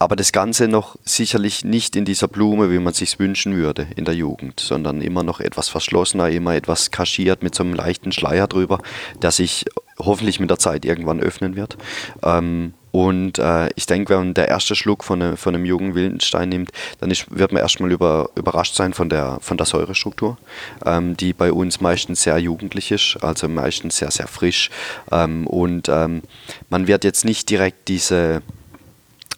[0.00, 4.04] aber das Ganze noch sicherlich nicht in dieser Blume, wie man sich wünschen würde in
[4.04, 8.46] der Jugend, sondern immer noch etwas verschlossener, immer etwas kaschiert mit so einem leichten Schleier
[8.46, 8.80] drüber,
[9.20, 9.64] der sich
[9.98, 11.76] hoffentlich mit der Zeit irgendwann öffnen wird.
[12.22, 15.94] Ähm, und äh, ich denke, wenn man der erste Schluck von, ne, von einem jungen
[15.94, 16.70] Wildenstein nimmt,
[17.00, 20.38] dann ist, wird man erstmal über, überrascht sein von der, von der Säurestruktur,
[20.84, 24.70] ähm, die bei uns meistens sehr jugendlich ist, also meistens sehr, sehr frisch.
[25.12, 26.22] Ähm, und ähm,
[26.70, 28.42] man wird jetzt nicht direkt diese,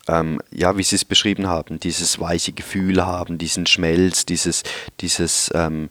[0.09, 4.62] ähm, ja, wie Sie es beschrieben haben, dieses weiche Gefühl haben, diesen Schmelz, dieses,
[5.01, 5.90] dieses ähm,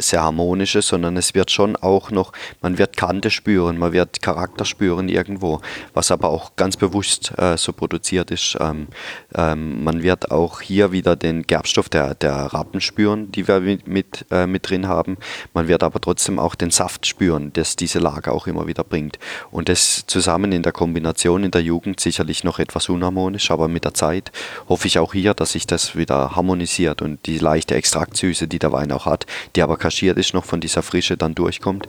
[0.00, 4.64] sehr harmonische, sondern es wird schon auch noch, man wird Kante spüren, man wird Charakter
[4.64, 5.60] spüren irgendwo,
[5.94, 8.56] was aber auch ganz bewusst äh, so produziert ist.
[8.60, 8.88] Ähm,
[9.34, 13.86] ähm, man wird auch hier wieder den Gerbstoff der, der Rappen spüren, die wir mit,
[13.86, 15.16] mit, äh, mit drin haben.
[15.54, 19.18] Man wird aber trotzdem auch den Saft spüren, das diese Lage auch immer wieder bringt.
[19.50, 23.84] Und das zusammen in der Kombination in der Jugend sicherlich noch etwas unharmonisch, aber mit
[23.84, 24.32] der Zeit
[24.68, 28.72] hoffe ich auch hier, dass sich das wieder harmonisiert und die leichte Extraktsüße, die der
[28.72, 29.26] Wein auch hat,
[29.56, 31.88] die aber kaschiert ist, noch von dieser Frische dann durchkommt.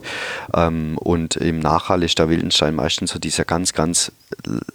[0.54, 4.10] Ähm, und im Nachhall ist der Wildenstein meistens so dieser ganz, ganz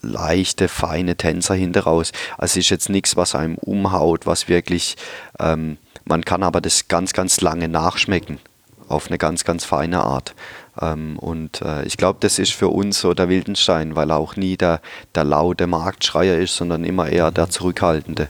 [0.02, 2.14] leichte, feine Tänzer hinter raus.
[2.38, 4.96] Also es ist jetzt nichts, was einem umhaut, was wirklich,
[5.40, 8.40] ähm, man kann aber das ganz, ganz lange nachschmecken
[8.88, 10.34] auf eine ganz, ganz feine Art.
[10.80, 14.38] Ähm, und äh, ich glaube, das ist für uns so der Wildenstein, weil er auch
[14.38, 14.80] nie der,
[15.16, 18.30] der laute Marktschreier ist, sondern immer eher der zurückhaltende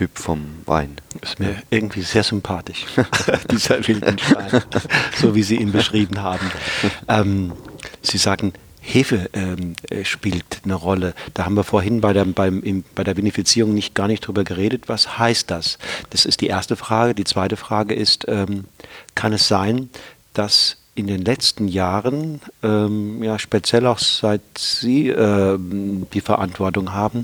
[0.00, 0.96] Typ vom Wein.
[1.20, 2.86] Ist mir irgendwie sehr sympathisch,
[3.50, 4.62] dieser Wildenstein,
[5.20, 6.50] so wie Sie ihn beschrieben haben.
[7.06, 7.52] Ähm,
[8.00, 11.12] Sie sagen, Hefe ähm, äh, spielt eine Rolle.
[11.34, 14.42] Da haben wir vorhin bei der, beim, im, bei der Vinifizierung nicht, gar nicht drüber
[14.42, 14.84] geredet.
[14.88, 15.76] Was heißt das?
[16.08, 17.14] Das ist die erste Frage.
[17.14, 18.64] Die zweite Frage ist, ähm,
[19.14, 19.90] kann es sein,
[20.32, 27.22] dass in den letzten Jahren, ähm, ja speziell auch seit Sie äh, die Verantwortung haben,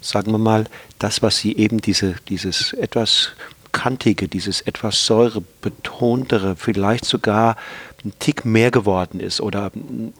[0.00, 0.66] sagen wir mal,
[0.98, 3.30] das, was Sie eben diese, dieses etwas
[3.72, 7.56] kantige, dieses etwas säurebetontere, vielleicht sogar
[8.04, 9.72] ein Tick mehr geworden ist oder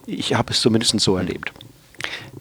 [0.06, 1.52] ich habe es zumindest so erlebt.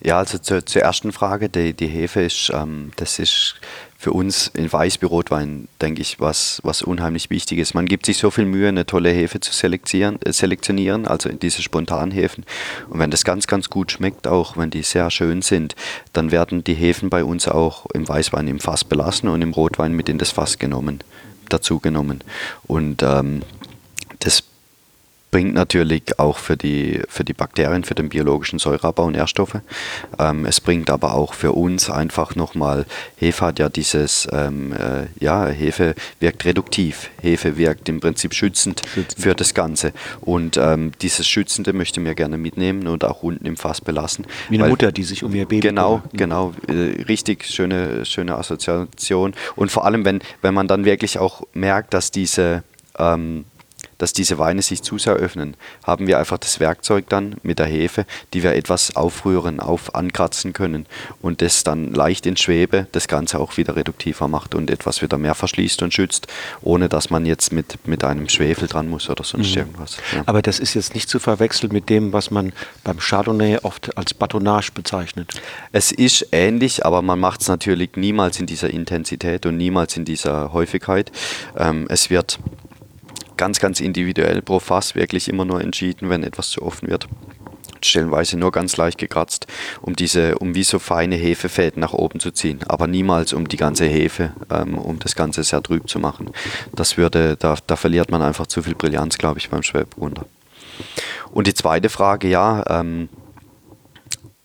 [0.04, 3.56] Ja, also zur, zur ersten Frage, die, die Hefe ist, ähm, das ist
[4.00, 7.74] für uns in Weißbierrotwein, denke ich, was, was unheimlich wichtig ist.
[7.74, 11.64] Man gibt sich so viel Mühe, eine tolle Hefe zu selektionieren, äh, selektionieren, also diese
[11.64, 12.46] Spontanhefen.
[12.90, 15.76] Und wenn das ganz, ganz gut schmeckt, auch wenn die sehr schön sind,
[16.14, 19.94] dann werden die Hefen bei uns auch im Weißwein im Fass belassen und im Rotwein
[19.94, 21.00] mit in das Fass genommen,
[21.50, 22.24] dazu genommen.
[22.68, 23.42] Und ähm,
[24.20, 24.44] das
[25.30, 29.60] bringt natürlich auch für die, für die Bakterien, für den biologischen Säureabbau Nährstoffe.
[30.18, 32.86] Ähm, es bringt aber auch für uns einfach nochmal,
[33.18, 37.10] Hefe hat ja dieses, ähm, äh, ja, Hefe wirkt reduktiv.
[37.22, 39.22] Hefe wirkt im Prinzip schützend, schützend.
[39.22, 39.92] für das Ganze.
[40.22, 44.26] Und ähm, dieses Schützende möchte mir gerne mitnehmen und auch unten im Fass belassen.
[44.50, 46.14] Wie eine weil, Mutter, die sich um ihr Baby Genau, kümmert.
[46.18, 46.54] genau.
[46.68, 49.34] Äh, richtig schöne, schöne Assoziation.
[49.56, 52.64] Und vor allem, wenn, wenn man dann wirklich auch merkt, dass diese
[52.98, 53.46] ähm,
[53.98, 57.66] dass diese Weine sich zu sehr öffnen, haben wir einfach das Werkzeug dann mit der
[57.66, 60.86] Hefe, die wir etwas aufrühren, auf ankratzen können
[61.22, 65.18] und das dann leicht in Schwebe das Ganze auch wieder reduktiver macht und etwas wieder
[65.18, 66.28] mehr verschließt und schützt,
[66.62, 69.58] ohne dass man jetzt mit, mit einem Schwefel dran muss oder sonst mhm.
[69.58, 69.98] irgendwas.
[70.14, 70.24] Ja.
[70.26, 72.54] Aber das ist jetzt nicht zu verwechseln mit dem, was man
[72.84, 75.42] beim Chardonnay oft als Batonnage bezeichnet.
[75.72, 80.06] Es ist ähnlich, aber man macht es natürlich niemals in dieser Intensität und niemals in
[80.06, 81.12] dieser Häufigkeit.
[81.58, 82.40] Ähm, es wird
[83.38, 87.08] ganz, ganz individuell pro Fass wirklich immer nur entschieden, wenn etwas zu offen wird.
[87.82, 89.46] Stellenweise nur ganz leicht gekratzt,
[89.82, 93.58] um diese, um wie so feine Hefefäden nach oben zu ziehen, aber niemals um die
[93.58, 96.32] ganze Hefe, ähm, um das Ganze sehr trüb zu machen.
[96.74, 100.26] Das würde, da, da verliert man einfach zu viel Brillanz, glaube ich, beim Schwäbburgunder.
[101.32, 103.10] Und die zweite Frage, ja, ähm,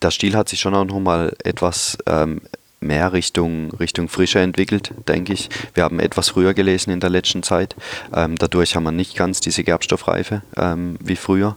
[0.02, 2.42] der Stil hat sich schon auch nochmal etwas ähm,
[2.82, 5.48] mehr Richtung, Richtung Frische entwickelt, denke ich.
[5.74, 7.76] Wir haben etwas früher gelesen in der letzten Zeit.
[8.14, 11.56] Ähm, dadurch haben wir nicht ganz diese Gerbstoffreife ähm, wie früher.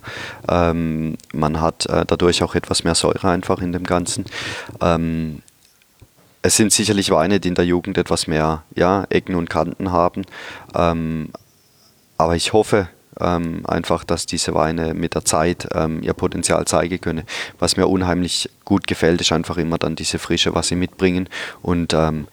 [0.50, 4.26] Ähm, man hat äh, dadurch auch etwas mehr Säure einfach in dem Ganzen.
[4.82, 5.42] Ähm,
[6.42, 10.26] es sind sicherlich Weine, die in der Jugend etwas mehr ja, Ecken und Kanten haben.
[10.76, 11.30] Ähm,
[12.18, 12.88] aber ich hoffe,
[13.20, 17.24] ähm, einfach, dass diese Weine mit der Zeit ähm, ihr Potenzial zeigen können.
[17.60, 21.30] Was mir unheimlich gut gefällt, ist einfach immer dann diese Frische, was sie mitbringen.
[21.62, 22.28] Und ähm,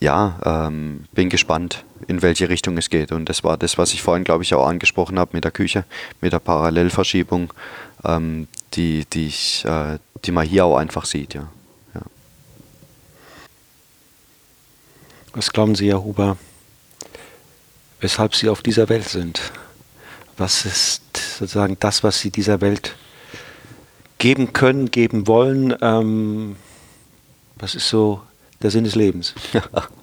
[0.00, 3.12] ja, ähm, bin gespannt, in welche Richtung es geht.
[3.12, 5.84] Und das war das, was ich vorhin, glaube ich, auch angesprochen habe mit der Küche,
[6.20, 7.52] mit der Parallelverschiebung,
[8.04, 11.34] ähm, die, die, ich, äh, die man hier auch einfach sieht.
[11.34, 11.48] Ja.
[11.94, 12.02] ja.
[15.32, 16.36] Was glauben Sie, Herr Huber,
[18.00, 19.40] weshalb Sie auf dieser Welt sind?
[20.36, 21.02] Was ist
[21.38, 22.96] sozusagen das, was Sie dieser Welt
[24.18, 25.74] geben können, geben wollen?
[25.80, 26.56] Ähm,
[27.56, 28.20] was ist so
[28.62, 29.34] der Sinn des Lebens?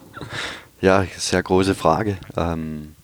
[0.82, 2.18] ja, sehr große Frage.
[2.38, 2.96] Ähm,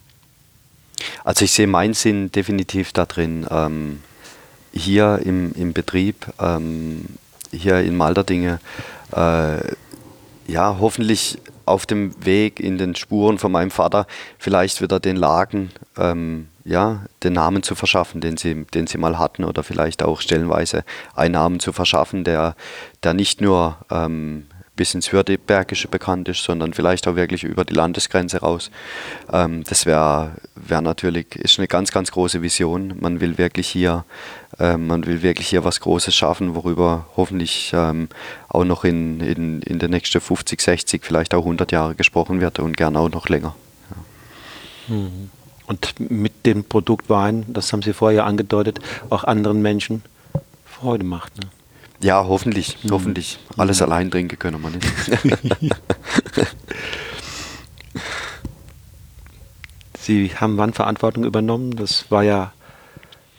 [1.24, 4.02] also ich sehe meinen Sinn definitiv darin, ähm,
[4.74, 7.06] hier im, im Betrieb, ähm,
[7.52, 8.60] hier in Malderdinge,
[9.12, 9.58] äh,
[10.48, 15.72] ja, hoffentlich auf dem Weg in den Spuren von meinem Vater vielleicht wieder den Lagen
[15.98, 20.20] ähm, ja, den Namen zu verschaffen, den sie, den sie mal hatten oder vielleicht auch
[20.20, 20.84] stellenweise
[21.16, 22.56] einen Namen zu verschaffen, der,
[23.04, 27.74] der nicht nur ähm, bis ins Württembergische bekannt ist, sondern vielleicht auch wirklich über die
[27.74, 28.70] Landesgrenze raus.
[29.32, 32.96] Ähm, das wäre wär natürlich, ist eine ganz, ganz große Vision.
[33.00, 34.04] Man will wirklich hier,
[34.60, 38.10] äh, man will wirklich hier was Großes schaffen, worüber hoffentlich ähm,
[38.50, 42.60] auch noch in, in, in den nächsten 50, 60, vielleicht auch 100 Jahre gesprochen wird
[42.60, 43.56] und gern auch noch länger.
[44.90, 44.96] Ja.
[44.96, 45.30] Mhm
[45.68, 48.80] und mit dem Produkt Wein, das haben Sie vorher angedeutet,
[49.10, 50.02] auch anderen Menschen
[50.66, 51.38] Freude macht.
[51.38, 51.50] Ne?
[52.02, 52.92] Ja, hoffentlich, mhm.
[52.92, 53.40] hoffentlich.
[53.58, 53.86] Alles mhm.
[53.86, 54.88] allein trinken können wir nicht.
[60.00, 61.76] Sie haben wann Verantwortung übernommen?
[61.76, 62.54] Das war ja,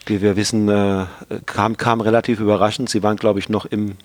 [0.05, 1.07] wie wir wissen, äh,
[1.47, 2.89] kam, kam relativ überraschend.
[2.89, 3.95] Sie waren, glaube ich, noch im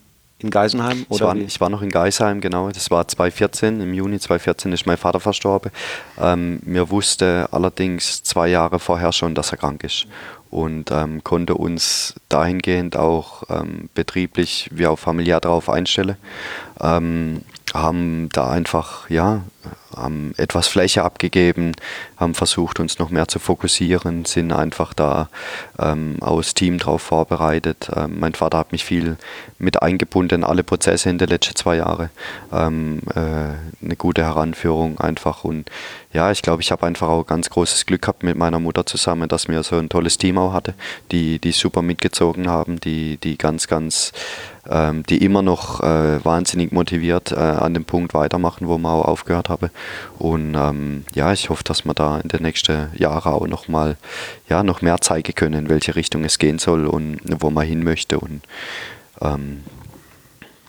[0.44, 1.06] in Geisenheim?
[1.08, 2.68] Oder ich, war, ich war noch in Geisenheim, genau.
[2.70, 3.80] Das war 2014.
[3.80, 5.72] Im Juni 2014 ist mein Vater verstorben.
[6.20, 10.06] Ähm, mir wusste allerdings zwei Jahre vorher schon, dass er krank ist.
[10.50, 16.16] Und ähm, konnte uns dahingehend auch ähm, betrieblich wie auch familiär darauf einstellen.
[16.80, 17.42] Ähm,
[17.72, 19.42] haben da einfach ja
[19.96, 21.72] haben etwas Fläche abgegeben,
[22.16, 25.28] haben versucht, uns noch mehr zu fokussieren, sind einfach da
[25.78, 27.90] ähm, aus Team drauf vorbereitet.
[27.94, 29.16] Ähm, mein Vater hat mich viel
[29.58, 32.10] mit eingebunden in alle Prozesse in den letzten zwei Jahren.
[32.52, 35.70] Ähm, äh, eine gute Heranführung einfach und
[36.12, 39.28] ja, ich glaube, ich habe einfach auch ganz großes Glück gehabt mit meiner Mutter zusammen,
[39.28, 40.74] dass wir so ein tolles Team auch hatte,
[41.10, 44.12] die, die super mitgezogen haben, die, die ganz, ganz
[44.68, 49.04] ähm, die immer noch äh, wahnsinnig motiviert äh, an dem Punkt weitermachen, wo wir auch
[49.04, 49.53] aufgehört haben.
[50.18, 53.96] Und ähm, ja, ich hoffe, dass wir da in den nächsten Jahren auch noch mal
[54.48, 57.82] ja, noch mehr zeigen können, in welche Richtung es gehen soll und wo man hin
[57.82, 58.18] möchte.
[58.18, 58.42] Und
[59.20, 59.64] ähm,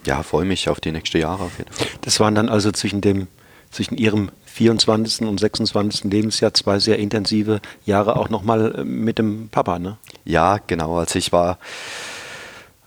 [0.05, 1.87] ja, freue mich auf die nächsten Jahre auf jeden Fall.
[2.01, 3.27] Das waren dann also zwischen dem
[3.71, 5.27] zwischen ihrem 24.
[5.27, 6.05] und 26.
[6.05, 9.97] Lebensjahr zwei sehr intensive Jahre auch nochmal äh, mit dem Papa, ne?
[10.23, 10.97] Ja, genau.
[10.97, 11.59] Also ich war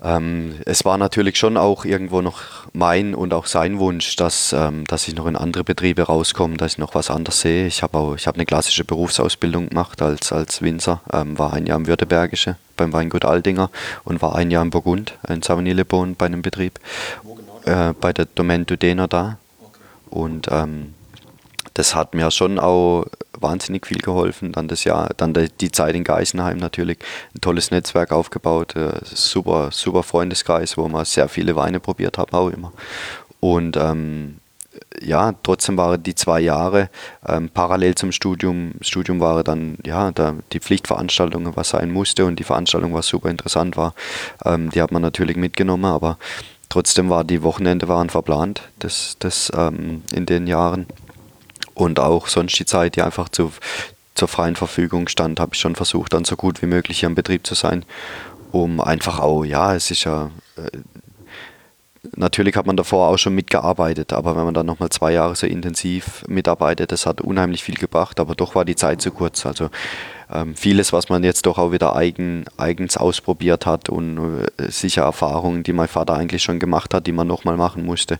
[0.03, 2.41] ähm, es war natürlich schon auch irgendwo noch
[2.73, 6.73] mein und auch sein Wunsch, dass, ähm, dass ich noch in andere Betriebe rauskomme, dass
[6.73, 7.67] ich noch was anderes sehe.
[7.67, 11.87] Ich habe habe eine klassische Berufsausbildung gemacht als, als Winzer, ähm, war ein Jahr im
[11.87, 13.71] Württembergische beim Weingut Aldinger
[14.05, 16.79] und war ein Jahr in Burgund, in Sauvigny-le-Bon bei einem Betrieb,
[17.25, 17.91] genau?
[17.91, 19.39] äh, bei der Domaine du Dena da.
[19.61, 19.81] Okay.
[20.11, 20.95] Und ähm,
[21.75, 23.05] das hat mir schon auch
[23.41, 24.53] wahnsinnig viel geholfen.
[24.53, 26.99] Dann das Jahr, dann die Zeit in Geisenheim natürlich,
[27.35, 32.33] ein tolles Netzwerk aufgebaut, äh, super, super Freundeskreis, wo wir sehr viele Weine probiert haben,
[32.33, 32.73] auch immer.
[33.41, 34.39] Und ähm,
[35.01, 36.91] ja, trotzdem waren die zwei Jahre
[37.27, 38.73] ähm, parallel zum Studium.
[38.81, 43.31] Studium war dann ja da die Pflichtveranstaltung, was sein musste und die Veranstaltung, was super
[43.31, 43.95] interessant war.
[44.45, 46.19] Ähm, die hat man natürlich mitgenommen, aber
[46.69, 50.87] trotzdem war die Wochenende waren verplant, das, das ähm, in den Jahren
[51.79, 53.53] und auch sonst die Zeit, die einfach zu,
[54.15, 57.15] zur freien Verfügung stand, habe ich schon versucht, dann so gut wie möglich hier im
[57.15, 57.85] Betrieb zu sein,
[58.51, 60.79] um einfach auch, ja, es ist ja äh,
[62.17, 65.47] Natürlich hat man davor auch schon mitgearbeitet, aber wenn man dann nochmal zwei Jahre so
[65.47, 69.45] intensiv mitarbeitet, das hat unheimlich viel gebracht, aber doch war die Zeit zu kurz.
[69.45, 69.69] Also
[70.33, 74.19] ähm, vieles, was man jetzt doch auch wieder eigen, eigens ausprobiert hat und
[74.59, 78.19] äh, sicher Erfahrungen, die mein Vater eigentlich schon gemacht hat, die man nochmal machen musste.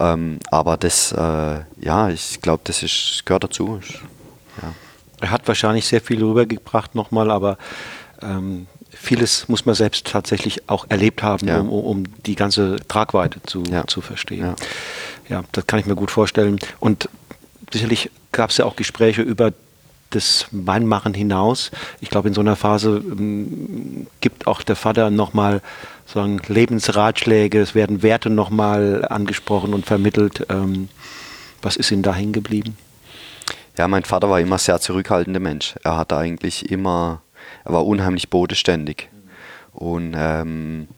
[0.00, 3.80] Ähm, aber das, äh, ja, ich glaube, das ist, gehört dazu.
[4.60, 4.72] Ja.
[5.20, 7.58] Er hat wahrscheinlich sehr viel rübergebracht nochmal, aber
[8.20, 11.60] ähm, vieles muss man selbst tatsächlich auch erlebt haben, ja.
[11.60, 13.86] um, um, die ganze Tragweite zu, ja.
[13.86, 14.54] zu verstehen.
[15.28, 15.36] Ja.
[15.36, 16.58] ja, das kann ich mir gut vorstellen.
[16.80, 17.08] Und
[17.72, 19.52] sicherlich gab es ja auch Gespräche über
[20.10, 21.70] das Weinmachen hinaus.
[22.00, 25.60] Ich glaube, in so einer Phase ähm, gibt auch der Vater nochmal
[26.06, 30.46] sagen, Lebensratschläge, es werden Werte nochmal angesprochen und vermittelt.
[30.48, 30.88] Ähm,
[31.62, 32.76] was ist Ihnen da hängen geblieben?
[33.76, 35.74] Ja, mein Vater war immer sehr zurückhaltender Mensch.
[35.82, 37.22] Er hatte eigentlich immer
[37.64, 39.08] er war unheimlich bodenständig.
[39.72, 40.88] Und ähm,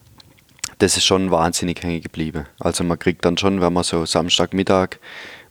[0.78, 2.46] das ist schon wahnsinnig hängen geblieben.
[2.58, 4.98] Also man kriegt dann schon, wenn man so Samstagmittag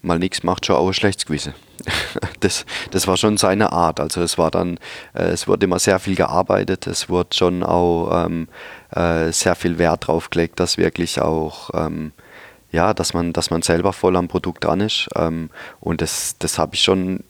[0.02, 1.56] mal nichts macht, schon auch ein schlechtes Gewissen.
[2.42, 4.00] das, das war schon seine Art.
[4.00, 4.78] Also es war dann,
[5.14, 8.48] äh, es wurde immer sehr viel gearbeitet, es wurde schon auch ähm,
[8.96, 12.12] äh, sehr viel Wert drauf gelegt, dass wirklich auch ähm,
[12.72, 15.08] ja, dass man, dass man selber voll am Produkt dran ist.
[15.16, 15.50] Ähm,
[15.80, 17.24] und das, das habe ich schon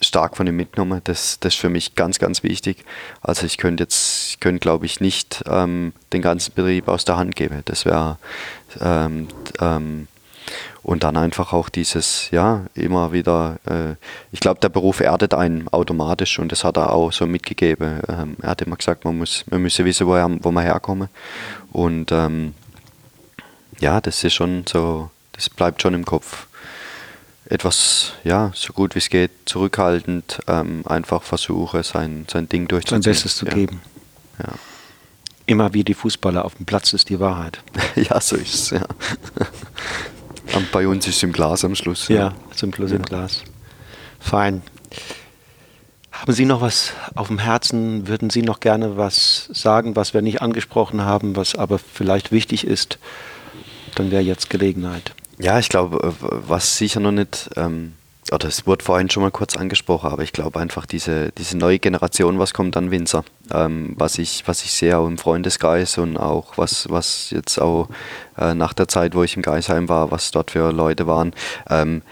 [0.00, 1.00] stark von ihm mitgenommen.
[1.04, 2.84] Das, das ist für mich ganz, ganz wichtig.
[3.20, 7.36] Also ich könnte jetzt, könnte glaube ich nicht ähm, den ganzen Betrieb aus der Hand
[7.36, 7.62] geben.
[7.66, 8.18] Das wäre
[8.80, 9.28] ähm,
[9.60, 10.08] ähm,
[10.82, 13.96] und dann einfach auch dieses, ja, immer wieder, äh,
[14.32, 18.00] ich glaube, der Beruf erdet einen automatisch und das hat er auch so mitgegeben.
[18.08, 21.10] Ähm, er hat immer gesagt, man muss, man müsse wissen, wo, er, wo man herkommt.
[21.72, 22.54] Und ähm,
[23.78, 26.46] ja, das ist schon so, das bleibt schon im Kopf
[27.44, 33.02] etwas, ja, so gut wie es geht, zurückhaltend, ähm, einfach versuche, sein, sein Ding durchzuziehen.
[33.02, 33.54] Sein Bestes zu ja.
[33.54, 33.80] geben.
[34.38, 34.52] Ja.
[35.46, 37.60] Immer wie die Fußballer auf dem Platz ist die Wahrheit.
[37.96, 38.86] ja, so ist es, ja.
[40.54, 42.08] Und bei uns ist es im Glas am Schluss.
[42.08, 42.96] Ja, ja zum Schluss ja.
[42.96, 43.42] im Glas.
[44.18, 44.62] Fein.
[46.12, 48.06] Haben Sie noch was auf dem Herzen?
[48.08, 52.66] Würden Sie noch gerne was sagen, was wir nicht angesprochen haben, was aber vielleicht wichtig
[52.66, 52.98] ist?
[53.94, 55.12] Dann wäre jetzt Gelegenheit.
[55.38, 57.94] Ja, ich glaube, äh, was sicher noch nicht, ähm,
[58.32, 61.78] oder es wurde vorhin schon mal kurz angesprochen, aber ich glaube einfach diese, diese neue
[61.78, 66.16] Generation, was kommt an Winzer, ähm, was, ich, was ich sehe auch im Freundeskreis und
[66.16, 67.88] auch was, was jetzt auch
[68.38, 71.32] äh, nach der Zeit, wo ich im Geisheim war, was dort für Leute waren,
[71.68, 72.02] ähm,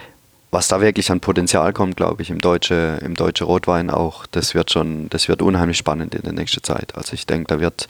[0.51, 4.55] was da wirklich an Potenzial kommt, glaube ich, im deutsche, im deutsche Rotwein auch, das
[4.55, 6.95] wird schon, das wird unheimlich spannend in der nächsten Zeit.
[6.97, 7.89] Also ich denke, da wird,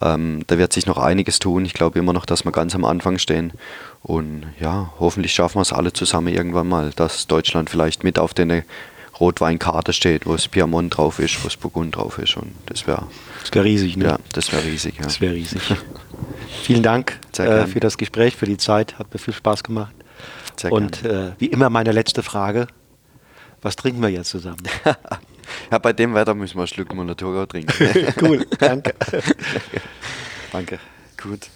[0.00, 1.64] ähm, da wird sich noch einiges tun.
[1.64, 3.52] Ich glaube immer noch, dass wir ganz am Anfang stehen.
[4.02, 8.32] Und ja, hoffentlich schaffen wir es alle zusammen irgendwann mal, dass Deutschland vielleicht mit auf
[8.32, 8.64] der
[9.20, 12.38] Rotweinkarte steht, wo es Piemont drauf ist, wo es Burgund drauf ist.
[12.38, 13.06] Und das wäre
[13.42, 14.04] das wäre riesig, ne?
[14.06, 14.96] Ja, das wäre riesig.
[14.96, 15.02] Ja.
[15.04, 15.60] Das wäre riesig.
[16.62, 18.98] Vielen Dank äh, für das Gespräch, für die Zeit.
[18.98, 19.94] Hat mir viel Spaß gemacht.
[20.60, 22.66] Sehr Und äh, wie immer meine letzte Frage.
[23.62, 24.62] Was trinken wir jetzt zusammen?
[25.70, 27.72] ja, bei dem Wetter müssen wir einen Schluck Monatorgau trinken.
[28.20, 28.92] cool, danke.
[30.52, 30.78] danke.
[31.16, 31.48] Gut.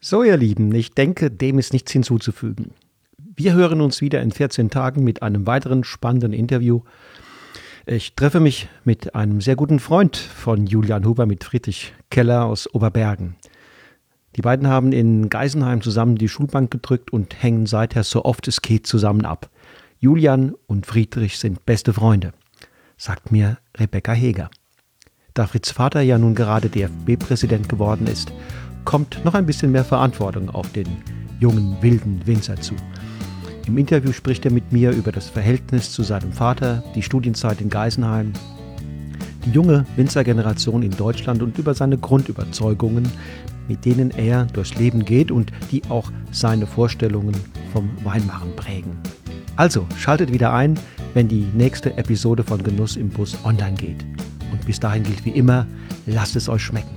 [0.00, 2.70] So, ihr Lieben, ich denke, dem ist nichts hinzuzufügen.
[3.18, 6.80] Wir hören uns wieder in 14 Tagen mit einem weiteren spannenden Interview.
[7.84, 12.72] Ich treffe mich mit einem sehr guten Freund von Julian Huber, mit Friedrich Keller aus
[12.74, 13.36] Oberbergen.
[14.38, 18.62] Die beiden haben in Geisenheim zusammen die Schulbank gedrückt und hängen seither so oft es
[18.62, 19.50] geht zusammen ab.
[19.98, 22.32] Julian und Friedrich sind beste Freunde,
[22.96, 24.48] sagt mir Rebecca Heger.
[25.34, 28.32] Da Fritz Vater ja nun gerade DFB-Präsident geworden ist,
[28.84, 30.86] kommt noch ein bisschen mehr Verantwortung auf den
[31.40, 32.76] jungen, wilden Winzer zu.
[33.66, 37.70] Im Interview spricht er mit mir über das Verhältnis zu seinem Vater, die Studienzeit in
[37.70, 38.32] Geisenheim,
[39.44, 43.10] die junge Winzergeneration in Deutschland und über seine Grundüberzeugungen,
[43.68, 47.36] mit denen er durchs Leben geht und die auch seine Vorstellungen
[47.72, 48.98] vom Weinmachen prägen.
[49.56, 50.78] Also schaltet wieder ein,
[51.14, 54.04] wenn die nächste Episode von Genuss im Bus online geht.
[54.52, 55.66] Und bis dahin gilt wie immer,
[56.06, 56.96] lasst es euch schmecken.